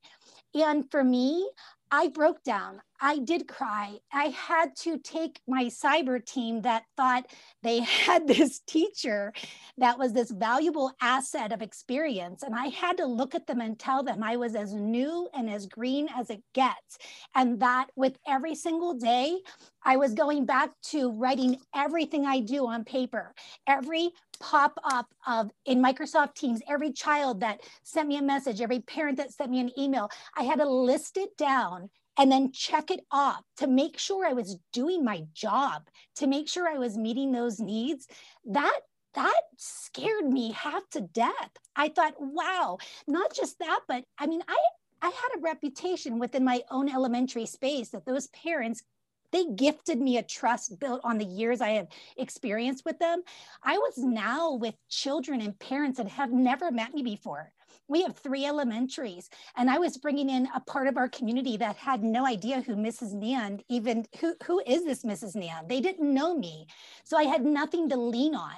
and 0.54 0.90
for 0.90 1.04
me 1.04 1.46
I 1.90 2.08
broke 2.08 2.42
down. 2.42 2.82
I 3.00 3.18
did 3.18 3.48
cry. 3.48 3.98
I 4.12 4.26
had 4.26 4.74
to 4.76 4.98
take 4.98 5.40
my 5.46 5.64
cyber 5.64 6.24
team 6.24 6.62
that 6.62 6.84
thought 6.96 7.26
they 7.62 7.80
had 7.80 8.26
this 8.26 8.60
teacher 8.60 9.32
that 9.78 9.98
was 9.98 10.12
this 10.12 10.30
valuable 10.30 10.92
asset 11.00 11.52
of 11.52 11.62
experience. 11.62 12.42
And 12.42 12.54
I 12.54 12.66
had 12.66 12.96
to 12.98 13.06
look 13.06 13.34
at 13.34 13.46
them 13.46 13.60
and 13.60 13.78
tell 13.78 14.02
them 14.02 14.22
I 14.22 14.36
was 14.36 14.54
as 14.54 14.72
new 14.72 15.28
and 15.34 15.50
as 15.50 15.66
green 15.66 16.08
as 16.16 16.30
it 16.30 16.42
gets. 16.54 16.98
And 17.34 17.60
that 17.60 17.88
with 17.96 18.16
every 18.26 18.54
single 18.54 18.94
day, 18.94 19.40
I 19.84 19.96
was 19.96 20.14
going 20.14 20.46
back 20.46 20.70
to 20.90 21.12
writing 21.12 21.58
everything 21.74 22.26
I 22.26 22.40
do 22.40 22.66
on 22.66 22.84
paper. 22.84 23.34
Every 23.66 24.10
pop 24.40 24.78
up 24.84 25.06
of 25.26 25.50
in 25.64 25.82
Microsoft 25.82 26.34
Teams, 26.34 26.60
every 26.68 26.92
child 26.92 27.40
that 27.40 27.60
sent 27.84 28.08
me 28.08 28.16
a 28.18 28.22
message, 28.22 28.60
every 28.60 28.80
parent 28.80 29.16
that 29.18 29.32
sent 29.32 29.50
me 29.50 29.60
an 29.60 29.70
email, 29.78 30.10
I 30.36 30.42
had 30.42 30.58
to 30.58 30.68
list 30.68 31.16
it 31.16 31.36
down 31.36 31.90
and 32.18 32.30
then 32.30 32.52
check 32.52 32.90
it 32.90 33.00
off 33.10 33.42
to 33.58 33.66
make 33.66 33.98
sure 33.98 34.26
I 34.26 34.32
was 34.32 34.58
doing 34.72 35.04
my 35.04 35.24
job, 35.34 35.88
to 36.16 36.26
make 36.26 36.48
sure 36.48 36.68
I 36.68 36.78
was 36.78 36.96
meeting 36.96 37.32
those 37.32 37.60
needs. 37.60 38.06
That 38.44 38.80
that 39.14 39.40
scared 39.56 40.26
me 40.26 40.52
half 40.52 40.88
to 40.90 41.00
death. 41.00 41.50
I 41.74 41.88
thought, 41.88 42.14
wow, 42.18 42.78
not 43.08 43.34
just 43.34 43.58
that, 43.60 43.80
but 43.88 44.04
I 44.18 44.26
mean, 44.26 44.42
I 44.46 44.56
I 45.02 45.08
had 45.08 45.36
a 45.36 45.40
reputation 45.42 46.18
within 46.18 46.44
my 46.44 46.62
own 46.70 46.88
elementary 46.88 47.46
space 47.46 47.90
that 47.90 48.06
those 48.06 48.28
parents 48.28 48.82
they 49.32 49.46
gifted 49.56 50.00
me 50.00 50.18
a 50.18 50.22
trust 50.22 50.78
built 50.78 51.00
on 51.04 51.18
the 51.18 51.24
years 51.24 51.60
I 51.60 51.70
have 51.70 51.88
experienced 52.16 52.84
with 52.84 52.98
them. 52.98 53.22
I 53.62 53.78
was 53.78 53.98
now 53.98 54.54
with 54.54 54.74
children 54.88 55.40
and 55.40 55.58
parents 55.58 55.98
that 55.98 56.08
have 56.08 56.32
never 56.32 56.70
met 56.70 56.94
me 56.94 57.02
before. 57.02 57.52
We 57.88 58.02
have 58.02 58.16
three 58.16 58.44
elementaries, 58.44 59.30
and 59.56 59.70
I 59.70 59.78
was 59.78 59.96
bringing 59.96 60.28
in 60.28 60.48
a 60.54 60.60
part 60.60 60.88
of 60.88 60.96
our 60.96 61.08
community 61.08 61.56
that 61.58 61.76
had 61.76 62.02
no 62.02 62.26
idea 62.26 62.60
who 62.60 62.74
Mrs. 62.74 63.12
Nan 63.12 63.60
even 63.68 64.06
who 64.20 64.34
who 64.44 64.60
is 64.66 64.84
this 64.84 65.04
Mrs. 65.04 65.36
Nan? 65.36 65.68
They 65.68 65.80
didn't 65.80 66.12
know 66.12 66.36
me, 66.36 66.66
so 67.04 67.16
I 67.16 67.24
had 67.24 67.44
nothing 67.44 67.88
to 67.90 67.96
lean 67.96 68.34
on. 68.34 68.56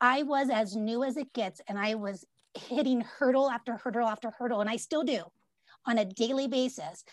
I 0.00 0.22
was 0.22 0.48
as 0.48 0.76
new 0.76 1.04
as 1.04 1.18
it 1.18 1.32
gets, 1.34 1.60
and 1.68 1.78
I 1.78 1.94
was 1.94 2.24
hitting 2.54 3.02
hurdle 3.02 3.50
after 3.50 3.76
hurdle 3.76 4.08
after 4.08 4.30
hurdle, 4.30 4.60
and 4.62 4.70
I 4.70 4.76
still 4.76 5.04
do 5.04 5.24
on 5.86 5.98
a 5.98 6.04
daily 6.04 6.46
basis 6.46 7.04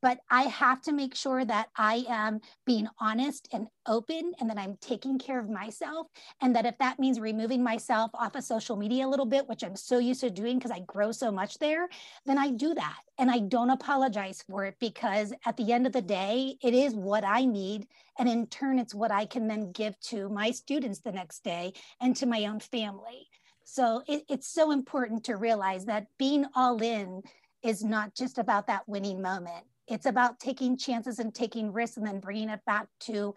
but 0.00 0.20
I 0.30 0.42
have 0.42 0.80
to 0.82 0.92
make 0.92 1.14
sure 1.14 1.44
that 1.44 1.68
I 1.76 2.04
am 2.08 2.40
being 2.64 2.88
honest 2.98 3.48
and 3.52 3.66
open 3.86 4.32
and 4.40 4.48
that 4.48 4.58
I'm 4.58 4.76
taking 4.80 5.18
care 5.18 5.38
of 5.38 5.50
myself. 5.50 6.06
And 6.40 6.54
that 6.56 6.66
if 6.66 6.78
that 6.78 6.98
means 6.98 7.20
removing 7.20 7.62
myself 7.62 8.10
off 8.14 8.34
of 8.34 8.44
social 8.44 8.76
media 8.76 9.06
a 9.06 9.08
little 9.08 9.26
bit, 9.26 9.48
which 9.48 9.62
I'm 9.62 9.76
so 9.76 9.98
used 9.98 10.20
to 10.20 10.30
doing 10.30 10.58
because 10.58 10.70
I 10.70 10.80
grow 10.80 11.12
so 11.12 11.30
much 11.30 11.58
there, 11.58 11.88
then 12.24 12.38
I 12.38 12.50
do 12.50 12.74
that. 12.74 13.00
And 13.18 13.30
I 13.30 13.40
don't 13.40 13.70
apologize 13.70 14.42
for 14.48 14.64
it 14.64 14.76
because 14.80 15.32
at 15.44 15.56
the 15.56 15.72
end 15.72 15.86
of 15.86 15.92
the 15.92 16.02
day, 16.02 16.56
it 16.62 16.74
is 16.74 16.94
what 16.94 17.24
I 17.24 17.44
need. 17.44 17.86
And 18.18 18.28
in 18.28 18.46
turn, 18.46 18.78
it's 18.78 18.94
what 18.94 19.10
I 19.10 19.26
can 19.26 19.48
then 19.48 19.72
give 19.72 19.98
to 20.00 20.28
my 20.28 20.50
students 20.50 21.00
the 21.00 21.12
next 21.12 21.44
day 21.44 21.72
and 22.00 22.16
to 22.16 22.26
my 22.26 22.46
own 22.46 22.60
family. 22.60 23.28
So 23.64 24.02
it, 24.08 24.24
it's 24.28 24.48
so 24.48 24.70
important 24.70 25.24
to 25.24 25.36
realize 25.36 25.84
that 25.86 26.06
being 26.18 26.46
all 26.54 26.82
in 26.82 27.22
is 27.62 27.84
not 27.84 28.14
just 28.14 28.38
about 28.38 28.66
that 28.66 28.88
winning 28.88 29.22
moment 29.22 29.64
it's 29.92 30.06
about 30.06 30.40
taking 30.40 30.76
chances 30.76 31.18
and 31.18 31.34
taking 31.34 31.72
risks 31.72 31.96
and 31.96 32.06
then 32.06 32.18
bringing 32.18 32.48
it 32.48 32.60
back 32.64 32.88
to 33.00 33.34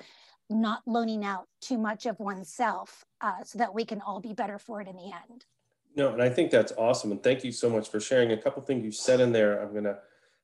not 0.49 0.81
loaning 0.85 1.25
out 1.25 1.47
too 1.61 1.77
much 1.77 2.05
of 2.05 2.19
oneself 2.19 3.03
uh, 3.21 3.43
so 3.43 3.57
that 3.57 3.73
we 3.73 3.83
can 3.83 4.01
all 4.01 4.21
be 4.21 4.33
better 4.33 4.57
for 4.57 4.79
it 4.79 4.87
in 4.87 4.95
the 4.95 5.11
end. 5.29 5.45
No, 5.95 6.13
and 6.13 6.21
I 6.21 6.29
think 6.29 6.51
that's 6.51 6.71
awesome. 6.77 7.11
And 7.11 7.23
thank 7.23 7.43
you 7.43 7.51
so 7.51 7.69
much 7.69 7.89
for 7.89 7.99
sharing 7.99 8.31
a 8.31 8.37
couple 8.37 8.61
things 8.61 8.83
you 8.83 8.91
said 8.91 9.19
in 9.19 9.31
there. 9.31 9.61
I'm 9.61 9.71
going 9.71 9.85
to 9.85 9.97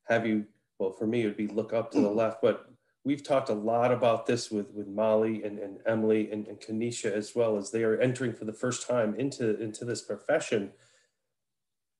have 0.07 0.25
you, 0.25 0.45
well, 0.79 0.91
for 0.91 1.05
me, 1.05 1.21
it 1.21 1.25
would 1.25 1.37
be 1.37 1.47
look 1.47 1.73
up 1.73 1.91
to 1.91 2.01
the 2.01 2.09
left, 2.09 2.41
but 2.41 2.71
we've 3.03 3.23
talked 3.23 3.49
a 3.49 3.53
lot 3.53 3.91
about 3.91 4.25
this 4.25 4.49
with, 4.49 4.71
with 4.71 4.87
Molly 4.87 5.43
and, 5.43 5.59
and 5.59 5.79
Emily 5.85 6.31
and, 6.31 6.47
and 6.47 6.59
Kanisha 6.59 7.11
as 7.11 7.35
well 7.35 7.57
as 7.57 7.71
they 7.71 7.83
are 7.83 7.99
entering 7.99 8.33
for 8.33 8.45
the 8.45 8.53
first 8.53 8.87
time 8.87 9.15
into, 9.15 9.59
into 9.61 9.85
this 9.85 10.01
profession 10.01 10.71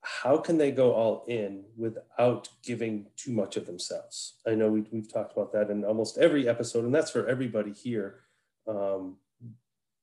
how 0.01 0.37
can 0.37 0.57
they 0.57 0.71
go 0.71 0.93
all 0.93 1.23
in 1.27 1.63
without 1.77 2.49
giving 2.63 3.07
too 3.17 3.31
much 3.31 3.55
of 3.55 3.65
themselves? 3.65 4.35
I 4.47 4.55
know 4.55 4.69
we, 4.69 4.85
we've 4.91 5.11
talked 5.11 5.33
about 5.33 5.53
that 5.53 5.69
in 5.69 5.83
almost 5.83 6.17
every 6.17 6.47
episode, 6.47 6.85
and 6.85 6.93
that's 6.93 7.11
for 7.11 7.27
everybody 7.27 7.71
here. 7.71 8.21
Um, 8.67 9.17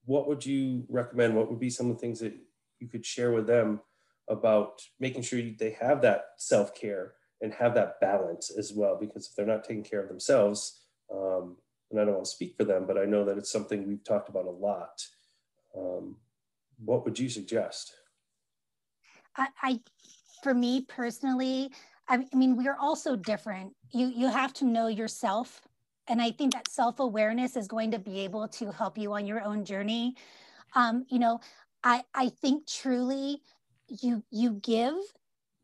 what 0.05 0.29
would 0.29 0.47
you 0.47 0.85
recommend? 0.89 1.37
What 1.37 1.51
would 1.51 1.61
be 1.61 1.71
some 1.71 1.91
of 1.91 1.97
the 1.97 2.01
things 2.01 2.21
that 2.21 2.35
you 2.79 2.89
could 2.89 3.05
share 3.05 3.33
with 3.33 3.47
them 3.47 3.81
about 4.29 4.83
making 5.01 5.23
sure 5.23 5.41
they 5.41 5.77
have 5.81 6.03
that 6.03 6.27
self-care 6.37 7.15
and 7.41 7.53
have 7.55 7.75
that 7.75 8.01
balance 8.01 8.51
as 8.57 8.73
well 8.73 8.97
because 8.99 9.27
if 9.27 9.35
they're 9.35 9.47
not 9.47 9.65
taking 9.65 9.83
care 9.83 10.03
of 10.03 10.09
themselves 10.09 10.81
um, 11.13 11.57
and 11.91 12.01
i 12.01 12.05
don't 12.05 12.15
want 12.15 12.25
to 12.25 12.31
speak 12.31 12.55
for 12.57 12.65
them 12.65 12.87
but 12.87 12.99
i 12.99 13.05
know 13.05 13.25
that 13.25 13.39
it's 13.39 13.51
something 13.51 13.87
we've 13.87 14.05
talked 14.05 14.29
about 14.29 14.45
a 14.45 14.51
lot 14.51 15.03
um, 15.77 16.17
what 16.85 17.05
would 17.05 17.19
you 17.19 17.29
suggest 17.29 17.95
I, 19.39 19.49
I 19.63 19.81
for 20.43 20.55
me 20.55 20.83
personally 20.83 21.71
I 22.09 22.25
mean, 22.35 22.57
we 22.57 22.67
are 22.69 22.77
all 22.81 22.97
so 22.97 23.17
different. 23.17 23.75
You 23.93 24.07
you 24.07 24.29
have 24.29 24.55
to 24.55 24.65
know 24.65 24.87
yourself, 24.89 25.61
and 26.09 26.23
I 26.23 26.31
think 26.31 26.55
that 26.55 26.69
self 26.71 27.01
awareness 27.01 27.57
is 27.57 27.69
going 27.69 27.91
to 27.91 27.99
be 27.99 28.21
able 28.21 28.49
to 28.49 28.73
help 28.73 28.97
you 28.97 29.13
on 29.13 29.27
your 29.27 29.43
own 29.43 29.65
journey. 29.65 30.17
Um, 30.75 31.05
you 31.11 31.19
know, 31.19 31.41
I 31.85 32.05
I 32.15 32.31
think 32.31 32.67
truly 32.67 33.43
you 33.89 34.23
you 34.31 34.53
give 34.53 34.95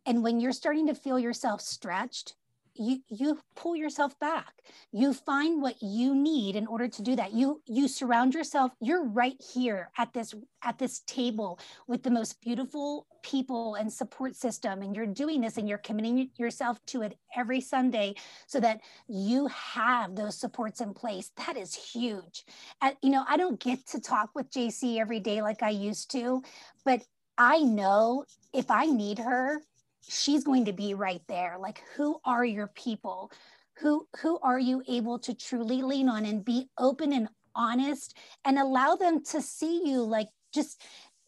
and 0.07 0.23
when 0.23 0.41
you're 0.41 0.53
starting 0.53 0.87
to 0.89 0.95
feel 0.95 1.19
yourself 1.19 1.61
stretched 1.61 2.35
you 2.75 3.01
you 3.09 3.39
pull 3.57 3.77
yourself 3.77 4.19
back. 4.19 4.53
You 4.93 5.13
find 5.13 5.61
what 5.63 5.83
you 5.83 6.15
need 6.15 6.57
in 6.57 6.67
order 6.67 6.89
to 6.89 7.03
do 7.03 7.17
that. 7.17 7.33
You 7.33 7.63
you 7.67 7.89
surround 7.89 8.35
yourself 8.35 8.73
you're 8.81 9.05
right 9.05 9.41
here 9.55 9.91
at 9.99 10.13
this 10.13 10.35
at 10.63 10.79
this 10.79 11.01
table 11.07 11.59
with 11.87 12.03
the 12.03 12.11
most 12.11 12.41
beautiful 12.41 13.07
people 13.23 13.75
and 13.75 13.93
support 13.93 14.37
system. 14.37 14.83
And 14.83 14.95
you're 14.95 15.07
doing 15.07 15.41
this 15.41 15.57
and 15.57 15.69
you're 15.69 15.79
committing 15.79 16.31
yourself 16.37 16.79
to 16.87 17.03
it 17.03 17.17
every 17.37 17.61
sunday 17.61 18.15
so 18.47 18.61
that 18.61 18.81
you 19.09 19.47
have 19.49 20.15
those 20.15 20.39
supports 20.39 20.81
in 20.81 20.95
place. 20.95 21.31
That 21.47 21.57
is 21.57 21.75
huge. 21.75 22.45
And 22.81 22.97
you 23.03 23.11
know 23.11 23.25
i 23.29 23.37
don't 23.37 23.61
get 23.61 23.87
to 23.89 24.01
talk 24.01 24.31
with 24.35 24.51
jacie 24.51 25.01
every 25.01 25.21
day 25.21 25.43
like 25.43 25.63
i 25.63 25.71
used 25.71 26.11
to 26.13 26.43
but 26.85 27.03
I 27.37 27.59
know 27.59 28.25
if 28.53 28.71
I 28.71 28.87
need 28.87 29.19
her, 29.19 29.61
she's 30.09 30.45
going 30.45 30.65
to 30.67 30.73
be 30.73 30.95
right 30.95 31.23
there. 31.29 31.57
Like, 31.59 31.83
who 31.97 32.19
are 32.25 32.45
your 32.45 32.69
people? 32.69 33.31
Who 33.79 34.07
who 34.21 34.39
are 34.41 34.59
you 34.59 34.83
able 34.89 35.19
to 35.21 35.35
truly 35.35 35.83
lean 35.83 36.09
on 36.09 36.25
and 36.25 36.45
be 36.45 36.69
open 36.79 37.13
and 37.13 37.29
honest 37.57 38.17
and 38.45 38.59
allow 38.59 38.97
them 38.97 39.23
to 39.23 39.41
see 39.41 39.89
you 39.89 40.03
like 40.03 40.29
just 40.53 40.83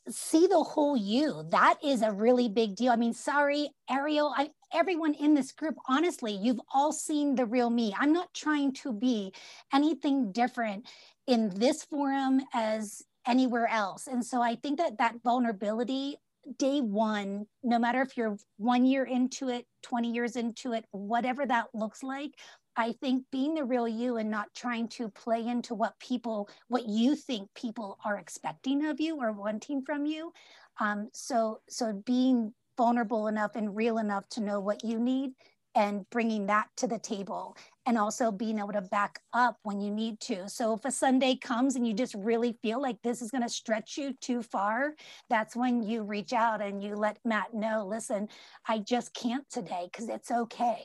see 0.09 0.47
the 0.47 0.63
whole 0.63 0.97
you 0.97 1.45
that 1.51 1.77
is 1.85 2.03
a 2.03 2.11
really 2.11 2.49
big 2.49 2.75
deal 2.75 2.91
i 2.91 2.97
mean 2.97 3.15
sorry 3.15 3.69
ariel 3.89 4.33
I, 4.37 4.51
everyone 4.73 5.15
in 5.15 5.35
this 5.35 5.53
group 5.53 5.77
honestly 5.89 6.33
you've 6.33 6.61
all 6.75 6.93
seen 6.93 7.37
the 7.37 7.47
real 7.47 7.71
me 7.71 7.95
i'm 7.97 8.13
not 8.13 8.35
trying 8.35 8.73
to 8.75 8.93
be 8.93 9.33
anything 9.73 10.33
different 10.33 10.89
in 11.29 11.51
this 11.51 11.85
forum 11.85 12.41
as 12.53 13.05
anywhere 13.27 13.69
else. 13.69 14.07
And 14.07 14.25
so 14.25 14.41
I 14.41 14.55
think 14.55 14.79
that 14.79 14.99
that 14.99 15.17
vulnerability, 15.23 16.17
day 16.59 16.81
one, 16.81 17.47
no 17.63 17.79
matter 17.79 18.01
if 18.03 18.17
you're 18.17 18.37
one 18.57 18.85
year 18.85 19.05
into 19.05 19.49
it, 19.49 19.67
20 19.83 20.13
years 20.13 20.37
into 20.37 20.73
it, 20.73 20.85
whatever 20.91 21.47
that 21.47 21.67
looks 21.75 22.03
like, 22.03 22.33
I 22.77 22.93
think 22.93 23.25
being 23.33 23.55
the 23.55 23.65
real 23.65 23.89
you 23.89 24.17
and 24.17 24.31
not 24.31 24.55
trying 24.55 24.89
to 24.89 25.09
play 25.09 25.47
into 25.47 25.75
what 25.75 25.99
people, 25.99 26.49
what 26.69 26.87
you 26.87 27.17
think 27.17 27.49
people 27.55 27.99
are 28.05 28.19
expecting 28.19 28.85
of 28.87 29.01
you 29.01 29.17
or 29.21 29.33
wanting 29.33 29.83
from 29.83 30.05
you. 30.05 30.33
Um, 30.79 31.09
so, 31.13 31.61
so 31.69 32.03
being 32.05 32.53
vulnerable 32.77 33.29
enough 33.29 33.57
and 33.57 33.75
real 33.75 33.99
enough 33.99 34.29
to 34.29 34.43
know 34.43 34.61
what 34.61 34.85
you 34.85 34.99
need 34.99 35.33
and 35.77 36.09
bringing 36.11 36.47
that 36.47 36.69
to 36.79 36.87
the 36.87 36.99
table 36.99 37.55
and 37.85 37.99
also 37.99 38.33
being 38.33 38.59
able 38.59 38.73
to 38.73 38.81
back 38.81 39.21
up 39.35 39.59
when 39.63 39.79
you 39.79 39.91
need 39.91 40.19
to. 40.19 40.49
So 40.49 40.73
if 40.75 40.85
a 40.85 40.91
Sunday 40.91 41.37
comes 41.37 41.77
and 41.77 41.87
you 41.87 41.93
just 41.93 42.15
really 42.15 42.59
feel 42.63 42.81
like 42.81 42.97
this 43.03 43.21
is 43.21 43.31
going 43.31 43.43
to 43.43 43.49
stretch 43.49 43.97
you 43.99 44.15
too 44.21 44.43
far, 44.43 44.95
that's 45.29 45.55
when 45.55 45.83
you 45.83 46.03
reach 46.03 46.33
out 46.33 46.63
and 46.63 46.83
you 46.83 46.97
let 46.97 47.19
Matt 47.25 47.55
know, 47.55 47.87
listen, 47.87 48.29
I 48.67 48.79
just 48.79 49.15
can't 49.15 49.49
today 49.51 49.89
because 49.93 50.09
it's 50.09 50.31
okay. 50.31 50.85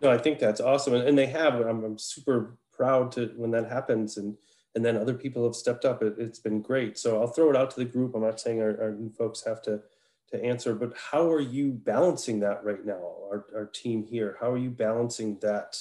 No, 0.00 0.10
I 0.10 0.18
think 0.18 0.38
that's 0.38 0.60
awesome. 0.60 0.94
And, 0.94 1.18
they 1.18 1.26
have, 1.26 1.54
I'm, 1.54 1.84
I'm, 1.84 1.98
super 1.98 2.56
proud 2.72 3.12
to 3.12 3.32
when 3.36 3.50
that 3.52 3.68
happens 3.68 4.16
and 4.16 4.36
and 4.74 4.82
then 4.84 4.96
other 4.96 5.14
people 5.14 5.44
have 5.44 5.54
stepped 5.54 5.84
up. 5.84 6.02
It, 6.02 6.18
has 6.18 6.38
been 6.38 6.62
great. 6.62 6.98
So 6.98 7.20
I'll 7.20 7.28
throw 7.28 7.50
it 7.50 7.56
out 7.56 7.70
to 7.72 7.76
the 7.76 7.84
group. 7.84 8.14
I'm 8.14 8.22
not 8.22 8.40
saying 8.40 8.62
our, 8.62 8.70
our 8.70 8.96
folks 9.18 9.44
have 9.44 9.60
to 9.62 9.82
to 10.32 10.42
answer, 10.42 10.74
but 10.74 10.92
how 10.96 11.30
are 11.30 11.40
you 11.40 11.72
balancing 11.72 12.40
that 12.40 12.64
right 12.64 12.84
now, 12.84 13.00
our, 13.30 13.46
our 13.54 13.66
team 13.66 14.04
here? 14.04 14.36
How 14.40 14.50
are 14.50 14.58
you 14.58 14.70
balancing 14.70 15.38
that 15.40 15.80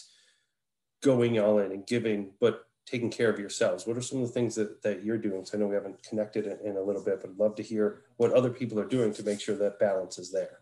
going 1.01 1.39
all 1.39 1.59
in 1.59 1.71
and 1.71 1.87
giving, 1.87 2.31
but 2.39 2.67
taking 2.85 3.09
care 3.09 3.29
of 3.29 3.39
yourselves? 3.39 3.87
What 3.87 3.97
are 3.97 4.01
some 4.01 4.21
of 4.21 4.27
the 4.27 4.33
things 4.33 4.55
that, 4.55 4.81
that 4.83 5.03
you're 5.03 5.17
doing? 5.17 5.45
So 5.45 5.57
I 5.57 5.61
know 5.61 5.67
we 5.67 5.75
haven't 5.75 6.03
connected 6.03 6.45
in, 6.45 6.59
in 6.65 6.77
a 6.77 6.81
little 6.81 7.03
bit, 7.03 7.21
but 7.21 7.31
I'd 7.31 7.37
love 7.37 7.55
to 7.55 7.63
hear 7.63 8.03
what 8.17 8.33
other 8.33 8.49
people 8.49 8.79
are 8.79 8.85
doing 8.85 9.13
to 9.13 9.23
make 9.23 9.39
sure 9.39 9.55
that 9.55 9.79
balance 9.79 10.19
is 10.19 10.31
there. 10.31 10.59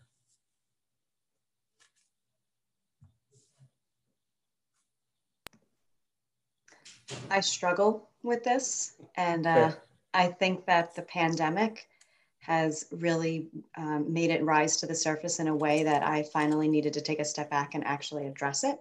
I 7.31 7.39
struggle 7.39 8.07
with 8.21 8.43
this, 8.43 8.93
and 9.15 9.47
uh, 9.47 9.71
I 10.13 10.27
think 10.27 10.67
that 10.67 10.93
the 10.93 11.01
pandemic 11.01 11.88
has 12.49 12.85
really 12.91 13.47
um, 13.77 14.11
made 14.11 14.31
it 14.31 14.43
rise 14.43 14.77
to 14.77 14.87
the 14.87 14.95
surface 14.95 15.39
in 15.39 15.47
a 15.47 15.55
way 15.55 15.83
that 15.83 16.01
I 16.01 16.23
finally 16.23 16.67
needed 16.67 16.93
to 16.93 17.01
take 17.01 17.19
a 17.19 17.25
step 17.25 17.47
back 17.51 17.75
and 17.75 17.85
actually 17.85 18.25
address 18.25 18.63
it. 18.63 18.79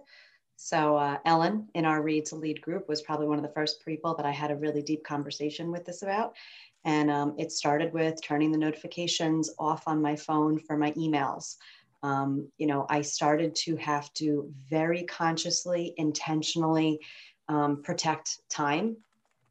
So 0.55 0.97
uh, 0.97 1.19
Ellen 1.23 1.69
in 1.75 1.85
our 1.85 2.01
Read 2.01 2.25
to 2.25 2.35
Lead 2.35 2.61
group 2.61 2.89
was 2.89 3.03
probably 3.03 3.27
one 3.27 3.37
of 3.37 3.43
the 3.43 3.53
first 3.53 3.85
people 3.85 4.15
that 4.15 4.25
I 4.25 4.31
had 4.31 4.49
a 4.49 4.55
really 4.55 4.81
deep 4.81 5.03
conversation 5.03 5.71
with 5.71 5.85
this 5.85 6.01
about. 6.01 6.35
And 6.83 7.11
um, 7.11 7.35
it 7.37 7.51
started 7.51 7.93
with 7.93 8.19
turning 8.23 8.51
the 8.51 8.57
notifications 8.57 9.51
off 9.59 9.83
on 9.87 10.01
my 10.01 10.15
phone 10.15 10.57
for 10.57 10.75
my 10.75 10.91
emails. 10.93 11.57
Um, 12.01 12.51
you 12.57 12.65
know, 12.65 12.87
I 12.89 13.03
started 13.03 13.53
to 13.65 13.75
have 13.75 14.11
to 14.15 14.51
very 14.67 15.03
consciously, 15.03 15.93
intentionally 15.97 17.01
um, 17.49 17.83
protect 17.83 18.39
time 18.49 18.97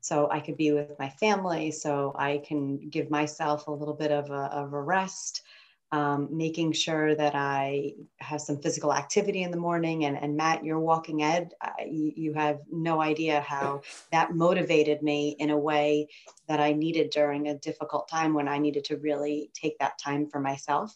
so 0.01 0.29
I 0.31 0.41
could 0.41 0.57
be 0.57 0.73
with 0.73 0.99
my 0.99 1.11
family, 1.11 1.71
so 1.71 2.15
I 2.17 2.39
can 2.47 2.89
give 2.89 3.11
myself 3.11 3.67
a 3.67 3.73
little 3.73 3.95
bit 3.95 4.11
of 4.11 4.31
a, 4.31 4.45
of 4.53 4.73
a 4.73 4.81
rest, 4.81 5.43
um, 5.91 6.29
making 6.31 6.73
sure 6.73 7.15
that 7.15 7.35
I 7.35 7.95
have 8.19 8.41
some 8.41 8.61
physical 8.61 8.93
activity 8.93 9.43
in 9.43 9.51
the 9.51 9.57
morning. 9.57 10.05
And, 10.05 10.17
and 10.17 10.37
Matt, 10.37 10.65
you're 10.65 10.79
walking 10.79 11.23
ed, 11.23 11.53
you, 11.87 12.13
you 12.15 12.35
have 12.35 12.61
no 12.71 13.01
idea 13.01 13.41
how 13.41 13.81
that 14.13 14.35
motivated 14.35 15.03
me 15.03 15.35
in 15.39 15.51
a 15.51 15.59
way 15.59 16.09
that 16.47 16.61
I 16.61 16.73
needed 16.73 17.11
during 17.11 17.49
a 17.49 17.59
difficult 17.59 18.09
time 18.09 18.35
when 18.35 18.49
I 18.49 18.59
needed 18.59 18.85
to 18.85 18.97
really 18.99 19.51
take 19.55 19.79
that 19.79 19.99
time 19.99 20.29
for 20.29 20.41
myself. 20.41 20.95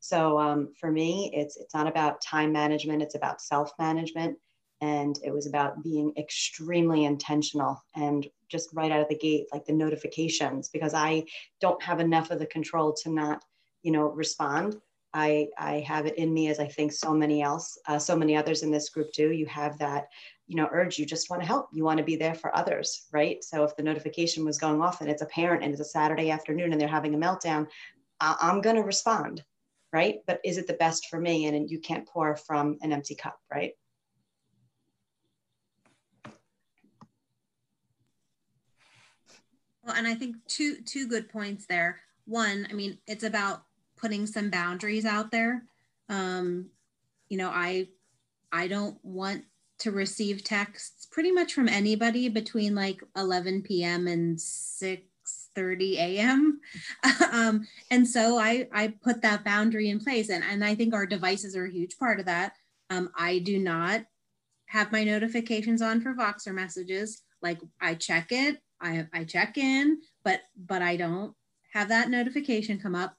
So 0.00 0.36
um, 0.38 0.72
for 0.80 0.90
me, 0.90 1.30
it's 1.32 1.56
it's 1.56 1.74
not 1.74 1.86
about 1.86 2.20
time 2.20 2.50
management; 2.50 3.02
it's 3.02 3.14
about 3.14 3.40
self 3.40 3.72
management 3.78 4.36
and 4.82 5.18
it 5.24 5.32
was 5.32 5.46
about 5.46 5.82
being 5.82 6.12
extremely 6.18 7.04
intentional 7.04 7.82
and 7.94 8.26
just 8.48 8.68
right 8.74 8.90
out 8.92 9.00
of 9.00 9.08
the 9.08 9.16
gate 9.16 9.46
like 9.52 9.64
the 9.64 9.72
notifications 9.72 10.68
because 10.68 10.92
i 10.92 11.24
don't 11.60 11.82
have 11.82 12.00
enough 12.00 12.30
of 12.30 12.38
the 12.38 12.46
control 12.46 12.92
to 12.92 13.10
not 13.10 13.42
you 13.82 13.92
know 13.92 14.08
respond. 14.08 14.80
I 15.14 15.48
i 15.58 15.80
have 15.80 16.06
it 16.06 16.16
in 16.16 16.32
me 16.32 16.48
as 16.48 16.58
i 16.58 16.66
think 16.66 16.92
so 16.92 17.12
many 17.14 17.42
else 17.42 17.78
uh, 17.86 17.98
so 17.98 18.16
many 18.16 18.36
others 18.36 18.62
in 18.62 18.70
this 18.70 18.88
group 18.90 19.12
do. 19.12 19.30
You 19.32 19.46
have 19.46 19.78
that 19.78 20.08
you 20.46 20.56
know 20.56 20.68
urge. 20.72 20.98
You 20.98 21.06
just 21.06 21.30
want 21.30 21.42
to 21.42 21.48
help. 21.48 21.68
You 21.72 21.84
want 21.84 21.98
to 21.98 22.04
be 22.04 22.16
there 22.16 22.34
for 22.34 22.54
others 22.56 23.06
right? 23.12 23.42
So 23.44 23.64
if 23.64 23.76
the 23.76 23.82
notification 23.82 24.44
was 24.44 24.58
going 24.58 24.80
off 24.82 25.00
and 25.00 25.10
it's 25.10 25.22
a 25.22 25.26
parent 25.26 25.62
and 25.62 25.72
it's 25.72 25.80
a 25.80 25.84
saturday 25.84 26.30
afternoon 26.30 26.72
and 26.72 26.80
they're 26.80 26.88
having 26.88 27.14
a 27.14 27.18
meltdown 27.18 27.66
I- 28.20 28.36
i'm 28.40 28.60
going 28.60 28.76
to 28.76 28.82
respond 28.82 29.44
right? 29.92 30.20
But 30.26 30.40
is 30.44 30.56
it 30.58 30.66
the 30.66 30.72
best 30.74 31.08
for 31.08 31.20
me? 31.20 31.46
And 31.46 31.70
you 31.70 31.78
can't 31.78 32.08
pour 32.08 32.34
from 32.36 32.78
an 32.82 32.92
empty 32.92 33.14
cup 33.14 33.38
right 33.52 33.72
Well, 39.82 39.96
and 39.96 40.06
I 40.06 40.14
think 40.14 40.36
two 40.46 40.76
two 40.82 41.08
good 41.08 41.28
points 41.28 41.66
there. 41.66 42.00
One, 42.26 42.66
I 42.70 42.74
mean, 42.74 42.98
it's 43.06 43.24
about 43.24 43.64
putting 43.96 44.26
some 44.26 44.50
boundaries 44.50 45.04
out 45.04 45.30
there. 45.30 45.64
Um, 46.08 46.66
you 47.28 47.36
know, 47.38 47.50
I 47.50 47.88
I 48.52 48.68
don't 48.68 48.98
want 49.04 49.44
to 49.78 49.90
receive 49.90 50.44
texts 50.44 51.06
pretty 51.10 51.32
much 51.32 51.54
from 51.54 51.68
anybody 51.68 52.28
between 52.28 52.74
like 52.74 53.02
11 53.16 53.62
p.m. 53.62 54.06
and 54.06 54.40
6 54.40 55.02
30 55.54 55.98
a.m. 55.98 56.60
um, 57.32 57.66
and 57.90 58.06
so 58.06 58.38
I, 58.38 58.68
I 58.72 58.94
put 59.02 59.22
that 59.22 59.44
boundary 59.44 59.90
in 59.90 60.00
place. 60.00 60.30
And, 60.30 60.44
and 60.44 60.64
I 60.64 60.74
think 60.74 60.94
our 60.94 61.06
devices 61.06 61.56
are 61.56 61.66
a 61.66 61.72
huge 61.72 61.98
part 61.98 62.20
of 62.20 62.26
that. 62.26 62.54
Um, 62.90 63.10
I 63.16 63.38
do 63.38 63.58
not 63.58 64.04
have 64.66 64.92
my 64.92 65.04
notifications 65.04 65.82
on 65.82 66.00
for 66.00 66.14
Voxer 66.14 66.54
messages. 66.54 67.22
Like 67.42 67.58
I 67.80 67.94
check 67.94 68.32
it, 68.32 68.62
I, 68.82 69.06
I 69.12 69.24
check 69.24 69.56
in, 69.56 69.98
but 70.24 70.40
but 70.56 70.82
I 70.82 70.96
don't 70.96 71.34
have 71.72 71.88
that 71.88 72.10
notification 72.10 72.78
come 72.78 72.94
up. 72.94 73.16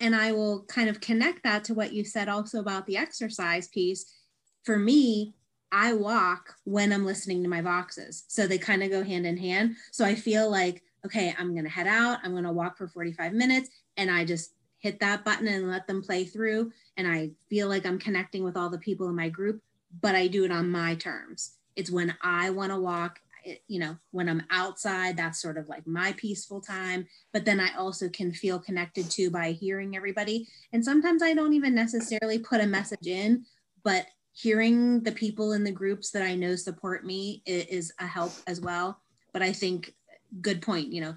And 0.00 0.16
I 0.16 0.32
will 0.32 0.64
kind 0.64 0.88
of 0.88 1.00
connect 1.00 1.42
that 1.44 1.64
to 1.64 1.74
what 1.74 1.92
you 1.92 2.04
said 2.04 2.28
also 2.28 2.60
about 2.60 2.86
the 2.86 2.96
exercise 2.96 3.68
piece. 3.68 4.06
For 4.64 4.78
me, 4.78 5.34
I 5.72 5.92
walk 5.92 6.54
when 6.64 6.92
I'm 6.92 7.04
listening 7.04 7.42
to 7.42 7.50
my 7.50 7.60
Voxers. 7.60 8.24
So 8.28 8.46
they 8.46 8.58
kind 8.58 8.82
of 8.82 8.90
go 8.90 9.04
hand 9.04 9.26
in 9.26 9.36
hand. 9.36 9.76
So 9.92 10.04
I 10.04 10.14
feel 10.14 10.50
like 10.50 10.82
okay, 11.04 11.34
I'm 11.38 11.52
going 11.52 11.64
to 11.64 11.70
head 11.70 11.86
out. 11.86 12.18
I'm 12.22 12.32
going 12.32 12.44
to 12.44 12.52
walk 12.52 12.76
for 12.76 12.88
45 12.88 13.32
minutes. 13.32 13.70
And 13.96 14.10
I 14.10 14.24
just 14.24 14.54
hit 14.78 15.00
that 15.00 15.24
button 15.24 15.48
and 15.48 15.70
let 15.70 15.86
them 15.86 16.02
play 16.02 16.24
through. 16.24 16.72
And 16.96 17.06
I 17.06 17.30
feel 17.48 17.68
like 17.68 17.86
I'm 17.86 17.98
connecting 17.98 18.44
with 18.44 18.56
all 18.56 18.70
the 18.70 18.78
people 18.78 19.08
in 19.08 19.16
my 19.16 19.28
group, 19.28 19.62
but 20.00 20.14
I 20.14 20.26
do 20.26 20.44
it 20.44 20.52
on 20.52 20.70
my 20.70 20.94
terms. 20.94 21.52
It's 21.76 21.90
when 21.90 22.14
I 22.22 22.50
want 22.50 22.72
to 22.72 22.80
walk, 22.80 23.20
you 23.68 23.80
know, 23.80 23.96
when 24.10 24.28
I'm 24.28 24.42
outside, 24.50 25.16
that's 25.16 25.40
sort 25.40 25.58
of 25.58 25.68
like 25.68 25.86
my 25.86 26.12
peaceful 26.12 26.60
time. 26.60 27.06
But 27.32 27.44
then 27.44 27.60
I 27.60 27.74
also 27.76 28.08
can 28.08 28.32
feel 28.32 28.58
connected 28.58 29.10
to 29.12 29.30
by 29.30 29.52
hearing 29.52 29.96
everybody. 29.96 30.48
And 30.72 30.84
sometimes 30.84 31.22
I 31.22 31.34
don't 31.34 31.54
even 31.54 31.74
necessarily 31.74 32.38
put 32.38 32.60
a 32.60 32.66
message 32.66 33.06
in, 33.06 33.44
but 33.84 34.06
hearing 34.32 35.02
the 35.02 35.12
people 35.12 35.52
in 35.52 35.64
the 35.64 35.72
groups 35.72 36.10
that 36.12 36.22
I 36.22 36.34
know 36.34 36.56
support 36.56 37.04
me 37.04 37.42
is 37.46 37.92
a 37.98 38.06
help 38.06 38.32
as 38.46 38.60
well. 38.60 39.00
But 39.32 39.42
I 39.42 39.52
think, 39.52 39.94
good 40.40 40.62
point, 40.62 40.92
you 40.92 41.00
know, 41.00 41.14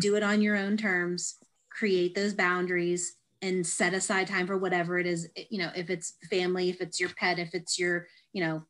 do 0.00 0.16
it 0.16 0.22
on 0.22 0.42
your 0.42 0.56
own 0.56 0.76
terms, 0.76 1.36
create 1.70 2.14
those 2.14 2.34
boundaries, 2.34 3.14
and 3.40 3.64
set 3.64 3.94
aside 3.94 4.26
time 4.26 4.48
for 4.48 4.58
whatever 4.58 4.98
it 4.98 5.06
is, 5.06 5.28
you 5.48 5.58
know, 5.58 5.70
if 5.76 5.90
it's 5.90 6.14
family, 6.28 6.70
if 6.70 6.80
it's 6.80 6.98
your 6.98 7.10
pet, 7.10 7.38
if 7.38 7.54
it's 7.54 7.78
your, 7.78 8.06
you 8.32 8.42
know, 8.42 8.64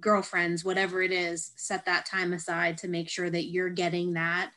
girlfriends, 0.00 0.64
whatever 0.64 1.02
it 1.02 1.12
is, 1.12 1.52
set 1.56 1.84
that 1.86 2.06
time 2.06 2.32
aside 2.32 2.78
to 2.78 2.88
make 2.88 3.08
sure 3.08 3.30
that 3.30 3.46
you're 3.46 3.70
getting 3.70 4.14
that. 4.14 4.50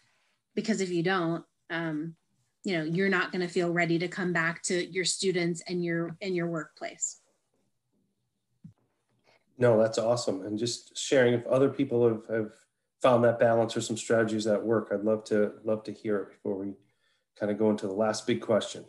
Because 0.55 0.81
if 0.81 0.89
you 0.89 1.03
don't, 1.03 1.43
um, 1.69 2.15
you 2.63 2.77
know, 2.77 2.83
you're 2.83 3.09
not 3.09 3.31
going 3.31 3.41
to 3.41 3.47
feel 3.47 3.71
ready 3.71 3.99
to 3.99 4.07
come 4.07 4.33
back 4.33 4.61
to 4.63 4.91
your 4.91 5.05
students 5.05 5.61
and 5.67 5.83
your 5.83 6.15
and 6.21 6.35
your 6.35 6.47
workplace. 6.47 7.21
No, 9.57 9.77
that's 9.81 9.97
awesome. 9.97 10.45
And 10.45 10.57
just 10.57 10.97
sharing 10.97 11.33
if 11.33 11.45
other 11.47 11.69
people 11.69 12.07
have, 12.07 12.21
have 12.29 12.51
found 13.01 13.23
that 13.23 13.39
balance 13.39 13.75
or 13.75 13.81
some 13.81 13.97
strategies 13.97 14.45
that 14.45 14.61
work, 14.61 14.89
I'd 14.91 15.03
love 15.03 15.23
to 15.25 15.53
love 15.63 15.83
to 15.83 15.93
hear 15.93 16.17
it 16.17 16.29
before 16.29 16.57
we 16.57 16.73
kind 17.39 17.51
of 17.51 17.57
go 17.57 17.69
into 17.69 17.87
the 17.87 17.93
last 17.93 18.27
big 18.27 18.41
question. 18.41 18.85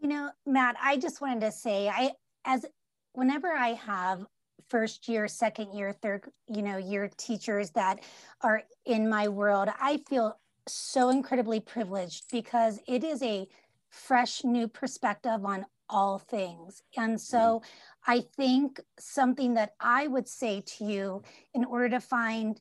You 0.00 0.08
know, 0.08 0.30
Matt, 0.46 0.76
I 0.82 0.96
just 0.96 1.20
wanted 1.20 1.40
to 1.40 1.52
say 1.52 1.88
I 1.88 2.12
as 2.44 2.64
whenever 3.12 3.52
I 3.52 3.74
have 3.74 4.24
first 4.68 5.08
year, 5.08 5.28
second 5.28 5.72
year, 5.72 5.92
third, 5.92 6.24
you 6.46 6.62
know, 6.62 6.76
year 6.76 7.10
teachers 7.16 7.70
that 7.70 8.00
are 8.42 8.62
in 8.84 9.08
my 9.08 9.28
world, 9.28 9.68
I 9.80 9.98
feel 10.08 10.38
so 10.66 11.08
incredibly 11.08 11.60
privileged 11.60 12.24
because 12.30 12.80
it 12.86 13.04
is 13.04 13.22
a 13.22 13.48
fresh 13.90 14.44
new 14.44 14.68
perspective 14.68 15.44
on 15.44 15.64
all 15.88 16.18
things. 16.18 16.82
And 16.96 17.20
so 17.20 17.38
mm-hmm. 17.38 18.10
I 18.10 18.20
think 18.36 18.80
something 18.98 19.54
that 19.54 19.74
I 19.80 20.06
would 20.06 20.28
say 20.28 20.62
to 20.66 20.84
you 20.84 21.22
in 21.54 21.64
order 21.64 21.88
to 21.90 22.00
find 22.00 22.60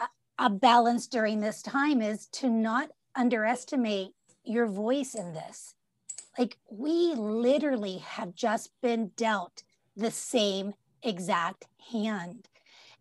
a, 0.00 0.06
a 0.38 0.50
balance 0.50 1.06
during 1.06 1.40
this 1.40 1.62
time 1.62 2.02
is 2.02 2.26
to 2.32 2.50
not 2.50 2.90
underestimate 3.14 4.10
your 4.44 4.66
voice 4.66 5.14
in 5.14 5.32
this. 5.32 5.74
Like 6.36 6.58
we 6.68 7.14
literally 7.14 7.98
have 7.98 8.34
just 8.34 8.70
been 8.82 9.12
dealt 9.16 9.62
the 9.96 10.10
same 10.10 10.74
exact 11.04 11.66
hand. 11.92 12.48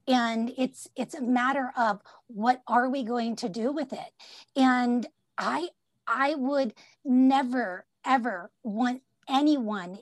And 0.08 0.54
it's 0.58 0.90
it's 0.96 1.16
a 1.16 1.22
matter 1.22 1.72
of 1.78 2.02
what 2.28 2.62
are 2.68 2.90
we 2.90 3.04
going 3.04 3.36
to 3.38 3.50
do 3.50 3.72
with 3.72 3.94
it? 3.94 4.12
And 4.56 5.08
i 5.38 5.70
i 6.08 6.36
would 6.36 6.74
never 7.04 7.86
ever 8.06 8.52
want 8.64 9.02
anyone 9.30 9.98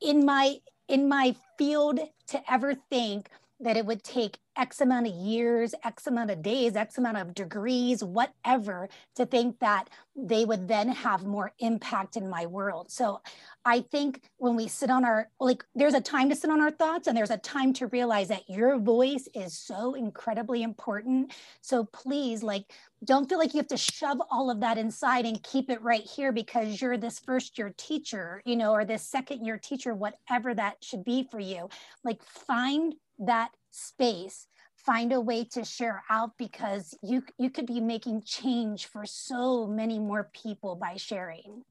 in 0.00 0.24
my 0.24 0.56
in 0.88 1.08
my 1.08 1.34
field 1.56 2.00
to 2.26 2.52
ever 2.52 2.74
think 2.74 3.30
that 3.60 3.76
it 3.76 3.84
would 3.84 4.04
take 4.04 4.38
X 4.56 4.80
amount 4.80 5.06
of 5.06 5.12
years, 5.12 5.74
X 5.84 6.06
amount 6.06 6.30
of 6.30 6.42
days, 6.42 6.76
X 6.76 6.98
amount 6.98 7.16
of 7.16 7.34
degrees, 7.34 8.02
whatever, 8.02 8.88
to 9.16 9.26
think 9.26 9.58
that 9.60 9.88
they 10.16 10.44
would 10.44 10.66
then 10.66 10.88
have 10.88 11.24
more 11.24 11.52
impact 11.60 12.16
in 12.16 12.28
my 12.28 12.46
world. 12.46 12.90
So 12.90 13.20
I 13.64 13.80
think 13.80 14.22
when 14.36 14.56
we 14.56 14.66
sit 14.66 14.90
on 14.90 15.04
our, 15.04 15.28
like, 15.38 15.64
there's 15.74 15.94
a 15.94 16.00
time 16.00 16.28
to 16.28 16.36
sit 16.36 16.50
on 16.50 16.60
our 16.60 16.70
thoughts 16.70 17.06
and 17.06 17.16
there's 17.16 17.30
a 17.30 17.38
time 17.38 17.72
to 17.74 17.86
realize 17.88 18.28
that 18.28 18.48
your 18.48 18.78
voice 18.78 19.28
is 19.34 19.56
so 19.56 19.94
incredibly 19.94 20.62
important. 20.62 21.34
So 21.60 21.84
please, 21.84 22.42
like, 22.42 22.72
don't 23.04 23.28
feel 23.28 23.38
like 23.38 23.54
you 23.54 23.58
have 23.58 23.68
to 23.68 23.76
shove 23.76 24.20
all 24.30 24.50
of 24.50 24.60
that 24.60 24.78
inside 24.78 25.24
and 25.24 25.42
keep 25.42 25.70
it 25.70 25.82
right 25.82 26.02
here 26.02 26.32
because 26.32 26.80
you're 26.80 26.96
this 26.96 27.20
first 27.20 27.58
year 27.58 27.72
teacher, 27.76 28.42
you 28.44 28.56
know, 28.56 28.72
or 28.72 28.84
this 28.84 29.02
second 29.02 29.44
year 29.44 29.58
teacher, 29.58 29.94
whatever 29.94 30.54
that 30.54 30.76
should 30.82 31.04
be 31.04 31.28
for 31.30 31.38
you. 31.38 31.68
Like, 32.02 32.22
find 32.24 32.94
that 33.18 33.50
space 33.70 34.46
find 34.76 35.12
a 35.12 35.20
way 35.20 35.44
to 35.44 35.64
share 35.64 36.02
out 36.08 36.30
because 36.38 36.96
you 37.02 37.22
you 37.38 37.50
could 37.50 37.66
be 37.66 37.80
making 37.80 38.22
change 38.22 38.86
for 38.86 39.04
so 39.04 39.66
many 39.66 39.98
more 39.98 40.30
people 40.32 40.76
by 40.76 40.96
sharing. 40.96 41.62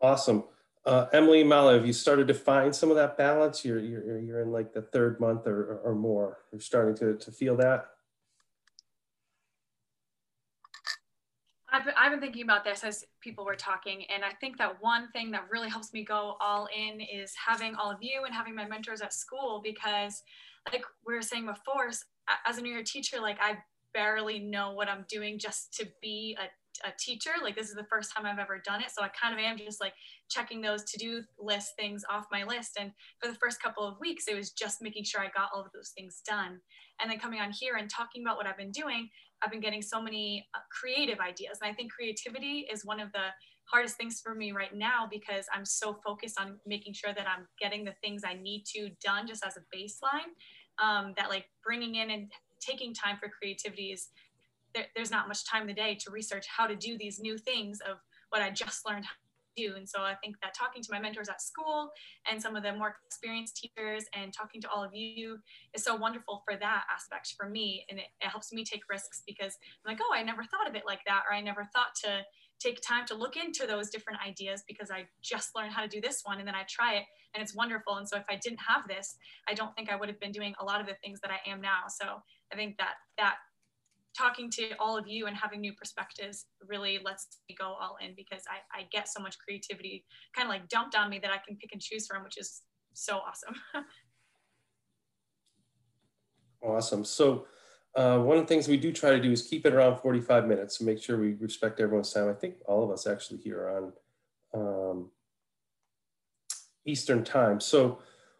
Awesome. 0.00 0.44
Uh, 0.86 1.06
emily 1.12 1.44
mala 1.44 1.74
have 1.74 1.86
you 1.86 1.92
started 1.92 2.26
to 2.26 2.34
find 2.34 2.74
some 2.74 2.88
of 2.88 2.96
that 2.96 3.18
balance? 3.18 3.64
You're 3.64 3.80
you're, 3.80 4.18
you're 4.18 4.40
in 4.40 4.52
like 4.52 4.72
the 4.72 4.82
third 4.82 5.20
month 5.20 5.46
or, 5.46 5.80
or 5.84 5.94
more. 5.94 6.38
You're 6.52 6.60
starting 6.60 6.96
to, 6.96 7.16
to 7.18 7.30
feel 7.30 7.56
that 7.56 7.86
I've 11.72 11.84
been, 11.84 11.94
I've 11.96 12.10
been 12.10 12.20
thinking 12.20 12.42
about 12.42 12.64
this 12.64 12.82
as 12.82 13.04
people 13.20 13.44
were 13.44 13.54
talking, 13.54 14.04
and 14.12 14.24
I 14.24 14.32
think 14.40 14.58
that 14.58 14.82
one 14.82 15.08
thing 15.12 15.30
that 15.30 15.46
really 15.50 15.68
helps 15.68 15.92
me 15.92 16.04
go 16.04 16.36
all 16.40 16.68
in 16.76 17.00
is 17.00 17.32
having 17.46 17.74
all 17.76 17.90
of 17.90 17.98
you 18.00 18.22
and 18.26 18.34
having 18.34 18.54
my 18.54 18.66
mentors 18.66 19.00
at 19.00 19.12
school 19.12 19.60
because, 19.62 20.22
like 20.72 20.84
we 21.06 21.14
were 21.14 21.22
saying 21.22 21.46
before, 21.46 21.90
as 22.46 22.58
a 22.58 22.60
new 22.60 22.72
year 22.72 22.82
teacher, 22.82 23.20
like 23.20 23.38
I 23.40 23.58
barely 23.94 24.38
know 24.38 24.72
what 24.72 24.88
I'm 24.88 25.04
doing 25.08 25.38
just 25.38 25.72
to 25.74 25.86
be 26.00 26.36
a, 26.40 26.88
a 26.88 26.92
teacher. 26.98 27.30
Like 27.42 27.56
this 27.56 27.68
is 27.68 27.74
the 27.74 27.86
first 27.90 28.14
time 28.14 28.26
I've 28.26 28.38
ever 28.38 28.60
done 28.64 28.80
it, 28.80 28.90
so 28.90 29.02
I 29.02 29.08
kind 29.08 29.32
of 29.32 29.40
am 29.40 29.56
just 29.56 29.80
like 29.80 29.94
checking 30.28 30.60
those 30.60 30.84
to-do 30.84 31.22
list 31.38 31.72
things 31.78 32.02
off 32.10 32.26
my 32.32 32.44
list. 32.44 32.78
And 32.80 32.90
for 33.20 33.30
the 33.30 33.38
first 33.38 33.62
couple 33.62 33.86
of 33.86 34.00
weeks, 34.00 34.24
it 34.28 34.34
was 34.34 34.50
just 34.50 34.82
making 34.82 35.04
sure 35.04 35.20
I 35.20 35.28
got 35.28 35.50
all 35.54 35.60
of 35.60 35.72
those 35.72 35.92
things 35.96 36.20
done. 36.26 36.60
And 37.00 37.10
then 37.10 37.18
coming 37.18 37.40
on 37.40 37.52
here 37.52 37.76
and 37.76 37.88
talking 37.88 38.22
about 38.22 38.36
what 38.36 38.46
I've 38.46 38.58
been 38.58 38.72
doing, 38.72 39.08
I've 39.42 39.50
been 39.50 39.60
getting 39.60 39.82
so 39.82 40.00
many 40.00 40.48
uh, 40.54 40.60
creative 40.70 41.20
ideas. 41.20 41.58
And 41.62 41.70
I 41.70 41.74
think 41.74 41.92
creativity 41.92 42.66
is 42.72 42.84
one 42.84 43.00
of 43.00 43.12
the 43.12 43.28
hardest 43.64 43.96
things 43.96 44.20
for 44.20 44.34
me 44.34 44.52
right 44.52 44.74
now 44.74 45.08
because 45.10 45.46
I'm 45.52 45.64
so 45.64 45.94
focused 46.04 46.40
on 46.40 46.58
making 46.66 46.94
sure 46.94 47.12
that 47.14 47.26
I'm 47.26 47.46
getting 47.60 47.84
the 47.84 47.94
things 48.02 48.22
I 48.24 48.34
need 48.34 48.64
to 48.74 48.90
done 49.02 49.26
just 49.26 49.44
as 49.44 49.56
a 49.56 49.60
baseline. 49.74 50.32
Um, 50.82 51.12
that 51.16 51.28
like 51.28 51.44
bringing 51.64 51.96
in 51.96 52.10
and 52.10 52.30
taking 52.58 52.94
time 52.94 53.16
for 53.18 53.28
creativity 53.28 53.92
is 53.92 54.08
there, 54.74 54.86
there's 54.94 55.10
not 55.10 55.28
much 55.28 55.46
time 55.46 55.62
in 55.62 55.68
the 55.68 55.74
day 55.74 55.94
to 56.00 56.10
research 56.10 56.46
how 56.46 56.66
to 56.66 56.76
do 56.76 56.96
these 56.96 57.20
new 57.20 57.36
things 57.36 57.80
of 57.80 57.98
what 58.30 58.42
I 58.42 58.50
just 58.50 58.86
learned 58.86 59.04
do. 59.60 59.74
And 59.76 59.88
so 59.88 60.00
I 60.00 60.14
think 60.22 60.36
that 60.42 60.54
talking 60.54 60.82
to 60.82 60.88
my 60.92 61.00
mentors 61.00 61.28
at 61.28 61.42
school 61.42 61.90
and 62.30 62.40
some 62.40 62.56
of 62.56 62.62
the 62.62 62.72
more 62.72 62.96
experienced 63.06 63.56
teachers 63.56 64.04
and 64.14 64.32
talking 64.32 64.60
to 64.62 64.70
all 64.70 64.82
of 64.82 64.94
you 64.94 65.38
is 65.74 65.84
so 65.84 65.96
wonderful 65.96 66.42
for 66.48 66.56
that 66.58 66.84
aspect 66.92 67.34
for 67.36 67.48
me. 67.48 67.84
And 67.90 67.98
it, 67.98 68.06
it 68.20 68.28
helps 68.28 68.52
me 68.52 68.64
take 68.64 68.82
risks 68.90 69.22
because 69.26 69.56
I'm 69.84 69.92
like, 69.92 70.00
oh, 70.02 70.14
I 70.14 70.22
never 70.22 70.44
thought 70.44 70.68
of 70.68 70.74
it 70.74 70.84
like 70.86 71.00
that, 71.06 71.22
or 71.28 71.34
I 71.34 71.40
never 71.40 71.68
thought 71.74 71.94
to 72.04 72.22
take 72.60 72.80
time 72.82 73.06
to 73.06 73.14
look 73.14 73.36
into 73.36 73.66
those 73.66 73.88
different 73.88 74.20
ideas 74.26 74.62
because 74.68 74.90
I 74.90 75.06
just 75.22 75.56
learned 75.56 75.72
how 75.72 75.80
to 75.80 75.88
do 75.88 76.00
this 76.00 76.20
one 76.24 76.38
and 76.38 76.46
then 76.46 76.54
I 76.54 76.64
try 76.68 76.94
it 76.94 77.04
and 77.34 77.42
it's 77.42 77.54
wonderful. 77.54 77.96
And 77.96 78.06
so 78.06 78.16
if 78.18 78.24
I 78.28 78.36
didn't 78.36 78.60
have 78.66 78.86
this, 78.86 79.16
I 79.48 79.54
don't 79.54 79.74
think 79.74 79.90
I 79.90 79.96
would 79.96 80.08
have 80.08 80.20
been 80.20 80.32
doing 80.32 80.54
a 80.60 80.64
lot 80.64 80.80
of 80.80 80.86
the 80.86 80.96
things 81.02 81.20
that 81.22 81.30
I 81.30 81.50
am 81.50 81.60
now. 81.60 81.88
So 81.88 82.20
I 82.52 82.56
think 82.56 82.76
that 82.76 82.94
that 83.16 83.36
talking 84.16 84.50
to 84.50 84.70
all 84.78 84.96
of 84.96 85.06
you 85.06 85.26
and 85.26 85.36
having 85.36 85.60
new 85.60 85.72
perspectives 85.72 86.46
really 86.66 86.98
lets 87.04 87.26
me 87.48 87.54
go 87.58 87.76
all 87.80 87.96
in 88.04 88.14
because 88.16 88.42
I, 88.48 88.80
I 88.80 88.86
get 88.90 89.08
so 89.08 89.22
much 89.22 89.36
creativity 89.38 90.04
kind 90.34 90.46
of 90.46 90.50
like 90.50 90.68
dumped 90.68 90.94
on 90.94 91.10
me 91.10 91.18
that 91.20 91.30
I 91.30 91.38
can 91.46 91.56
pick 91.56 91.70
and 91.72 91.80
choose 91.80 92.06
from, 92.06 92.24
which 92.24 92.38
is 92.38 92.62
so 92.92 93.18
awesome. 93.18 93.54
awesome. 96.62 97.04
So 97.04 97.46
uh, 97.94 98.18
one 98.18 98.36
of 98.36 98.44
the 98.44 98.48
things 98.48 98.68
we 98.68 98.76
do 98.76 98.92
try 98.92 99.10
to 99.10 99.20
do 99.20 99.32
is 99.32 99.42
keep 99.42 99.66
it 99.66 99.72
around 99.72 100.00
45 100.00 100.46
minutes 100.46 100.78
to 100.78 100.84
make 100.84 101.02
sure 101.02 101.18
we 101.18 101.34
respect 101.34 101.80
everyone's 101.80 102.12
time. 102.12 102.28
I 102.28 102.34
think 102.34 102.56
all 102.66 102.84
of 102.84 102.90
us 102.90 103.06
actually 103.06 103.38
here 103.38 103.92
on 104.54 104.60
um, 104.60 105.10
Eastern 106.84 107.24
time. 107.24 107.60
So 107.60 107.98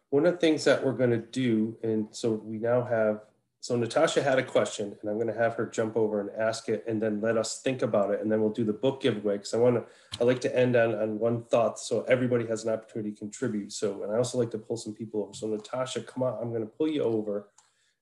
one 0.09 0.25
of 0.25 0.33
the 0.33 0.39
things 0.39 0.63
that 0.65 0.85
we're 0.85 0.93
going 0.93 1.11
to 1.11 1.17
do, 1.17 1.77
and 1.83 2.07
so 2.11 2.31
we 2.31 2.57
now 2.57 2.83
have 2.83 3.21
so 3.61 3.75
Natasha 3.75 4.23
had 4.23 4.39
a 4.39 4.43
question 4.43 4.97
and 4.99 5.09
I'm 5.09 5.17
going 5.17 5.27
to 5.27 5.39
have 5.39 5.53
her 5.53 5.67
jump 5.67 5.95
over 5.95 6.19
and 6.19 6.31
ask 6.31 6.67
it 6.67 6.83
and 6.87 6.99
then 6.99 7.21
let 7.21 7.37
us 7.37 7.61
think 7.61 7.83
about 7.83 8.09
it. 8.09 8.19
And 8.19 8.31
then 8.31 8.41
we'll 8.41 8.49
do 8.49 8.63
the 8.63 8.73
book 8.73 9.03
giveaway 9.03 9.37
because 9.37 9.53
I 9.53 9.57
want 9.57 9.75
to, 9.75 9.85
I 10.19 10.23
like 10.23 10.41
to 10.41 10.57
end 10.57 10.75
on, 10.75 10.95
on 10.95 11.19
one 11.19 11.43
thought 11.43 11.77
so 11.77 12.01
everybody 12.05 12.47
has 12.47 12.63
an 12.63 12.73
opportunity 12.73 13.11
to 13.11 13.19
contribute. 13.19 13.71
So, 13.71 14.01
and 14.01 14.11
I 14.11 14.17
also 14.17 14.39
like 14.39 14.49
to 14.51 14.57
pull 14.57 14.77
some 14.77 14.95
people 14.95 15.21
over. 15.21 15.33
So 15.35 15.45
Natasha, 15.45 16.01
come 16.01 16.23
on, 16.23 16.39
I'm 16.41 16.49
going 16.49 16.63
to 16.63 16.67
pull 16.67 16.87
you 16.87 17.03
over 17.03 17.49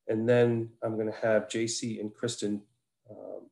and 0.08 0.28
then 0.30 0.70
I'm 0.82 0.96
going 0.96 1.12
to 1.12 1.20
have 1.20 1.50
Jacie 1.50 2.00
and 2.00 2.14
Kristen 2.14 2.62
um, 3.12 3.50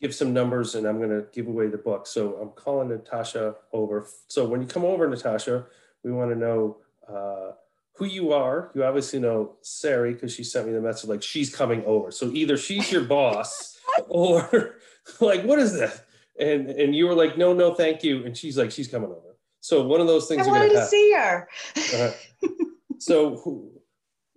give 0.00 0.12
some 0.12 0.32
numbers 0.32 0.74
and 0.74 0.84
I'm 0.84 0.98
going 0.98 1.10
to 1.10 1.26
give 1.32 1.46
away 1.46 1.68
the 1.68 1.78
book. 1.78 2.08
So 2.08 2.34
I'm 2.42 2.50
calling 2.50 2.88
Natasha 2.88 3.54
over. 3.72 4.08
So 4.26 4.46
when 4.46 4.60
you 4.60 4.66
come 4.66 4.84
over, 4.84 5.08
Natasha, 5.08 5.66
we 6.02 6.10
want 6.10 6.32
to 6.32 6.36
know, 6.36 6.78
uh, 7.08 7.52
who 7.94 8.06
you 8.06 8.32
are. 8.32 8.70
You 8.74 8.84
obviously 8.84 9.20
know 9.20 9.56
Sari 9.62 10.14
because 10.14 10.34
she 10.34 10.44
sent 10.44 10.66
me 10.66 10.72
the 10.72 10.80
message 10.80 11.08
like 11.08 11.22
she's 11.22 11.54
coming 11.54 11.84
over. 11.84 12.10
So 12.10 12.30
either 12.32 12.56
she's 12.56 12.90
your 12.90 13.04
boss 13.04 13.78
or 14.08 14.76
like 15.20 15.42
what 15.44 15.58
is 15.58 15.72
this? 15.72 16.00
And 16.38 16.70
and 16.70 16.94
you 16.94 17.06
were 17.06 17.14
like, 17.14 17.38
no, 17.38 17.52
no, 17.52 17.74
thank 17.74 18.02
you. 18.02 18.24
And 18.24 18.36
she's 18.36 18.58
like, 18.58 18.70
she's 18.70 18.88
coming 18.88 19.10
over. 19.10 19.36
So 19.60 19.86
one 19.86 20.00
of 20.00 20.06
those 20.06 20.28
things. 20.28 20.46
I 20.46 20.50
wanted 20.50 20.70
to 20.70 20.74
happen. 20.74 20.88
see 20.88 21.12
her. 21.12 21.48
So 23.04 23.36
who, 23.36 23.70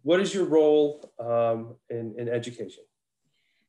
what 0.02 0.20
is 0.20 0.34
your 0.34 0.44
role 0.44 1.14
um, 1.20 1.76
in, 1.90 2.16
in 2.18 2.28
education? 2.28 2.84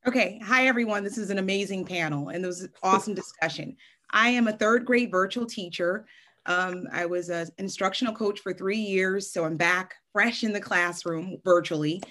Okay. 0.07 0.41
Hi, 0.45 0.67
everyone. 0.67 1.05
This 1.05 1.19
is 1.19 1.31
an 1.31 1.39
amazing 1.39 1.85
panel 1.85 2.31
and 2.31 2.45
this 2.45 2.63
was 2.63 2.69
awesome 2.83 3.15
discussion. 3.15 3.77
I 4.11 4.31
am 4.31 4.49
a 4.49 4.53
third 4.53 4.85
grade 4.85 5.13
virtual 5.13 5.47
teacher. 5.47 6.07
Um, 6.49 6.89
I 6.91 7.05
was 7.05 7.29
an 7.29 7.47
instructional 7.59 8.15
coach 8.15 8.41
for 8.41 8.55
three 8.55 8.79
years, 8.79 9.31
so 9.31 9.45
I'm 9.45 9.59
back 9.59 9.95
fresh 10.13 10.43
in 10.43 10.53
the 10.53 10.61
classroom 10.61 11.37
virtually. 11.45 12.03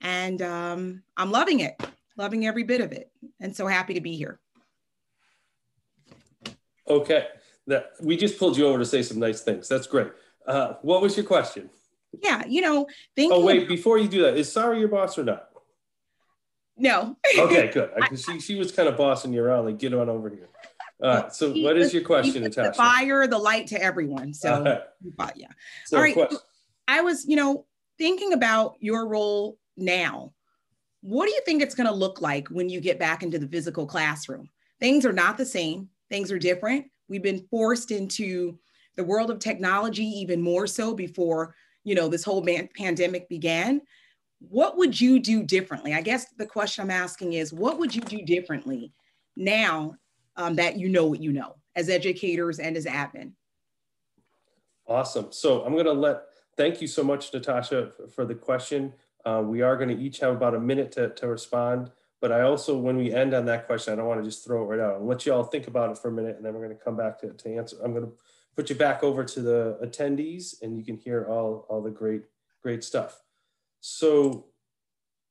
And 0.00 0.40
um, 0.42 1.02
I'm 1.16 1.32
loving 1.32 1.60
it, 1.60 1.74
loving 2.16 2.46
every 2.46 2.62
bit 2.62 2.80
of 2.80 2.92
it, 2.92 3.10
and 3.40 3.54
so 3.54 3.66
happy 3.66 3.94
to 3.94 4.00
be 4.00 4.16
here. 4.16 4.38
Okay. 6.88 7.26
That, 7.66 7.92
we 8.00 8.16
just 8.16 8.38
pulled 8.38 8.56
you 8.56 8.66
over 8.66 8.78
to 8.78 8.84
say 8.84 9.02
some 9.02 9.18
nice 9.18 9.40
things. 9.40 9.68
That's 9.68 9.88
great. 9.88 10.12
Uh, 10.46 10.74
what 10.82 11.02
was 11.02 11.16
your 11.16 11.26
question? 11.26 11.68
Yeah, 12.22 12.44
you 12.46 12.60
know, 12.60 12.86
thinking. 13.16 13.36
Oh, 13.36 13.44
wait, 13.44 13.66
before 13.66 13.98
you 13.98 14.06
do 14.06 14.22
that, 14.22 14.36
is 14.36 14.52
Sari 14.52 14.78
your 14.78 14.88
boss 14.88 15.18
or 15.18 15.24
not? 15.24 15.48
No. 16.76 17.16
okay, 17.38 17.70
good. 17.72 17.90
Because 17.96 18.22
she, 18.22 18.38
she 18.40 18.54
was 18.54 18.70
kind 18.70 18.88
of 18.88 18.96
bossing 18.96 19.32
you 19.32 19.42
around, 19.42 19.64
like, 19.64 19.78
get 19.78 19.94
on 19.94 20.08
over 20.08 20.28
here. 20.28 20.48
All 21.02 21.10
right. 21.10 21.32
So, 21.32 21.52
what 21.52 21.76
is 21.76 21.92
your 21.92 22.02
question, 22.02 22.42
Natasha? 22.42 22.70
The 22.70 22.74
fire, 22.74 23.26
the 23.26 23.38
light 23.38 23.66
to 23.68 23.82
everyone. 23.82 24.32
So, 24.32 24.50
uh, 25.18 25.30
yeah. 25.34 25.48
So 25.86 25.96
All 25.96 26.02
right. 26.02 26.16
I 26.86 27.00
was, 27.00 27.26
you 27.26 27.36
know, 27.36 27.66
thinking 27.98 28.32
about 28.32 28.76
your 28.80 29.06
role 29.08 29.58
now. 29.76 30.32
What 31.00 31.26
do 31.26 31.32
you 31.32 31.40
think 31.44 31.62
it's 31.62 31.74
going 31.74 31.86
to 31.86 31.94
look 31.94 32.20
like 32.20 32.48
when 32.48 32.68
you 32.68 32.80
get 32.80 32.98
back 32.98 33.22
into 33.22 33.38
the 33.38 33.48
physical 33.48 33.86
classroom? 33.86 34.48
Things 34.80 35.04
are 35.04 35.12
not 35.12 35.36
the 35.36 35.44
same, 35.44 35.88
things 36.10 36.32
are 36.32 36.38
different. 36.38 36.86
We've 37.08 37.22
been 37.22 37.46
forced 37.50 37.90
into 37.90 38.58
the 38.96 39.04
world 39.04 39.30
of 39.30 39.38
technology 39.38 40.04
even 40.04 40.40
more 40.40 40.66
so 40.66 40.94
before, 40.94 41.54
you 41.84 41.94
know, 41.94 42.08
this 42.08 42.24
whole 42.24 42.42
man- 42.42 42.68
pandemic 42.74 43.28
began. 43.28 43.82
What 44.38 44.76
would 44.76 44.98
you 44.98 45.20
do 45.20 45.42
differently? 45.42 45.94
I 45.94 46.00
guess 46.00 46.26
the 46.38 46.46
question 46.46 46.82
I'm 46.82 46.90
asking 46.90 47.34
is 47.34 47.52
what 47.52 47.78
would 47.78 47.94
you 47.94 48.02
do 48.02 48.22
differently 48.22 48.92
now 49.36 49.96
um, 50.36 50.56
that 50.56 50.78
you 50.78 50.88
know 50.88 51.06
what 51.06 51.20
you 51.20 51.32
know 51.32 51.56
as 51.76 51.88
educators 51.88 52.58
and 52.58 52.76
as 52.76 52.86
admin? 52.86 53.32
Awesome. 54.86 55.32
So 55.32 55.64
I'm 55.64 55.72
going 55.72 55.86
to 55.86 55.92
let, 55.92 56.22
thank 56.56 56.80
you 56.80 56.86
so 56.86 57.02
much, 57.02 57.32
Natasha, 57.32 57.92
for 58.14 58.24
the 58.24 58.34
question. 58.34 58.92
Uh, 59.24 59.42
we 59.44 59.62
are 59.62 59.76
going 59.76 59.88
to 59.88 60.02
each 60.02 60.20
have 60.20 60.34
about 60.34 60.54
a 60.54 60.60
minute 60.60 60.92
to, 60.92 61.10
to 61.10 61.26
respond. 61.26 61.90
But 62.20 62.32
I 62.32 62.42
also, 62.42 62.76
when 62.78 62.96
we 62.96 63.12
end 63.12 63.34
on 63.34 63.44
that 63.46 63.66
question, 63.66 63.92
I 63.92 63.96
don't 63.96 64.06
want 64.06 64.20
to 64.22 64.24
just 64.24 64.44
throw 64.44 64.62
it 64.62 64.66
right 64.66 64.80
out. 64.80 64.94
I'll 64.94 65.06
let 65.06 65.26
you 65.26 65.32
all 65.32 65.44
think 65.44 65.66
about 65.66 65.90
it 65.90 65.98
for 65.98 66.08
a 66.08 66.12
minute 66.12 66.36
and 66.36 66.44
then 66.44 66.54
we're 66.54 66.64
going 66.64 66.76
to 66.76 66.82
come 66.82 66.96
back 66.96 67.18
to, 67.20 67.30
to 67.30 67.56
answer. 67.56 67.76
I'm 67.82 67.92
going 67.92 68.04
to 68.04 68.12
put 68.56 68.70
you 68.70 68.76
back 68.76 69.02
over 69.02 69.24
to 69.24 69.40
the 69.42 69.78
attendees 69.82 70.62
and 70.62 70.76
you 70.76 70.84
can 70.84 70.96
hear 70.96 71.26
all, 71.28 71.66
all 71.68 71.82
the 71.82 71.90
great, 71.90 72.22
great 72.62 72.84
stuff. 72.84 73.22
So 73.80 74.46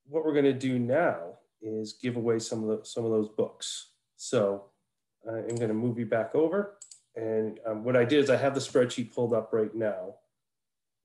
what 0.06 0.26
we're 0.26 0.34
going 0.34 0.46
to 0.46 0.54
do 0.54 0.78
now 0.78 1.38
is 1.62 1.94
give 1.94 2.16
away 2.16 2.40
some 2.40 2.64
of 2.64 2.70
the, 2.70 2.86
some 2.86 3.06
of 3.06 3.12
those 3.12 3.30
books. 3.30 3.92
So 4.18 4.66
I'm 5.28 5.56
going 5.56 5.70
to 5.70 5.74
move 5.74 5.98
you 5.98 6.06
back 6.06 6.36
over. 6.36 6.78
And 7.16 7.60
um, 7.66 7.84
what 7.84 7.96
I 7.96 8.06
did 8.06 8.24
is 8.24 8.30
I 8.30 8.38
have 8.38 8.54
the 8.54 8.60
spreadsheet 8.60 9.14
pulled 9.14 9.34
up 9.34 9.54
right 9.54 9.74
now. 9.74 10.16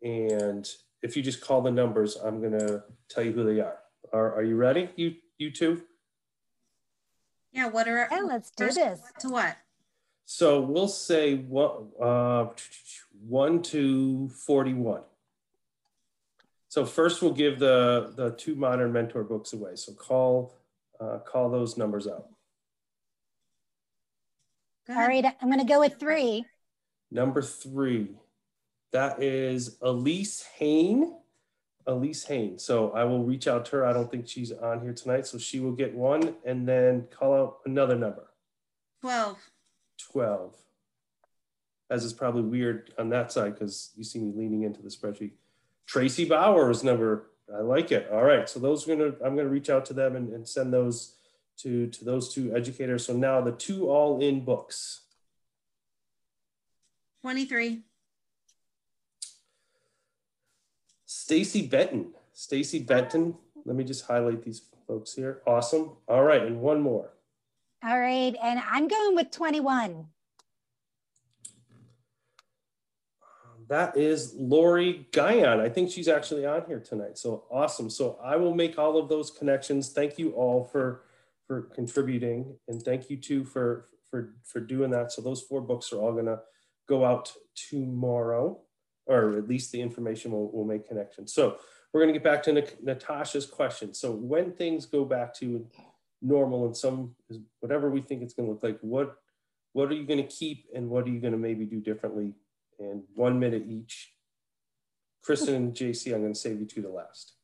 And 0.03 0.69
if 1.03 1.17
you 1.17 1.23
just 1.23 1.41
call 1.41 1.61
the 1.61 1.71
numbers, 1.71 2.17
I'm 2.17 2.41
going 2.41 2.59
to 2.59 2.83
tell 3.09 3.25
you 3.25 3.33
who 3.33 3.45
they 3.45 3.61
are. 3.61 3.79
Are, 4.13 4.35
are 4.37 4.43
you 4.43 4.57
ready, 4.57 4.89
you, 4.97 5.17
you 5.37 5.51
two? 5.51 5.83
Yeah, 7.53 7.69
what 7.69 7.89
are, 7.89 8.09
yeah, 8.11 8.21
let's 8.21 8.51
do 8.51 8.71
this. 8.71 9.01
To 9.21 9.29
what? 9.29 9.57
So 10.25 10.61
we'll 10.61 10.89
say 10.89 11.37
one, 11.37 11.89
uh, 12.01 12.47
1 13.27 13.63
to 13.63 14.29
41. 14.29 15.03
So 16.69 16.85
first 16.85 17.23
we'll 17.23 17.33
give 17.33 17.59
the, 17.59 18.13
the 18.15 18.33
two 18.33 18.55
modern 18.55 18.93
mentor 18.93 19.25
books 19.25 19.53
away. 19.53 19.73
So 19.75 19.93
call, 19.93 20.55
uh, 21.01 21.19
call 21.19 21.51
those 21.51 21.77
numbers 21.77 22.07
out. 22.07 22.29
All 24.89 24.97
right, 24.97 25.25
I'm 25.41 25.49
going 25.49 25.61
to 25.61 25.67
go 25.67 25.81
with 25.81 26.01
three. 26.01 26.47
Number 27.11 27.43
three, 27.43 28.17
that 28.93 29.23
is 29.23 29.77
Elise 29.83 30.45
Hain. 30.57 31.15
Elise 31.87 32.25
Hain. 32.25 32.59
So 32.59 32.91
I 32.93 33.05
will 33.05 33.25
reach 33.25 33.49
out 33.49 33.67
to 33.67 33.77
her. 33.77 33.87
I 33.87 33.93
don't 33.93 34.11
think 34.11 34.29
she's 34.29 34.51
on 34.53 34.81
here 34.81 34.95
tonight. 34.95 35.27
So 35.27 35.39
she 35.39 35.61
will 35.61 35.73
get 35.73 35.95
one 35.95 36.35
and 36.45 36.67
then 36.67 37.07
call 37.11 37.35
out 37.35 37.59
another 37.67 37.97
number. 37.97 38.31
12. 39.03 39.39
12. 40.13 40.57
As 41.91 42.05
is 42.05 42.13
probably 42.13 42.43
weird 42.43 42.93
on 42.99 43.11
that 43.11 43.33
side 43.33 43.55
because 43.55 43.91
you 43.97 44.05
see 44.05 44.19
me 44.19 44.33
leaning 44.35 44.63
into 44.63 44.83
the 44.83 44.89
spreadsheet. 44.89 45.33
Tracy 45.87 46.27
Bowers 46.27 46.85
number. 46.85 47.31
I 47.55 47.61
like 47.61 47.93
it. 47.93 48.09
All 48.13 48.25
right. 48.25 48.49
So 48.49 48.61
those 48.61 48.87
are 48.87 48.95
gonna 48.95 49.15
I'm 49.25 49.37
gonna 49.37 49.49
reach 49.49 49.71
out 49.71 49.87
to 49.87 49.95
them 49.95 50.17
and, 50.17 50.31
and 50.33 50.47
send 50.47 50.73
those 50.73 51.15
to, 51.59 51.89
to 51.89 52.05
those 52.05 52.33
two 52.33 52.55
educators. 52.55 53.07
So 53.07 53.13
now 53.13 53.41
the 53.41 53.53
two 53.53 53.89
all 53.89 54.21
in 54.21 54.45
books. 54.45 55.03
23. 57.23 57.83
Stacy 61.05 61.67
Benton. 61.67 62.13
Stacy 62.33 62.79
Benton. 62.81 63.35
Oh. 63.37 63.63
Let 63.65 63.77
me 63.77 63.85
just 63.85 64.07
highlight 64.07 64.43
these 64.43 64.63
folks 64.87 65.15
here. 65.15 65.43
Awesome. 65.47 65.93
All 66.07 66.23
right. 66.23 66.43
And 66.43 66.61
one 66.61 66.81
more. 66.81 67.11
All 67.85 67.99
right. 67.99 68.35
And 68.43 68.61
I'm 68.71 68.89
going 68.89 69.15
with 69.15 69.31
21. 69.31 70.07
That 73.69 73.99
is 73.99 74.35
Lori 74.35 75.07
Guyon. 75.13 75.61
I 75.61 75.69
think 75.69 75.91
she's 75.91 76.09
actually 76.09 76.47
on 76.47 76.65
here 76.67 76.81
tonight. 76.81 77.19
So 77.19 77.45
awesome. 77.51 77.91
So 77.91 78.19
I 78.23 78.37
will 78.37 78.55
make 78.55 78.79
all 78.79 78.97
of 78.97 79.11
those 79.11 79.31
connections. 79.31 79.91
Thank 79.91 80.19
you 80.19 80.31
all 80.31 80.65
for 80.65 81.03
for 81.49 81.63
contributing. 81.75 82.57
And 82.69 82.81
thank 82.81 83.11
you 83.11 83.17
too 83.17 83.45
for 83.45 83.89
for 84.09 84.35
for 84.45 84.61
doing 84.61 84.93
that. 84.93 85.11
So 85.11 85.23
those 85.23 85.43
four 85.43 85.61
books 85.61 85.93
are 85.93 85.97
all 85.97 86.13
going 86.13 86.27
to 86.27 86.39
go 86.89 87.05
out 87.05 87.33
tomorrow 87.57 88.61
or 89.07 89.37
at 89.37 89.49
least 89.49 89.73
the 89.73 89.81
information 89.81 90.31
will, 90.31 90.51
will 90.53 90.65
make 90.65 90.87
connections 90.87 91.33
so 91.33 91.59
we're 91.93 92.03
going 92.03 92.13
to 92.13 92.19
get 92.19 92.25
back 92.25 92.43
to 92.43 92.53
natasha's 92.83 93.47
question. 93.47 93.95
So 93.95 94.13
when 94.13 94.53
things 94.53 94.87
go 94.87 95.05
back 95.05 95.35
to 95.35 95.67
normal 96.21 96.67
and 96.67 96.77
some 96.77 97.15
whatever 97.61 97.91
we 97.91 98.01
think 98.01 98.23
it's 98.23 98.35
going 98.35 98.47
to 98.47 98.53
look 98.53 98.63
like 98.63 98.79
what 98.81 99.17
what 99.73 99.91
are 99.91 99.95
you 99.95 100.05
going 100.05 100.23
to 100.23 100.29
keep 100.29 100.67
and 100.75 100.89
what 100.89 101.05
are 101.05 101.11
you 101.11 101.21
going 101.21 101.33
to 101.33 101.39
maybe 101.39 101.65
do 101.65 101.81
differently? 101.81 102.35
And 102.81 103.03
one 103.15 103.39
minute 103.39 103.65
each. 103.69 104.13
Kristen 105.23 105.55
and 105.55 105.75
jacie 105.75 106.15
i'm 106.15 106.23
going 106.23 106.33
to 106.33 106.39
save 106.39 106.59
you 106.59 106.67
to 106.67 106.83
the 106.83 106.89
last. 106.89 107.35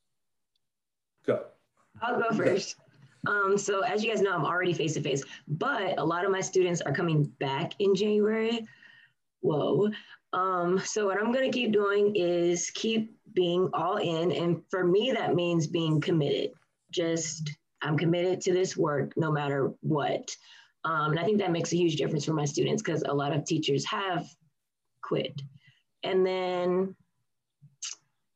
Go. 1.27 1.45
I'll 2.03 2.21
go 2.21 2.37
first 2.37 2.77
um, 3.27 3.59
so 3.59 3.81
as 3.81 4.03
you 4.03 4.11
guys 4.11 4.23
know, 4.23 4.33
I'm 4.33 4.45
already 4.45 4.73
face 4.73 4.95
to 4.95 5.03
face, 5.03 5.23
but 5.49 5.99
a 5.99 6.05
lot 6.05 6.25
of 6.25 6.31
my 6.31 6.41
students 6.41 6.81
are 6.81 6.93
coming 6.93 7.25
back 7.41 7.73
in 7.79 7.95
January. 7.95 8.67
Whoa. 9.41 9.91
Um, 10.33 10.81
so 10.85 11.07
what 11.07 11.19
I'm 11.19 11.33
gonna 11.33 11.51
keep 11.51 11.73
doing 11.73 12.15
is 12.17 12.71
keep 12.71 13.15
being 13.35 13.69
all 13.73 13.97
in. 13.97 14.33
And 14.33 14.63
for 14.71 14.85
me, 14.85 15.13
that 15.13 15.35
means 15.35 15.67
being 15.67 16.01
committed. 16.01 16.51
Just 16.91 17.51
I'm 17.83 17.99
committed 17.99 18.41
to 18.43 18.53
this 18.53 18.77
work 18.77 19.13
no 19.17 19.31
matter 19.31 19.73
what. 19.81 20.35
Um, 20.85 21.13
and 21.13 21.21
I 21.21 21.25
think 21.25 21.39
that 21.39 21.53
makes 21.53 21.73
a 21.73 21.77
huge 21.77 21.97
difference 21.97 22.25
for 22.25 22.35
my 22.35 22.45
students 22.45 22.83
because 22.83 23.03
a 23.03 23.13
lot 23.13 23.35
of 23.35 23.45
teachers 23.45 23.85
have 23.87 24.27
quit. 25.03 25.41
And 26.03 26.27
then 26.27 26.95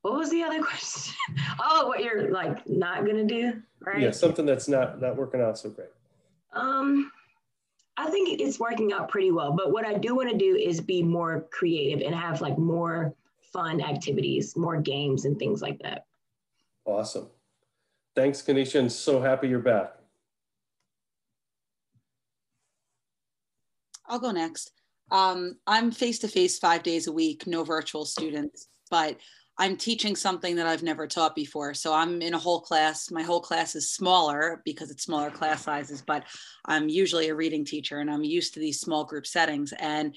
what 0.03 0.15
was 0.15 0.31
the 0.31 0.43
other 0.43 0.63
question? 0.63 1.15
oh, 1.61 1.87
what 1.89 2.03
you're 2.03 2.31
like 2.31 2.69
not 2.69 3.07
gonna 3.07 3.25
do, 3.25 3.63
right? 3.81 4.01
Yeah, 4.01 4.11
something 4.11 4.47
that's 4.47 4.69
not 4.69 5.01
not 5.01 5.17
working 5.17 5.41
out 5.41 5.59
so 5.59 5.71
great. 5.71 5.89
Um, 6.53 7.11
I 7.97 8.11
think 8.11 8.41
it's 8.41 8.61
working 8.61 8.93
out 8.93 9.09
pretty 9.09 9.33
well. 9.33 9.53
But 9.53 9.73
what 9.73 9.85
I 9.85 9.95
do 9.95 10.15
want 10.15 10.31
to 10.31 10.39
do 10.39 10.57
is 10.57 10.81
be 10.81 11.03
more 11.03 11.47
creative 11.51 12.01
and 12.07 12.15
have 12.15 12.41
like 12.41 12.57
more 12.57 13.15
fun 13.53 13.81
activities, 13.81 14.57
more 14.57 14.81
games 14.81 15.25
and 15.25 15.39
things 15.39 15.63
like 15.63 15.81
that. 15.81 16.07
Awesome. 16.85 17.29
Thanks, 18.15 18.41
Kanisha, 18.41 18.79
and 18.79 18.91
so 18.91 19.21
happy 19.21 19.49
you're 19.49 19.59
back. 19.59 19.95
I'll 24.07 24.19
go 24.19 24.31
next. 24.31 24.73
Um, 25.11 25.57
I'm 25.67 25.91
face 25.91 26.19
to 26.21 26.29
face 26.29 26.59
five 26.59 26.83
days 26.83 27.07
a 27.07 27.13
week, 27.13 27.47
no 27.47 27.65
virtual 27.65 28.05
students, 28.05 28.69
but 28.91 29.17
I'm 29.59 29.77
teaching 29.77 30.15
something 30.15 30.57
that 30.57 30.67
I've 30.67 30.83
never 30.83 31.07
taught 31.07 31.35
before. 31.35 31.75
So 31.75 31.93
I'm 31.93 32.23
in 32.23 32.35
a 32.35 32.39
whole 32.39 32.61
class. 32.61 33.11
My 33.11 33.23
whole 33.23 33.41
class 33.41 33.75
is 33.75 33.91
smaller 33.91 34.63
because 34.65 34.91
it's 34.91 35.03
smaller 35.03 35.31
class 35.31 35.63
sizes, 35.63 36.03
but 36.07 36.25
I'm 36.65 36.89
usually 36.89 37.29
a 37.29 37.35
reading 37.35 37.65
teacher 37.65 37.99
and 37.99 38.11
I'm 38.11 38.25
used 38.25 38.55
to 38.55 38.61
these 38.61 38.81
small 38.81 39.05
group 39.05 39.27
settings. 39.27 39.73
And 39.79 40.15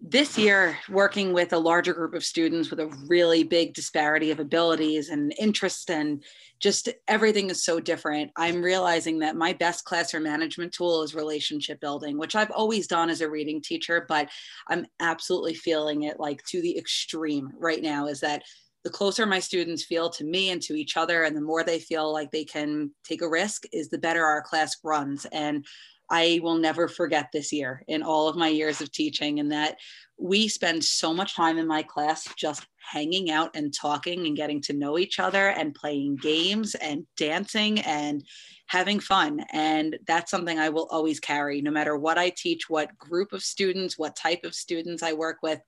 this 0.00 0.38
year 0.38 0.78
working 0.88 1.32
with 1.32 1.52
a 1.52 1.58
larger 1.58 1.92
group 1.92 2.14
of 2.14 2.24
students 2.24 2.70
with 2.70 2.80
a 2.80 2.86
really 3.08 3.42
big 3.42 3.74
disparity 3.74 4.30
of 4.30 4.38
abilities 4.38 5.08
and 5.08 5.34
interests 5.38 5.90
and 5.90 6.22
just 6.60 6.88
everything 7.08 7.50
is 7.50 7.64
so 7.64 7.80
different 7.80 8.30
i'm 8.36 8.62
realizing 8.62 9.18
that 9.18 9.36
my 9.36 9.52
best 9.52 9.84
classroom 9.84 10.22
management 10.22 10.72
tool 10.72 11.02
is 11.02 11.14
relationship 11.14 11.80
building 11.80 12.16
which 12.16 12.36
i've 12.36 12.50
always 12.52 12.86
done 12.86 13.10
as 13.10 13.20
a 13.20 13.30
reading 13.30 13.60
teacher 13.60 14.04
but 14.08 14.28
i'm 14.68 14.86
absolutely 15.00 15.54
feeling 15.54 16.04
it 16.04 16.20
like 16.20 16.42
to 16.44 16.62
the 16.62 16.78
extreme 16.78 17.50
right 17.58 17.82
now 17.82 18.06
is 18.06 18.20
that 18.20 18.42
the 18.84 18.90
closer 18.90 19.26
my 19.26 19.40
students 19.40 19.84
feel 19.84 20.08
to 20.10 20.24
me 20.24 20.50
and 20.50 20.62
to 20.62 20.74
each 20.74 20.96
other 20.96 21.24
and 21.24 21.36
the 21.36 21.40
more 21.40 21.64
they 21.64 21.78
feel 21.78 22.12
like 22.12 22.30
they 22.30 22.44
can 22.44 22.90
take 23.04 23.22
a 23.22 23.28
risk 23.28 23.64
is 23.72 23.88
the 23.88 23.98
better 23.98 24.24
our 24.24 24.42
class 24.42 24.76
runs 24.84 25.26
and 25.32 25.64
I 26.10 26.40
will 26.42 26.56
never 26.56 26.88
forget 26.88 27.28
this 27.32 27.52
year 27.52 27.82
in 27.86 28.02
all 28.02 28.28
of 28.28 28.36
my 28.36 28.48
years 28.48 28.80
of 28.80 28.90
teaching, 28.90 29.40
and 29.40 29.52
that 29.52 29.76
we 30.16 30.48
spend 30.48 30.82
so 30.82 31.12
much 31.12 31.36
time 31.36 31.58
in 31.58 31.66
my 31.66 31.82
class 31.82 32.26
just 32.36 32.66
hanging 32.78 33.30
out 33.30 33.54
and 33.54 33.74
talking 33.74 34.26
and 34.26 34.36
getting 34.36 34.62
to 34.62 34.72
know 34.72 34.98
each 34.98 35.18
other 35.18 35.48
and 35.48 35.74
playing 35.74 36.16
games 36.16 36.74
and 36.76 37.06
dancing 37.16 37.80
and 37.80 38.24
having 38.66 39.00
fun. 39.00 39.44
And 39.52 39.98
that's 40.06 40.30
something 40.30 40.58
I 40.58 40.70
will 40.70 40.88
always 40.90 41.20
carry 41.20 41.60
no 41.60 41.70
matter 41.70 41.96
what 41.96 42.18
I 42.18 42.30
teach, 42.30 42.70
what 42.70 42.96
group 42.96 43.32
of 43.32 43.42
students, 43.42 43.98
what 43.98 44.16
type 44.16 44.44
of 44.44 44.54
students 44.54 45.02
I 45.02 45.12
work 45.12 45.38
with. 45.42 45.60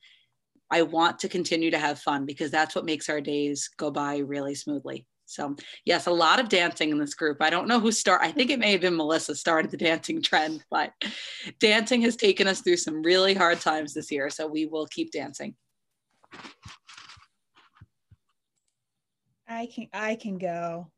I 0.71 0.83
want 0.83 1.18
to 1.21 1.29
continue 1.29 1.71
to 1.71 1.79
have 1.79 1.99
fun 1.99 2.27
because 2.27 2.51
that's 2.51 2.75
what 2.75 2.85
makes 2.85 3.09
our 3.09 3.21
days 3.21 3.68
go 3.77 3.91
by 3.91 4.18
really 4.18 4.55
smoothly. 4.55 5.07
So 5.31 5.55
yes, 5.85 6.07
a 6.07 6.11
lot 6.11 6.41
of 6.41 6.49
dancing 6.49 6.91
in 6.91 6.99
this 6.99 7.14
group. 7.14 7.41
I 7.41 7.51
don't 7.51 7.68
know 7.68 7.79
who 7.79 7.93
start. 7.93 8.23
I 8.23 8.33
think 8.33 8.51
it 8.51 8.59
may 8.59 8.73
have 8.73 8.81
been 8.81 8.97
Melissa 8.97 9.37
started 9.37 9.71
the 9.71 9.77
dancing 9.77 10.21
trend, 10.21 10.64
but 10.71 10.93
dancing 11.61 12.03
has 12.03 12.16
taken 12.16 12.49
us 12.49 12.62
through 12.62 12.79
some 12.79 13.03
really 13.03 13.35
hard 13.35 13.61
times 13.61 13.95
this 13.95 14.11
year. 14.11 14.29
So 14.29 14.49
we 14.49 14.66
will 14.66 14.87
keep 14.87 15.12
dancing. 15.12 15.55
I 19.47 19.66
can 19.66 19.89
I 19.93 20.16
can 20.16 20.39
go. 20.39 20.91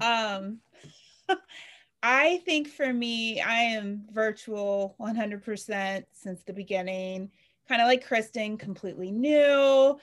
Um 0.00 0.60
I 2.06 2.42
think 2.44 2.68
for 2.68 2.92
me, 2.92 3.40
I 3.40 3.60
am 3.60 4.04
virtual 4.12 4.94
100% 5.00 6.04
since 6.12 6.42
the 6.42 6.52
beginning. 6.52 7.30
Kind 7.68 7.80
of 7.80 7.88
like 7.88 8.06
Kristen, 8.06 8.58
completely 8.58 9.10
new 9.10 9.98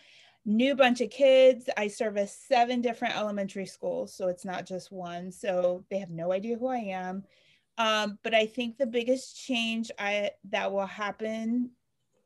new 0.45 0.75
bunch 0.75 1.01
of 1.01 1.09
kids. 1.09 1.69
I 1.77 1.87
service 1.87 2.35
seven 2.47 2.81
different 2.81 3.15
elementary 3.15 3.65
schools, 3.65 4.13
so 4.13 4.27
it's 4.27 4.45
not 4.45 4.65
just 4.65 4.91
one. 4.91 5.31
So 5.31 5.85
they 5.89 5.99
have 5.99 6.09
no 6.09 6.31
idea 6.31 6.57
who 6.57 6.67
I 6.67 6.77
am. 6.77 7.23
Um, 7.77 8.19
but 8.23 8.33
I 8.33 8.45
think 8.45 8.77
the 8.77 8.85
biggest 8.85 9.39
change 9.39 9.91
I 9.97 10.31
that 10.49 10.71
will 10.71 10.85
happen 10.85 11.71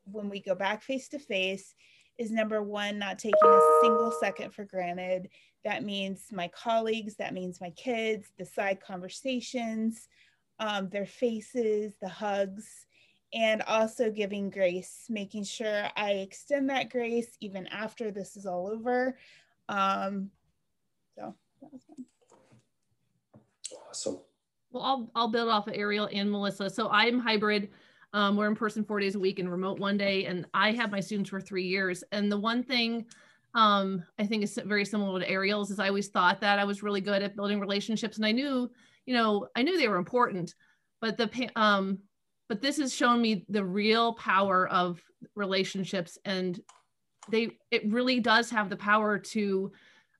when 0.04 0.28
we 0.28 0.40
go 0.40 0.54
back 0.54 0.82
face 0.82 1.08
to 1.08 1.18
face 1.18 1.74
is 2.18 2.30
number 2.30 2.62
one, 2.62 2.98
not 2.98 3.18
taking 3.18 3.38
a 3.44 3.78
single 3.82 4.12
second 4.20 4.54
for 4.54 4.64
granted. 4.64 5.28
That 5.64 5.84
means 5.84 6.26
my 6.32 6.48
colleagues, 6.48 7.16
that 7.16 7.34
means 7.34 7.60
my 7.60 7.70
kids, 7.70 8.28
the 8.38 8.46
side 8.46 8.80
conversations, 8.80 10.08
um, 10.58 10.88
their 10.88 11.06
faces, 11.06 11.94
the 12.00 12.08
hugs 12.08 12.85
and 13.34 13.62
also 13.62 14.10
giving 14.10 14.50
grace, 14.50 15.06
making 15.08 15.44
sure 15.44 15.88
I 15.96 16.12
extend 16.12 16.70
that 16.70 16.90
grace 16.90 17.36
even 17.40 17.66
after 17.66 18.10
this 18.10 18.36
is 18.36 18.46
all 18.46 18.68
over. 18.68 19.18
Um, 19.68 20.30
so 21.16 21.34
that 21.60 21.72
was 21.72 21.82
fun. 21.84 22.04
Awesome. 23.88 24.20
Well, 24.70 24.82
I'll, 24.82 25.10
I'll 25.14 25.28
build 25.28 25.48
off 25.48 25.66
of 25.68 25.74
Ariel 25.74 26.08
and 26.12 26.30
Melissa. 26.30 26.70
So 26.70 26.88
I'm 26.90 27.18
hybrid. 27.18 27.70
Um, 28.12 28.36
we're 28.36 28.46
in 28.46 28.54
person 28.54 28.84
four 28.84 29.00
days 29.00 29.14
a 29.14 29.18
week 29.18 29.38
and 29.38 29.50
remote 29.50 29.78
one 29.78 29.96
day. 29.96 30.26
And 30.26 30.46
I 30.54 30.72
have 30.72 30.90
my 30.90 31.00
students 31.00 31.30
for 31.30 31.40
three 31.40 31.66
years. 31.66 32.04
And 32.12 32.30
the 32.30 32.38
one 32.38 32.62
thing 32.62 33.06
um, 33.54 34.02
I 34.18 34.26
think 34.26 34.44
is 34.44 34.58
very 34.64 34.84
similar 34.84 35.18
to 35.18 35.28
Ariel's 35.28 35.70
is 35.70 35.78
I 35.78 35.88
always 35.88 36.08
thought 36.08 36.40
that 36.42 36.58
I 36.58 36.64
was 36.64 36.82
really 36.82 37.00
good 37.00 37.22
at 37.22 37.36
building 37.36 37.58
relationships. 37.58 38.18
And 38.18 38.26
I 38.26 38.32
knew, 38.32 38.70
you 39.06 39.14
know, 39.14 39.48
I 39.56 39.62
knew 39.62 39.78
they 39.78 39.88
were 39.88 39.96
important, 39.96 40.54
but 41.00 41.16
the, 41.16 41.50
um, 41.56 41.98
but 42.48 42.62
this 42.62 42.78
has 42.78 42.94
shown 42.94 43.20
me 43.20 43.44
the 43.48 43.64
real 43.64 44.14
power 44.14 44.68
of 44.68 45.00
relationships 45.34 46.18
and 46.24 46.60
they 47.30 47.50
it 47.70 47.90
really 47.90 48.20
does 48.20 48.50
have 48.50 48.70
the 48.70 48.76
power 48.76 49.18
to 49.18 49.72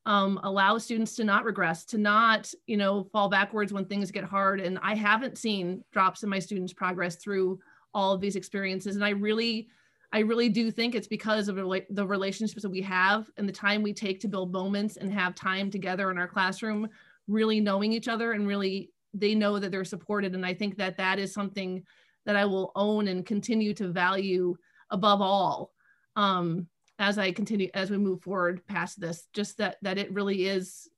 um, 0.07 0.39
allow 0.45 0.79
students 0.79 1.17
to 1.17 1.25
not 1.25 1.45
regress 1.45 1.85
to 1.87 1.99
not 1.99 2.53
you 2.67 2.77
know 2.77 3.05
fall 3.13 3.29
backwards 3.29 3.73
when 3.73 3.85
things 3.85 4.11
get 4.11 4.25
hard. 4.25 4.61
And 4.61 4.79
i 4.83 4.95
haven't 4.95 5.39
seen 5.39 5.83
drops 5.93 6.23
in 6.23 6.29
my 6.29 6.39
students 6.39 6.73
progress 6.73 7.17
through 7.17 7.59
all 7.95 8.13
of 8.13 8.21
these 8.21 8.37
experiences. 8.37 8.97
And 8.97 9.05
i 9.05 9.11
really 9.11 9.69
i 10.13 10.21
really 10.21 10.49
do 10.49 10.71
think 10.71 10.95
it's 10.95 11.09
because 11.09 11.49
of 11.49 11.57
the 11.57 12.07
relationships 12.07 12.63
that 12.63 12.71
we 12.71 12.83
have 12.83 13.31
and 13.37 13.49
the 13.49 13.53
time 13.53 13.83
we 13.83 13.93
take 13.93 14.21
to 14.21 14.29
build 14.29 14.53
moments 14.53 14.97
and 14.97 15.13
have 15.13 15.35
time 15.35 15.71
together 15.71 16.11
in 16.11 16.19
our 16.19 16.29
classroom 16.29 16.89
really 17.29 17.61
knowing 17.61 17.93
each 17.93 18.09
other 18.09 18.33
and 18.33 18.47
really 18.47 18.93
they 19.13 19.35
know 19.35 19.59
that 19.59 19.71
they're 19.71 19.85
supported. 19.85 20.35
And 20.35 20.47
i 20.47 20.55
think 20.55 20.77
that 20.77 20.97
that 20.97 21.19
is 21.19 21.33
something 21.33 21.83
that 22.27 22.37
I 22.37 22.45
will 22.45 22.73
own 22.77 23.09
and 23.09 23.25
continue 23.25 23.73
to 23.75 23.89
value 23.89 24.57
above 24.91 25.23
all 25.23 25.73
um, 26.17 26.67
as 26.99 27.19
I 27.19 27.33
continue 27.33 27.71
as 27.75 27.91
we 27.91 27.99
move 27.99 28.23
forward 28.23 28.67
past 28.67 29.01
this. 29.01 29.29
Just 29.33 29.59
that 29.59 29.77
that 29.83 29.99
it 29.99 30.13
really 30.13 30.47
is, 30.47 30.89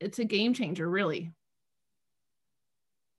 it's 0.00 0.18
a 0.18 0.24
game 0.24 0.54
changer, 0.54 0.88
really. 0.88 1.32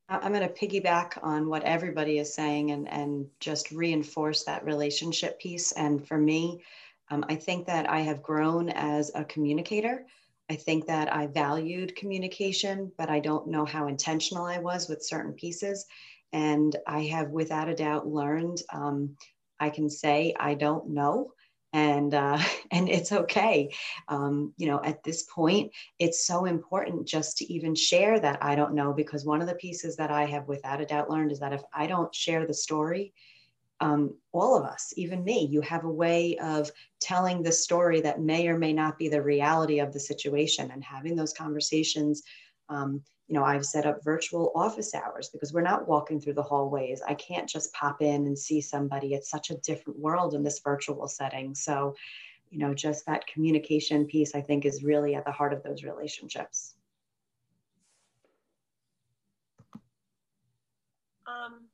I'm 0.10 0.32
going 0.32 0.48
to 0.48 0.54
piggyback 0.54 1.22
on 1.22 1.50
what 1.50 1.64
everybody 1.64 2.20
is 2.20 2.34
saying 2.34 2.72
and, 2.72 2.88
and 2.88 3.26
just 3.42 3.72
reinforce 3.72 4.46
that 4.46 4.64
relationship 4.64 5.38
piece. 5.38 5.74
And 5.74 6.08
for 6.08 6.18
me, 6.18 6.64
um, 7.10 7.26
I 7.28 7.36
think 7.36 7.68
that 7.68 7.90
I 7.90 8.00
have 8.02 8.24
grown 8.24 8.70
as 8.70 9.12
a 9.16 9.26
communicator. 9.26 10.06
I 10.50 10.56
think 10.56 10.86
that 10.86 11.14
I 11.14 11.28
valued 11.28 11.98
communication, 11.98 12.90
but 12.98 13.10
I 13.10 13.20
don't 13.20 13.48
know 13.48 13.66
how 13.66 13.88
intentional 13.88 14.46
I 14.46 14.60
was 14.60 14.88
with 14.88 15.04
certain 15.04 15.34
pieces. 15.34 15.86
And 16.34 16.76
I 16.86 17.04
have, 17.04 17.30
without 17.30 17.70
a 17.70 17.76
doubt, 17.76 18.08
learned 18.08 18.62
um, 18.74 19.16
I 19.60 19.70
can 19.70 19.90
say 19.90 20.36
I 20.40 20.54
don't 20.54 20.90
know. 20.90 21.34
And 21.74 22.14
uh, 22.14 22.40
and 22.72 22.90
it's 22.90 23.12
okay, 23.12 23.74
um, 24.08 24.54
you 24.58 24.68
know. 24.68 24.82
At 24.84 25.04
this 25.04 25.24
point, 25.24 25.72
it's 26.00 26.26
so 26.26 26.46
important 26.46 27.08
just 27.08 27.38
to 27.38 27.54
even 27.54 27.76
share 27.76 28.20
that 28.20 28.40
I 28.42 28.56
don't 28.56 28.74
know 28.74 28.94
because 28.94 29.26
one 29.26 29.42
of 29.42 29.48
the 29.48 29.56
pieces 29.56 29.96
that 29.98 30.12
I 30.12 30.26
have, 30.26 30.48
without 30.48 30.82
a 30.82 30.86
doubt, 30.86 31.10
learned 31.10 31.32
is 31.32 31.40
that 31.40 31.54
if 31.54 31.64
I 31.74 31.88
don't 31.88 32.14
share 32.14 32.46
the 32.46 32.54
story, 32.54 33.14
um, 33.80 34.16
all 34.32 34.58
of 34.58 34.64
us, 34.64 34.94
even 34.98 35.24
me, 35.24 35.46
you 35.46 35.62
have 35.62 35.84
a 35.84 35.92
way 35.92 36.38
of 36.38 36.72
telling 37.00 37.44
the 37.44 37.52
story 37.52 38.02
that 38.02 38.22
may 38.22 38.48
or 38.48 38.58
may 38.58 38.74
not 38.74 38.98
be 38.98 39.08
the 39.08 39.22
reality 39.22 39.80
of 39.80 39.94
the 39.94 40.00
situation 40.00 40.72
and 40.72 40.84
having 40.84 41.16
those 41.16 41.34
conversations 41.34 42.24
um, 42.70 43.02
you 43.28 43.34
know, 43.34 43.44
I've 43.44 43.66
set 43.66 43.86
up 43.86 44.04
virtual 44.04 44.52
office 44.56 44.96
hours 44.96 45.30
because 45.30 45.52
we're 45.52 45.62
not 45.62 45.88
walking 45.88 46.20
through 46.20 46.34
the 46.34 46.44
hallways. 46.44 47.02
I 47.06 47.14
can't 47.16 47.48
just 47.48 47.74
pop 47.74 48.02
in 48.02 48.26
and 48.26 48.40
see 48.40 48.62
somebody. 48.62 49.14
It's 49.14 49.30
such 49.30 49.50
a 49.50 49.58
different 49.58 50.00
world 50.00 50.34
in 50.34 50.44
this 50.44 50.60
virtual 50.60 51.08
setting. 51.10 51.54
So, 51.54 51.96
you 52.50 52.60
know, 52.60 52.74
just 52.74 53.06
that 53.06 53.28
communication 53.28 54.06
piece, 54.06 54.34
I 54.34 54.40
think, 54.40 54.66
is 54.66 54.82
really 54.82 55.16
at 55.16 55.26
the 55.26 55.32
heart 55.32 55.52
of 55.52 55.62
those 55.62 55.84
relationships. 55.84 56.76
Um, 61.28 61.66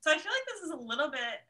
so 0.00 0.10
I 0.10 0.14
feel 0.16 0.32
like 0.32 0.46
this 0.46 0.62
is 0.62 0.70
a 0.70 0.76
little 0.76 1.10
bit 1.10 1.42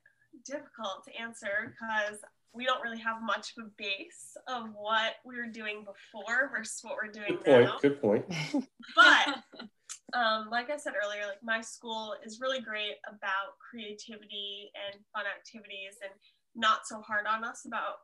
difficult 0.45 1.05
to 1.05 1.15
answer 1.17 1.77
because 1.79 2.19
we 2.55 2.65
don't 2.65 2.83
really 2.83 2.99
have 2.99 3.23
much 3.23 3.53
of 3.57 3.67
a 3.67 3.71
base 3.77 4.37
of 4.49 4.69
what 4.75 5.15
we 5.25 5.37
were 5.37 5.51
doing 5.53 5.85
before 5.85 6.51
versus 6.51 6.81
what 6.83 6.97
we're 6.97 7.13
doing 7.13 7.39
good 7.39 7.45
point, 7.45 7.65
now. 7.65 7.79
Good 7.81 8.01
point. 8.01 8.25
But 8.97 10.19
um, 10.19 10.49
like 10.51 10.71
I 10.71 10.77
said 10.77 10.95
earlier, 11.03 11.27
like 11.27 11.43
my 11.43 11.61
school 11.61 12.15
is 12.25 12.41
really 12.41 12.61
great 12.61 12.97
about 13.07 13.59
creativity 13.71 14.71
and 14.75 15.01
fun 15.13 15.25
activities 15.27 15.99
and 16.03 16.13
not 16.55 16.87
so 16.87 17.01
hard 17.01 17.27
on 17.27 17.45
us 17.45 17.65
about 17.67 17.97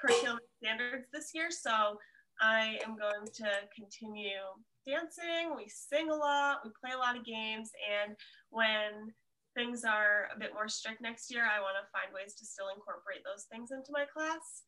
curriculum 0.00 0.40
standards 0.62 1.06
this 1.12 1.30
year. 1.34 1.50
So 1.50 1.98
I 2.40 2.78
am 2.84 2.96
going 2.96 3.26
to 3.34 3.48
continue 3.74 4.42
dancing. 4.86 5.54
We 5.56 5.68
sing 5.68 6.10
a 6.10 6.14
lot, 6.14 6.58
we 6.64 6.70
play 6.82 6.94
a 6.94 6.98
lot 6.98 7.16
of 7.16 7.24
games, 7.24 7.70
and 7.88 8.16
when 8.50 9.14
things 9.54 9.84
are 9.84 10.28
a 10.34 10.38
bit 10.38 10.52
more 10.52 10.68
strict 10.68 11.00
next 11.00 11.32
year, 11.32 11.46
I 11.46 11.62
want 11.62 11.78
to 11.78 11.90
find 11.94 12.12
ways 12.12 12.34
to 12.36 12.44
still 12.44 12.68
incorporate 12.74 13.22
those 13.24 13.46
things 13.50 13.70
into 13.70 13.94
my 13.94 14.04
class. 14.04 14.66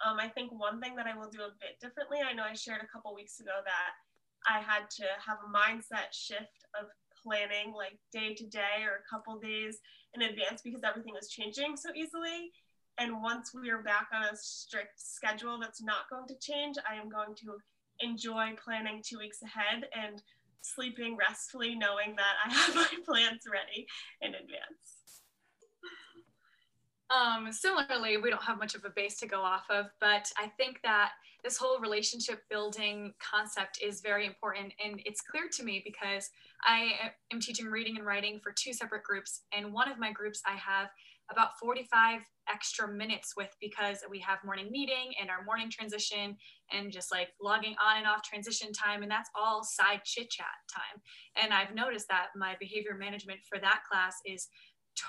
Um, 0.00 0.16
I 0.18 0.28
think 0.28 0.50
one 0.50 0.80
thing 0.80 0.96
that 0.96 1.06
I 1.06 1.16
will 1.16 1.28
do 1.28 1.44
a 1.44 1.58
bit 1.60 1.76
differently, 1.82 2.18
I 2.24 2.32
know 2.32 2.44
I 2.44 2.54
shared 2.54 2.80
a 2.80 2.88
couple 2.88 3.14
weeks 3.14 3.40
ago 3.40 3.60
that 3.64 3.92
I 4.48 4.60
had 4.60 4.88
to 5.02 5.06
have 5.20 5.38
a 5.44 5.52
mindset 5.52 6.12
shift 6.12 6.64
of 6.78 6.88
planning 7.22 7.74
like 7.74 7.98
day 8.12 8.32
to 8.34 8.46
day 8.46 8.80
or 8.88 9.04
a 9.04 9.08
couple 9.10 9.38
days 9.38 9.78
in 10.14 10.22
advance 10.22 10.62
because 10.62 10.80
everything 10.82 11.12
was 11.12 11.28
changing 11.28 11.76
so 11.76 11.90
easily. 11.94 12.50
And 12.98 13.22
once 13.22 13.52
we 13.54 13.70
are 13.70 13.82
back 13.82 14.08
on 14.12 14.24
a 14.24 14.36
strict 14.36 15.00
schedule 15.00 15.58
that's 15.60 15.82
not 15.82 16.08
going 16.10 16.26
to 16.28 16.34
change, 16.40 16.76
I 16.88 16.94
am 16.96 17.08
going 17.08 17.34
to 17.44 17.56
enjoy 18.00 18.56
planning 18.62 19.02
two 19.04 19.18
weeks 19.18 19.42
ahead 19.42 19.84
and 19.94 20.22
sleeping 20.62 21.16
restfully 21.16 21.74
knowing 21.74 22.16
that 22.16 22.34
I 22.44 22.52
have 22.52 22.74
my 22.74 22.88
plans 23.06 23.42
ready 23.50 23.86
in 24.20 24.34
advance. 24.34 25.00
Um, 27.10 27.50
similarly, 27.50 28.18
we 28.18 28.30
don't 28.30 28.42
have 28.42 28.58
much 28.58 28.76
of 28.76 28.84
a 28.84 28.90
base 28.90 29.18
to 29.18 29.26
go 29.26 29.40
off 29.42 29.64
of, 29.68 29.86
but 30.00 30.30
I 30.38 30.46
think 30.56 30.80
that 30.84 31.10
this 31.42 31.56
whole 31.56 31.80
relationship 31.80 32.42
building 32.48 33.12
concept 33.18 33.80
is 33.82 34.00
very 34.00 34.26
important. 34.26 34.72
And 34.84 35.00
it's 35.04 35.20
clear 35.20 35.48
to 35.52 35.64
me 35.64 35.82
because 35.84 36.30
I 36.62 36.92
am 37.32 37.40
teaching 37.40 37.66
reading 37.66 37.96
and 37.96 38.06
writing 38.06 38.38
for 38.42 38.52
two 38.52 38.72
separate 38.72 39.02
groups. 39.02 39.42
And 39.52 39.72
one 39.72 39.90
of 39.90 39.98
my 39.98 40.12
groups, 40.12 40.40
I 40.46 40.56
have 40.56 40.88
about 41.30 41.58
45 41.60 42.20
extra 42.52 42.88
minutes 42.88 43.34
with 43.36 43.54
because 43.60 43.98
we 44.10 44.18
have 44.20 44.38
morning 44.44 44.68
meeting 44.70 45.12
and 45.20 45.30
our 45.30 45.44
morning 45.44 45.70
transition 45.70 46.36
and 46.72 46.90
just 46.90 47.12
like 47.12 47.28
logging 47.40 47.74
on 47.84 47.98
and 47.98 48.06
off 48.06 48.22
transition 48.22 48.72
time. 48.72 49.02
And 49.02 49.10
that's 49.10 49.30
all 49.34 49.62
side 49.62 50.00
chit 50.04 50.30
chat 50.30 50.46
time. 50.72 51.00
And 51.42 51.52
I've 51.52 51.74
noticed 51.74 52.08
that 52.08 52.28
my 52.36 52.56
behavior 52.58 52.96
management 52.98 53.40
for 53.48 53.58
that 53.60 53.82
class 53.90 54.16
is 54.26 54.48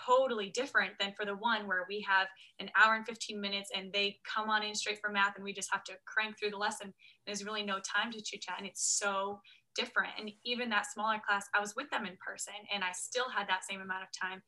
totally 0.08 0.50
different 0.50 0.94
than 1.00 1.14
for 1.14 1.26
the 1.26 1.36
one 1.36 1.68
where 1.68 1.86
we 1.90 2.06
have 2.08 2.28
an 2.60 2.70
hour 2.82 2.96
and 2.96 3.06
15 3.06 3.40
minutes 3.40 3.72
and 3.76 3.92
they 3.92 4.18
come 4.24 4.50
on 4.50 4.64
in 4.64 4.76
straight 4.76 5.00
for 5.02 5.12
math 5.12 5.36
and 5.36 5.44
we 5.44 5.54
just 5.54 5.72
have 5.72 5.84
to 5.84 5.94
crank 6.06 6.38
through 6.38 6.52
the 6.52 6.58
lesson. 6.58 6.94
There's 7.26 7.44
really 7.44 7.64
no 7.64 7.80
time 7.80 8.12
to 8.12 8.22
chit 8.22 8.42
chat 8.42 8.56
and 8.58 8.68
it's 8.68 8.98
so 9.00 9.40
different. 9.76 10.14
And 10.20 10.32
even 10.46 10.70
that 10.70 10.92
smaller 10.92 11.20
class, 11.26 11.48
I 11.56 11.60
was 11.60 11.76
with 11.76 11.90
them 11.90 12.06
in 12.06 12.18
person 12.26 12.54
and 12.74 12.84
I 12.84 12.92
still 12.94 13.30
had 13.30 13.48
that 13.48 13.64
same 13.68 13.82
amount 13.82 14.04
of 14.04 14.10
time. 14.12 14.42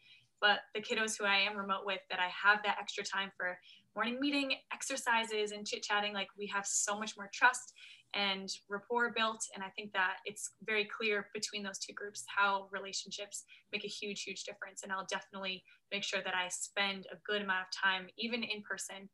But 0.43 0.59
the 0.75 0.81
kiddos 0.81 1.17
who 1.17 1.23
I 1.23 1.37
am 1.37 1.55
remote 1.55 1.85
with, 1.85 2.01
that 2.09 2.19
I 2.19 2.27
have 2.27 2.61
that 2.65 2.75
extra 2.77 3.01
time 3.01 3.31
for 3.37 3.57
morning 3.95 4.19
meeting 4.19 4.55
exercises 4.73 5.53
and 5.53 5.65
chit 5.65 5.83
chatting, 5.83 6.13
like 6.13 6.27
we 6.37 6.47
have 6.47 6.65
so 6.65 6.99
much 6.99 7.15
more 7.15 7.29
trust 7.33 7.71
and 8.13 8.49
rapport 8.67 9.13
built. 9.15 9.41
And 9.55 9.63
I 9.63 9.69
think 9.69 9.93
that 9.93 10.17
it's 10.25 10.51
very 10.65 10.83
clear 10.83 11.27
between 11.33 11.63
those 11.63 11.79
two 11.79 11.93
groups 11.93 12.25
how 12.27 12.67
relationships 12.71 13.45
make 13.71 13.85
a 13.85 13.87
huge, 13.87 14.23
huge 14.23 14.43
difference. 14.43 14.83
And 14.83 14.91
I'll 14.91 15.07
definitely 15.09 15.63
make 15.93 16.03
sure 16.03 16.19
that 16.21 16.35
I 16.35 16.49
spend 16.49 17.07
a 17.09 17.15
good 17.25 17.41
amount 17.41 17.61
of 17.61 17.67
time, 17.81 18.07
even 18.17 18.43
in 18.43 18.63
person, 18.69 19.07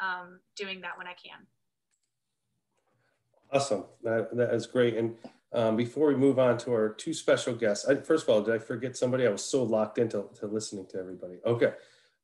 um, 0.00 0.38
doing 0.54 0.80
that 0.82 0.96
when 0.96 1.08
I 1.08 1.14
can. 1.14 1.48
Awesome. 3.52 3.86
That, 4.04 4.36
that 4.36 4.54
is 4.54 4.66
great. 4.66 4.96
And 4.96 5.16
um, 5.56 5.74
before 5.74 6.08
we 6.08 6.14
move 6.14 6.38
on 6.38 6.58
to 6.58 6.72
our 6.72 6.90
two 6.90 7.14
special 7.14 7.54
guests, 7.54 7.88
I, 7.88 7.96
first 7.96 8.24
of 8.24 8.28
all, 8.28 8.42
did 8.42 8.54
I 8.54 8.58
forget 8.58 8.96
somebody? 8.96 9.26
I 9.26 9.30
was 9.30 9.42
so 9.42 9.62
locked 9.62 9.98
into 9.98 10.26
to 10.38 10.46
listening 10.46 10.86
to 10.90 10.98
everybody. 10.98 11.38
Okay. 11.46 11.72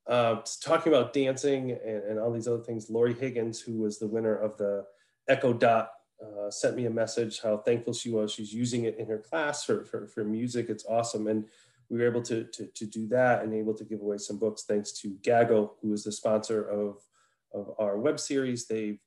Uh, 0.06 0.36
talking 0.60 0.92
about 0.92 1.12
dancing 1.12 1.70
and, 1.70 2.02
and 2.04 2.18
all 2.18 2.30
these 2.30 2.46
other 2.46 2.62
things, 2.62 2.90
Lori 2.90 3.14
Higgins, 3.14 3.60
who 3.60 3.78
was 3.80 3.98
the 3.98 4.06
winner 4.06 4.36
of 4.36 4.58
the 4.58 4.84
Echo 5.28 5.52
Dot 5.54 5.92
uh, 6.22 6.50
sent 6.50 6.76
me 6.76 6.86
a 6.86 6.90
message 6.90 7.40
how 7.40 7.56
thankful 7.56 7.94
she 7.94 8.10
was. 8.10 8.32
She's 8.32 8.52
using 8.52 8.84
it 8.84 8.98
in 8.98 9.06
her 9.06 9.18
class 9.18 9.64
for, 9.64 9.84
for, 9.84 10.06
for 10.06 10.24
music. 10.24 10.66
It's 10.68 10.84
awesome. 10.86 11.26
And 11.26 11.46
we 11.88 11.98
were 11.98 12.06
able 12.06 12.22
to, 12.22 12.44
to, 12.44 12.66
to 12.66 12.86
do 12.86 13.06
that 13.08 13.42
and 13.42 13.54
able 13.54 13.74
to 13.74 13.84
give 13.84 14.00
away 14.00 14.18
some 14.18 14.38
books 14.38 14.64
thanks 14.64 14.92
to 15.00 15.16
Gaggle, 15.22 15.76
who 15.80 15.92
is 15.92 16.04
the 16.04 16.12
sponsor 16.12 16.64
of, 16.68 16.98
of 17.54 17.74
our 17.78 17.98
web 17.98 18.20
series. 18.20 18.66
They've 18.66 19.00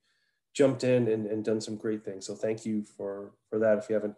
jumped 0.55 0.83
in 0.83 1.09
and, 1.09 1.27
and 1.27 1.43
done 1.43 1.59
some 1.59 1.75
great 1.75 2.03
things. 2.03 2.25
So 2.25 2.33
thank 2.33 2.65
you 2.65 2.83
for, 2.83 3.31
for 3.49 3.59
that. 3.59 3.77
If 3.77 3.89
you 3.89 3.95
haven't 3.95 4.15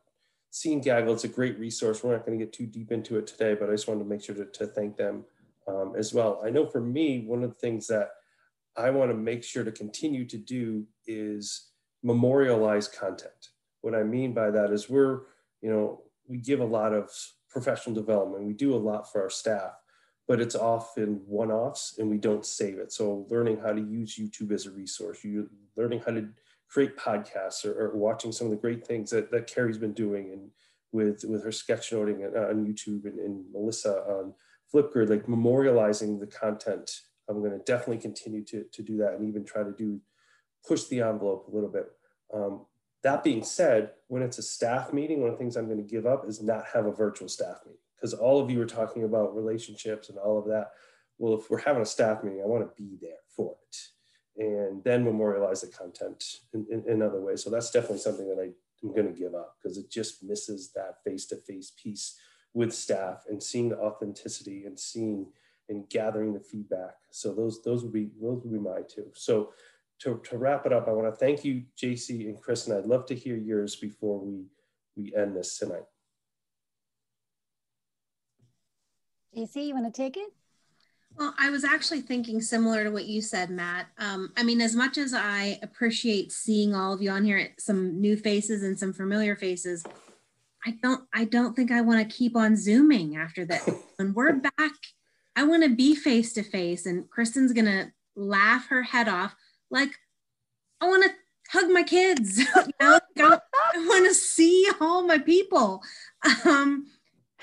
seen 0.51 0.81
Gaggle, 0.81 1.13
it's 1.13 1.23
a 1.23 1.29
great 1.29 1.57
resource. 1.59 2.03
We're 2.03 2.13
not 2.13 2.25
going 2.25 2.37
to 2.37 2.45
get 2.45 2.53
too 2.53 2.67
deep 2.67 2.91
into 2.91 3.17
it 3.17 3.27
today, 3.27 3.55
but 3.59 3.69
I 3.69 3.73
just 3.73 3.87
wanted 3.87 4.03
to 4.03 4.09
make 4.09 4.23
sure 4.23 4.35
to, 4.35 4.45
to 4.45 4.67
thank 4.67 4.97
them 4.97 5.25
um, 5.67 5.93
as 5.97 6.13
well. 6.13 6.41
I 6.45 6.49
know 6.51 6.65
for 6.65 6.79
me, 6.79 7.25
one 7.25 7.43
of 7.43 7.49
the 7.49 7.55
things 7.55 7.87
that 7.87 8.11
I 8.77 8.91
want 8.91 9.09
to 9.09 9.17
make 9.17 9.43
sure 9.43 9.63
to 9.63 9.71
continue 9.71 10.25
to 10.25 10.37
do 10.37 10.85
is 11.07 11.69
memorialize 12.03 12.87
content. 12.87 13.49
What 13.81 13.95
I 13.95 14.03
mean 14.03 14.33
by 14.33 14.51
that 14.51 14.71
is 14.71 14.89
we're, 14.89 15.21
you 15.61 15.71
know, 15.71 16.03
we 16.27 16.37
give 16.37 16.59
a 16.59 16.65
lot 16.65 16.93
of 16.93 17.09
professional 17.49 17.95
development. 17.95 18.43
We 18.43 18.53
do 18.53 18.75
a 18.75 18.77
lot 18.77 19.11
for 19.11 19.23
our 19.23 19.29
staff, 19.29 19.71
but 20.27 20.41
it's 20.41 20.55
often 20.55 21.21
one-offs 21.25 21.95
and 21.97 22.09
we 22.09 22.17
don't 22.17 22.45
save 22.45 22.77
it. 22.77 22.91
So 22.91 23.25
learning 23.29 23.59
how 23.63 23.71
to 23.71 23.81
use 23.81 24.19
YouTube 24.19 24.51
as 24.51 24.65
a 24.65 24.71
resource, 24.71 25.23
you 25.23 25.49
learning 25.77 26.01
how 26.05 26.11
to 26.11 26.27
create 26.69 26.97
podcasts 26.97 27.65
or, 27.65 27.71
or 27.79 27.95
watching 27.95 28.33
some 28.33 28.47
of 28.47 28.51
the 28.51 28.57
great 28.57 28.85
things 28.85 29.09
that, 29.11 29.31
that 29.31 29.47
Carrie's 29.47 29.77
been 29.77 29.93
doing 29.93 30.31
and 30.33 30.49
with, 30.91 31.23
with 31.27 31.43
her 31.43 31.49
sketchnoting 31.49 32.25
on 32.25 32.65
YouTube 32.65 33.05
and, 33.05 33.19
and 33.19 33.45
Melissa 33.53 34.01
on 34.01 34.33
Flipgrid, 34.73 35.09
like 35.09 35.27
memorializing 35.27 36.19
the 36.19 36.27
content. 36.27 36.91
I'm 37.29 37.41
to 37.51 37.59
definitely 37.59 37.99
continue 37.99 38.43
to, 38.45 38.65
to 38.71 38.81
do 38.81 38.97
that 38.97 39.13
and 39.13 39.27
even 39.27 39.45
try 39.45 39.63
to 39.63 39.71
do 39.71 40.01
push 40.67 40.85
the 40.85 41.01
envelope 41.01 41.47
a 41.47 41.55
little 41.55 41.69
bit. 41.69 41.87
Um, 42.33 42.65
that 43.03 43.23
being 43.23 43.43
said, 43.43 43.91
when 44.07 44.21
it's 44.21 44.37
a 44.37 44.43
staff 44.43 44.91
meeting, 44.91 45.21
one 45.21 45.29
of 45.29 45.35
the 45.35 45.39
things 45.39 45.55
I'm 45.55 45.67
to 45.77 45.83
give 45.83 46.05
up 46.05 46.27
is 46.27 46.41
not 46.41 46.65
have 46.73 46.85
a 46.85 46.91
virtual 46.91 47.29
staff 47.29 47.59
meeting 47.65 47.79
because 47.97 48.13
all 48.13 48.39
of 48.39 48.49
you 48.49 48.61
are 48.61 48.67
talking 48.67 49.03
about 49.03 49.35
relationships 49.35 50.09
and 50.09 50.17
all 50.17 50.37
of 50.37 50.45
that. 50.45 50.71
Well, 51.17 51.33
if 51.33 51.49
we're 51.49 51.61
having 51.61 51.81
a 51.81 51.85
staff 51.85 52.23
meeting, 52.23 52.41
I 52.43 52.47
want 52.47 52.63
to 52.63 52.81
be 52.81 52.97
there 53.01 53.19
for 53.35 53.55
it 53.67 53.77
and 54.37 54.83
then 54.83 55.03
memorialize 55.03 55.61
the 55.61 55.67
content 55.67 56.23
in, 56.53 56.65
in, 56.71 56.83
in 56.87 57.01
other 57.01 57.19
ways. 57.19 57.43
So 57.43 57.49
that's 57.49 57.71
definitely 57.71 57.99
something 57.99 58.27
that 58.27 58.39
I, 58.39 58.51
am 58.85 58.93
going 58.93 59.11
to 59.11 59.19
give 59.19 59.33
up 59.33 59.55
because 59.57 59.77
it 59.79 59.89
just 59.89 60.23
misses 60.23 60.71
that 60.75 61.03
face-to-face 61.03 61.73
piece 61.81 62.15
with 62.53 62.71
staff 62.71 63.23
and 63.27 63.41
seeing 63.41 63.69
the 63.69 63.79
authenticity 63.79 64.65
and 64.65 64.79
seeing 64.79 65.27
and 65.69 65.89
gathering 65.89 66.33
the 66.33 66.39
feedback. 66.39 66.95
So 67.11 67.33
those 67.33 67.61
those 67.63 67.83
would 67.83 67.91
be 67.91 68.11
those 68.21 68.41
would 68.43 68.53
be 68.53 68.59
my 68.59 68.81
two. 68.87 69.07
So 69.13 69.51
to, 69.99 70.21
to 70.29 70.37
wrap 70.37 70.65
it 70.65 70.73
up, 70.73 70.87
I 70.87 70.91
want 70.91 71.11
to 71.11 71.17
thank 71.17 71.43
you, 71.43 71.63
Jacie 71.75 72.27
and 72.27 72.39
Chris, 72.39 72.67
and 72.67 72.77
I'd 72.77 72.85
love 72.85 73.05
to 73.07 73.15
hear 73.15 73.35
yours 73.35 73.75
before 73.75 74.19
we, 74.19 74.45
we 74.95 75.13
end 75.15 75.35
this 75.35 75.57
tonight. 75.57 75.85
Jacie, 79.37 79.67
you 79.67 79.75
want 79.75 79.93
to 79.93 80.01
take 80.01 80.17
it? 80.17 80.29
Well, 81.15 81.33
I 81.39 81.49
was 81.51 81.63
actually 81.63 82.01
thinking 82.01 82.41
similar 82.41 82.83
to 82.83 82.89
what 82.89 83.05
you 83.05 83.21
said, 83.21 83.51
Matt. 83.51 83.87
Um, 83.99 84.31
I 84.35 84.43
mean, 84.43 84.61
as 84.61 84.75
much 84.75 84.97
as 84.97 85.13
I 85.13 85.59
appreciate 85.61 86.31
seeing 86.31 86.73
all 86.73 86.93
of 86.93 87.01
you 87.01 87.11
on 87.11 87.23
here, 87.23 87.49
some 87.59 88.01
new 88.01 88.17
faces 88.17 88.63
and 88.63 88.77
some 88.77 88.93
familiar 88.93 89.35
faces, 89.35 89.83
I 90.65 90.71
don't, 90.81 91.03
I 91.13 91.25
don't 91.25 91.55
think 91.55 91.71
I 91.71 91.81
want 91.81 91.99
to 91.99 92.17
keep 92.17 92.35
on 92.35 92.55
zooming 92.55 93.15
after 93.15 93.45
that. 93.45 93.61
when 93.97 94.13
we're 94.13 94.33
back, 94.33 94.73
I 95.35 95.43
want 95.43 95.63
to 95.63 95.69
be 95.69 95.93
face 95.93 96.33
to 96.33 96.43
face, 96.43 96.87
and 96.87 97.09
Kristen's 97.09 97.53
gonna 97.53 97.91
laugh 98.15 98.67
her 98.69 98.81
head 98.81 99.07
off 99.07 99.35
like 99.69 99.91
I 100.81 100.87
want 100.87 101.03
to 101.03 101.11
hug 101.51 101.69
my 101.69 101.83
kids. 101.83 102.39
you 102.39 102.45
know? 102.81 102.99
I, 103.19 103.39
want 103.75 104.07
to 104.07 104.13
see 104.13 104.67
all 104.81 105.05
my 105.05 105.19
people. 105.19 105.83
Um, 106.45 106.87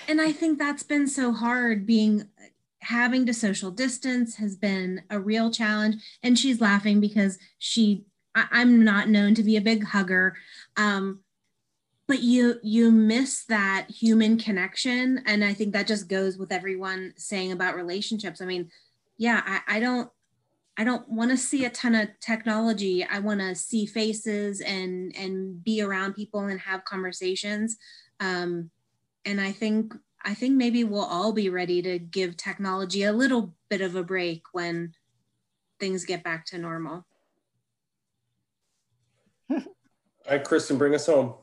and 0.09 0.20
I 0.20 0.32
think 0.32 0.59
that's 0.59 0.82
been 0.82 1.07
so 1.07 1.32
hard 1.32 1.86
being 1.86 2.28
having 2.80 3.24
to 3.26 3.34
social 3.34 3.70
distance 3.70 4.36
has 4.36 4.57
been 4.57 5.03
a 5.11 5.18
real 5.18 5.51
challenge. 5.51 5.97
And 6.22 6.38
she's 6.38 6.61
laughing 6.61 7.01
because 7.01 7.38
she, 7.59 8.05
I, 8.34 8.61
am 8.61 8.84
not 8.84 9.09
known 9.09 9.34
to 9.36 9.42
be 9.42 9.57
a 9.57 9.62
big 9.62 9.84
hugger. 9.84 10.36
Um, 10.76 11.20
but 12.07 12.20
you 12.20 12.57
you 12.62 12.90
miss 12.90 13.47
that 13.47 13.86
human 13.88 14.36
connection 14.36 15.22
and 15.24 15.42
i 15.42 15.55
think 15.55 15.72
that 15.72 15.86
just 15.86 16.07
goes 16.07 16.36
with 16.36 16.53
everyone 16.53 17.14
saying 17.16 17.51
about 17.51 17.76
relationships 17.76 18.42
i 18.42 18.45
mean 18.45 18.68
yeah 19.16 19.40
i, 19.47 19.76
I 19.76 19.80
don't 19.80 20.11
I 20.76 20.82
don't 20.82 21.09
want 21.09 21.30
to 21.30 21.36
see 21.36 21.64
a 21.64 21.70
ton 21.70 21.95
of 21.95 22.09
technology. 22.20 23.05
I 23.05 23.20
want 23.20 23.40
to 23.40 23.55
see 23.55 23.86
faces 23.86 24.61
and 24.61 25.14
and 25.16 25.62
be 25.62 25.80
around 25.80 26.14
people 26.14 26.40
and 26.40 26.59
have 26.61 26.84
conversations. 26.84 27.76
Um, 28.18 28.70
and 29.25 29.41
I 29.41 29.53
think 29.53 29.95
I 30.25 30.35
think 30.35 30.55
maybe 30.55 30.85
we'll 30.85 31.05
all 31.05 31.33
be 31.33 31.51
ready 31.51 31.83
to 31.83 31.99
give 31.99 32.37
technology 32.37 33.03
a 33.03 33.12
little 33.12 33.55
bit 33.68 33.83
of 33.83 33.95
a 33.95 34.03
break 34.03 34.43
when 34.53 34.95
things 35.79 36.05
get 36.07 36.22
back 36.22 36.47
to 36.47 36.59
normal. 36.59 37.05
all 39.51 39.61
right, 40.31 40.43
Kristen, 40.43 40.79
bring 40.79 40.95
us 40.95 41.07
home. 41.07 41.35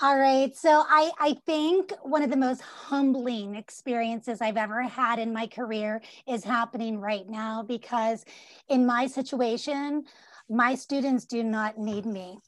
All 0.00 0.18
right. 0.18 0.56
So 0.56 0.82
I, 0.88 1.10
I 1.20 1.36
think 1.44 1.92
one 2.02 2.22
of 2.22 2.30
the 2.30 2.36
most 2.36 2.62
humbling 2.62 3.54
experiences 3.54 4.40
I've 4.40 4.56
ever 4.56 4.82
had 4.82 5.18
in 5.18 5.32
my 5.32 5.46
career 5.46 6.00
is 6.26 6.42
happening 6.42 6.98
right 6.98 7.28
now 7.28 7.62
because 7.62 8.24
in 8.68 8.86
my 8.86 9.06
situation, 9.06 10.04
my 10.48 10.74
students 10.74 11.26
do 11.26 11.44
not 11.44 11.78
need 11.78 12.06
me. 12.06 12.38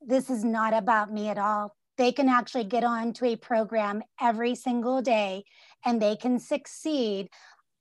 This 0.00 0.28
is 0.28 0.44
not 0.44 0.74
about 0.74 1.12
me 1.12 1.28
at 1.28 1.38
all. 1.38 1.74
They 1.98 2.12
can 2.12 2.28
actually 2.28 2.64
get 2.64 2.84
on 2.84 3.12
to 3.14 3.26
a 3.26 3.36
program 3.36 4.02
every 4.20 4.54
single 4.54 5.02
day 5.02 5.44
and 5.84 6.00
they 6.00 6.16
can 6.16 6.38
succeed 6.38 7.28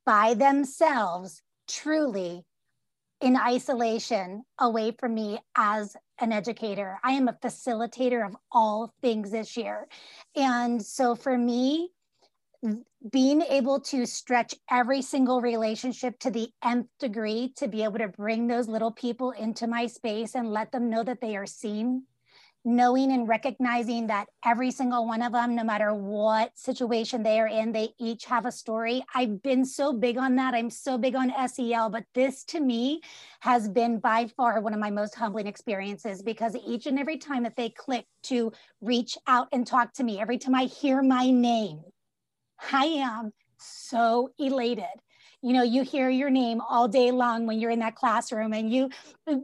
by 0.05 0.33
themselves 0.33 1.41
truly 1.67 2.45
in 3.21 3.35
isolation 3.37 4.43
away 4.59 4.91
from 4.91 5.15
me 5.15 5.39
as 5.55 5.95
an 6.19 6.31
educator. 6.31 6.99
I 7.03 7.13
am 7.13 7.27
a 7.27 7.33
facilitator 7.33 8.25
of 8.25 8.35
all 8.51 8.93
things 9.01 9.31
this 9.31 9.57
year. 9.57 9.87
And 10.35 10.83
so 10.83 11.15
for 11.15 11.37
me, 11.37 11.89
being 13.11 13.41
able 13.41 13.79
to 13.79 14.05
stretch 14.05 14.55
every 14.69 15.01
single 15.01 15.41
relationship 15.41 16.17
to 16.19 16.31
the 16.31 16.49
nth 16.63 16.87
degree 16.99 17.53
to 17.57 17.67
be 17.67 17.83
able 17.83 17.99
to 17.99 18.07
bring 18.07 18.47
those 18.47 18.67
little 18.67 18.91
people 18.91 19.31
into 19.31 19.67
my 19.67 19.85
space 19.87 20.35
and 20.35 20.51
let 20.51 20.71
them 20.71 20.89
know 20.89 21.03
that 21.03 21.21
they 21.21 21.35
are 21.35 21.45
seen 21.45 22.03
knowing 22.65 23.11
and 23.11 23.27
recognizing 23.27 24.07
that 24.07 24.25
every 24.43 24.71
single 24.71 25.05
one 25.05 25.21
of 25.21 25.31
them, 25.31 25.55
no 25.55 25.63
matter 25.63 25.93
what 25.93 26.51
situation 26.57 27.21
they 27.21 27.39
are 27.39 27.47
in, 27.47 27.71
they 27.71 27.89
each 27.99 28.25
have 28.25 28.47
a 28.47 28.51
story. 28.51 29.03
I've 29.13 29.41
been 29.43 29.63
so 29.63 29.93
big 29.93 30.17
on 30.17 30.35
that. 30.37 30.55
I'm 30.55 30.71
so 30.71 30.97
big 30.97 31.15
on 31.15 31.31
SEL, 31.47 31.91
but 31.91 32.05
this 32.15 32.43
to 32.45 32.59
me 32.59 33.01
has 33.41 33.69
been 33.69 33.99
by 33.99 34.27
far 34.35 34.59
one 34.61 34.73
of 34.73 34.79
my 34.79 34.89
most 34.89 35.13
humbling 35.13 35.45
experiences 35.45 36.23
because 36.23 36.55
each 36.67 36.87
and 36.87 36.97
every 36.97 37.17
time 37.17 37.43
that 37.43 37.55
they 37.55 37.69
click 37.69 38.05
to 38.23 38.51
reach 38.81 39.15
out 39.27 39.47
and 39.51 39.67
talk 39.67 39.93
to 39.93 40.03
me, 40.03 40.19
every 40.19 40.39
time 40.39 40.55
I 40.55 40.63
hear 40.63 41.03
my 41.03 41.29
name, 41.29 41.81
I 42.71 42.85
am 42.85 43.31
so 43.59 44.31
elated 44.39 44.85
you 45.41 45.53
know 45.53 45.63
you 45.63 45.83
hear 45.83 46.09
your 46.09 46.29
name 46.29 46.61
all 46.69 46.87
day 46.87 47.11
long 47.11 47.45
when 47.45 47.59
you're 47.59 47.71
in 47.71 47.79
that 47.79 47.95
classroom 47.95 48.53
and 48.53 48.71
you 48.71 48.89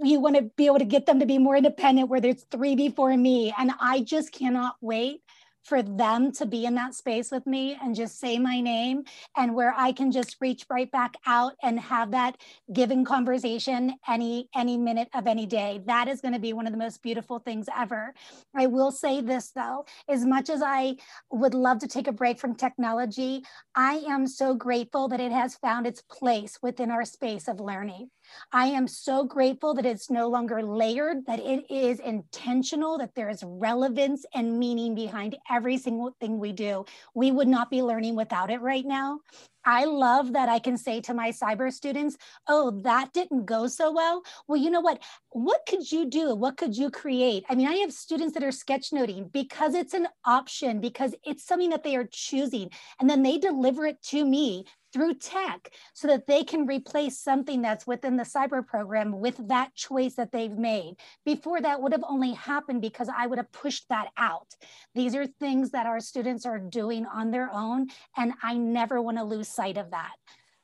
you 0.04 0.20
want 0.20 0.36
to 0.36 0.44
be 0.58 0.66
able 0.66 0.80
to 0.80 0.86
get 0.86 1.06
them 1.06 1.20
to 1.20 1.26
be 1.26 1.38
more 1.38 1.58
independent 1.58 2.10
where 2.10 2.22
there's 2.22 2.44
three 2.52 2.76
before 2.76 3.16
me 3.16 3.54
and 3.58 3.72
i 3.80 4.02
just 4.02 4.32
cannot 4.32 4.76
wait 4.82 5.22
for 5.64 5.82
them 5.84 6.32
to 6.34 6.46
be 6.46 6.66
in 6.66 6.76
that 6.76 6.96
space 6.96 7.32
with 7.32 7.46
me 7.46 7.78
and 7.82 7.96
just 7.96 8.20
say 8.20 8.38
my 8.40 8.60
name 8.60 9.04
and 9.38 9.56
where 9.56 9.74
I 9.78 9.92
can 9.92 10.12
just 10.12 10.38
reach 10.42 10.66
right 10.70 10.92
back 10.92 11.16
out 11.26 11.54
and 11.62 11.80
have 11.80 12.12
that 12.12 12.38
given 12.74 13.06
conversation 13.06 13.94
any 14.08 14.50
any 14.56 14.78
minute 14.78 15.10
of 15.14 15.28
any 15.28 15.46
day. 15.46 15.82
That 15.86 16.08
is 16.08 16.22
going 16.22 16.34
to 16.34 16.40
be 16.40 16.54
one 16.54 16.68
of 16.68 16.74
the 16.74 16.80
most 16.80 17.02
beautiful 17.02 17.40
things 17.40 17.68
ever. 17.78 18.14
I 18.56 18.68
will 18.68 18.92
say 18.92 19.22
this 19.22 19.52
though, 19.52 19.86
as 20.10 20.26
much 20.26 20.50
as 20.50 20.62
I 20.62 20.96
would 21.32 21.54
love 21.54 21.80
to 21.80 21.88
take 21.88 22.08
a 22.08 22.12
break 22.12 22.40
from 22.40 22.56
technology, 22.56 23.44
I 23.76 24.04
am 24.08 24.28
so 24.28 24.54
grateful 24.54 25.08
that 25.10 25.20
it 25.20 25.32
has 25.32 25.56
found 25.56 25.88
its 25.88 26.02
place 26.02 26.58
within 26.62 26.92
our 26.92 27.06
space 27.06 27.48
of 27.48 27.60
learning. 27.60 28.10
I 28.52 28.68
am 28.68 28.88
so 28.88 29.24
grateful 29.24 29.74
that 29.76 29.86
it's 29.86 30.10
no 30.10 30.30
longer 30.30 30.64
layered, 30.64 31.26
that 31.28 31.40
it 31.40 31.66
is 31.70 32.00
intentional, 32.00 32.98
that 32.98 33.16
there 33.16 33.30
is 33.30 33.44
relevance 33.46 34.26
and 34.34 34.60
meaning 34.60 34.96
behind 34.96 35.38
every 35.50 35.78
single 35.78 36.16
thing 36.20 36.40
we 36.40 36.52
do. 36.52 36.86
We 37.14 37.32
would 37.32 37.48
not 37.48 37.70
be 37.70 37.82
learning 37.82 38.16
without 38.16 38.52
it 38.52 38.62
right 38.62 38.86
now. 38.86 39.20
I 39.66 39.86
love 39.86 40.34
that 40.34 40.50
I 40.50 40.60
can 40.60 40.78
say 40.78 41.02
to 41.02 41.14
my 41.14 41.30
cyber 41.30 41.72
students, 41.72 42.18
oh, 42.48 42.82
that 42.84 43.14
didn't 43.14 43.46
go 43.46 43.68
so 43.68 43.92
well. 43.92 44.24
Well, 44.48 44.60
you 44.60 44.70
know 44.70 44.82
what? 44.82 45.02
What 45.30 45.62
could 45.68 45.92
you 45.92 46.06
do? 46.10 46.36
What 46.36 46.58
could 46.58 46.76
you 46.76 46.90
create? 46.90 47.46
I 47.50 47.56
mean, 47.56 47.68
I 47.68 47.76
have 47.76 47.94
students 47.94 48.34
that 48.34 48.44
are 48.44 48.50
sketchnoting 48.50 49.32
because 49.32 49.76
it's 49.76 49.94
an 49.94 50.08
option, 50.26 50.82
because 50.82 51.16
it's 51.24 51.46
something 51.46 51.70
that 51.70 51.84
they 51.84 51.96
are 51.96 52.08
choosing. 52.12 52.70
And 53.00 53.10
then 53.10 53.24
they 53.24 53.38
deliver 53.38 53.86
it 53.86 54.02
to 54.04 54.26
me 54.26 54.66
through 54.94 55.14
tech 55.16 55.72
so 55.94 56.08
that 56.08 56.28
they 56.28 56.44
can 56.44 56.66
replace 56.66 57.18
something 57.18 57.62
that's 57.62 57.88
within 57.88 58.18
the 58.18 58.24
cyber 58.24 58.66
program 58.66 59.20
with 59.20 59.48
that 59.48 59.74
choice 59.74 60.16
that 60.16 60.32
they've 60.32 60.58
made. 60.58 60.96
Before 61.26 61.62
that 61.62 61.82
would 61.82 61.94
have 61.94 62.04
only 62.08 62.34
happened 62.34 62.82
because 62.82 63.10
I 63.16 63.28
would 63.28 63.38
have 63.38 63.52
pushed 63.52 63.88
that 63.90 64.10
out. 64.18 64.48
These 64.94 65.16
are 65.16 65.28
things 65.28 65.72
that 65.72 65.86
our 65.86 66.00
students 66.00 66.46
are 66.46 66.60
doing 66.60 67.06
on 67.06 67.32
their 67.32 67.50
own, 67.54 67.88
and 68.18 68.34
I 68.44 68.56
never 68.56 69.02
want 69.02 69.18
to 69.18 69.24
lose 69.24 69.48
sight 69.52 69.78
of 69.78 69.92
that. 69.92 70.14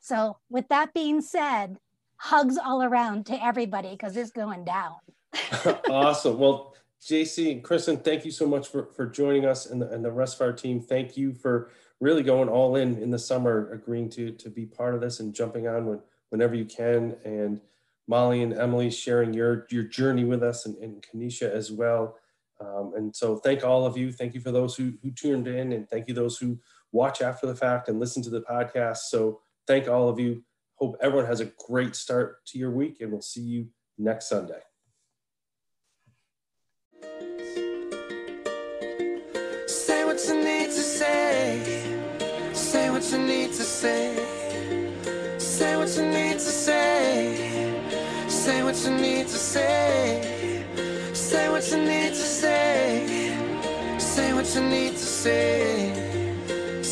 So, 0.00 0.38
with 0.48 0.68
that 0.68 0.94
being 0.94 1.20
said, 1.20 1.78
hugs 2.16 2.58
all 2.58 2.82
around 2.82 3.26
to 3.26 3.44
everybody 3.44 3.90
because 3.90 4.16
it's 4.16 4.30
going 4.30 4.64
down. 4.64 4.96
awesome. 5.90 6.38
Well, 6.38 6.74
Jacie 7.00 7.52
and 7.52 7.62
Kristen, 7.62 7.98
thank 7.98 8.24
you 8.24 8.30
so 8.30 8.46
much 8.46 8.68
for, 8.68 8.86
for 8.96 9.06
joining 9.06 9.44
us 9.44 9.66
and 9.66 9.80
the, 9.80 9.88
and 9.90 10.04
the 10.04 10.10
rest 10.10 10.36
of 10.36 10.46
our 10.46 10.52
team. 10.52 10.80
Thank 10.80 11.16
you 11.16 11.32
for 11.32 11.70
really 12.00 12.22
going 12.22 12.48
all 12.48 12.76
in 12.76 12.98
in 12.98 13.10
the 13.10 13.18
summer, 13.18 13.70
agreeing 13.72 14.08
to 14.10 14.32
to 14.32 14.50
be 14.50 14.66
part 14.66 14.94
of 14.94 15.00
this 15.00 15.20
and 15.20 15.34
jumping 15.34 15.68
on 15.68 15.86
when, 15.86 16.00
whenever 16.30 16.54
you 16.54 16.64
can. 16.64 17.16
And 17.24 17.60
Molly 18.06 18.42
and 18.42 18.52
Emily 18.52 18.90
sharing 18.90 19.32
your 19.32 19.66
your 19.70 19.84
journey 19.84 20.24
with 20.24 20.42
us 20.42 20.66
and, 20.66 20.76
and 20.78 21.04
Kanisha 21.06 21.50
as 21.50 21.70
well. 21.70 22.16
Um, 22.60 22.94
and 22.96 23.14
so 23.14 23.36
thank 23.36 23.64
all 23.64 23.86
of 23.86 23.96
you. 23.96 24.10
Thank 24.10 24.34
you 24.34 24.40
for 24.40 24.50
those 24.50 24.74
who, 24.74 24.92
who 25.02 25.10
tuned 25.12 25.46
in 25.46 25.72
and 25.72 25.88
thank 25.88 26.08
you 26.08 26.14
those 26.14 26.38
who 26.38 26.58
watch 26.92 27.20
after 27.20 27.46
the 27.46 27.54
fact 27.54 27.88
and 27.88 28.00
listen 28.00 28.22
to 28.22 28.30
the 28.30 28.42
podcast. 28.42 28.98
So 29.08 29.40
thank 29.66 29.88
all 29.88 30.08
of 30.08 30.18
you. 30.18 30.42
Hope 30.76 30.96
everyone 31.00 31.26
has 31.26 31.40
a 31.40 31.46
great 31.66 31.96
start 31.96 32.44
to 32.46 32.58
your 32.58 32.70
week 32.70 33.00
and 33.00 33.10
we'll 33.10 33.20
see 33.20 33.42
you 33.42 33.68
next 33.98 34.28
Sunday. 34.28 34.60
Say 39.66 40.04
what 40.04 40.24
you 40.26 40.42
need 40.42 40.66
to 40.66 40.72
say. 40.72 41.94
Say 42.52 42.90
what 42.90 43.10
you 43.10 43.18
need 43.18 43.48
to 43.48 43.62
say. 43.62 44.14
Say 45.38 45.76
what 45.76 45.96
you 45.96 46.06
need 46.06 46.34
to 46.34 46.40
say. 46.40 47.84
Say 48.28 48.62
what 48.62 48.76
you 48.84 48.96
need 48.96 49.26
to 49.26 49.34
say. 49.34 50.64
Say 51.12 51.48
what 51.48 51.70
you 51.70 51.78
need 51.78 52.08
to 52.10 52.14
say. 52.14 53.34
Say 53.98 54.32
what 54.32 54.54
you 54.54 54.62
need 54.62 54.92
to 54.92 54.98
say 54.98 56.07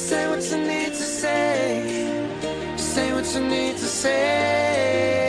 say 0.06 0.28
what 0.28 0.50
you 0.52 0.58
need 0.58 0.92
to 0.94 1.06
say. 1.20 2.06
Say 2.76 3.12
what 3.12 3.26
you 3.34 3.40
need 3.40 3.76
to 3.76 3.88
say. 4.02 5.25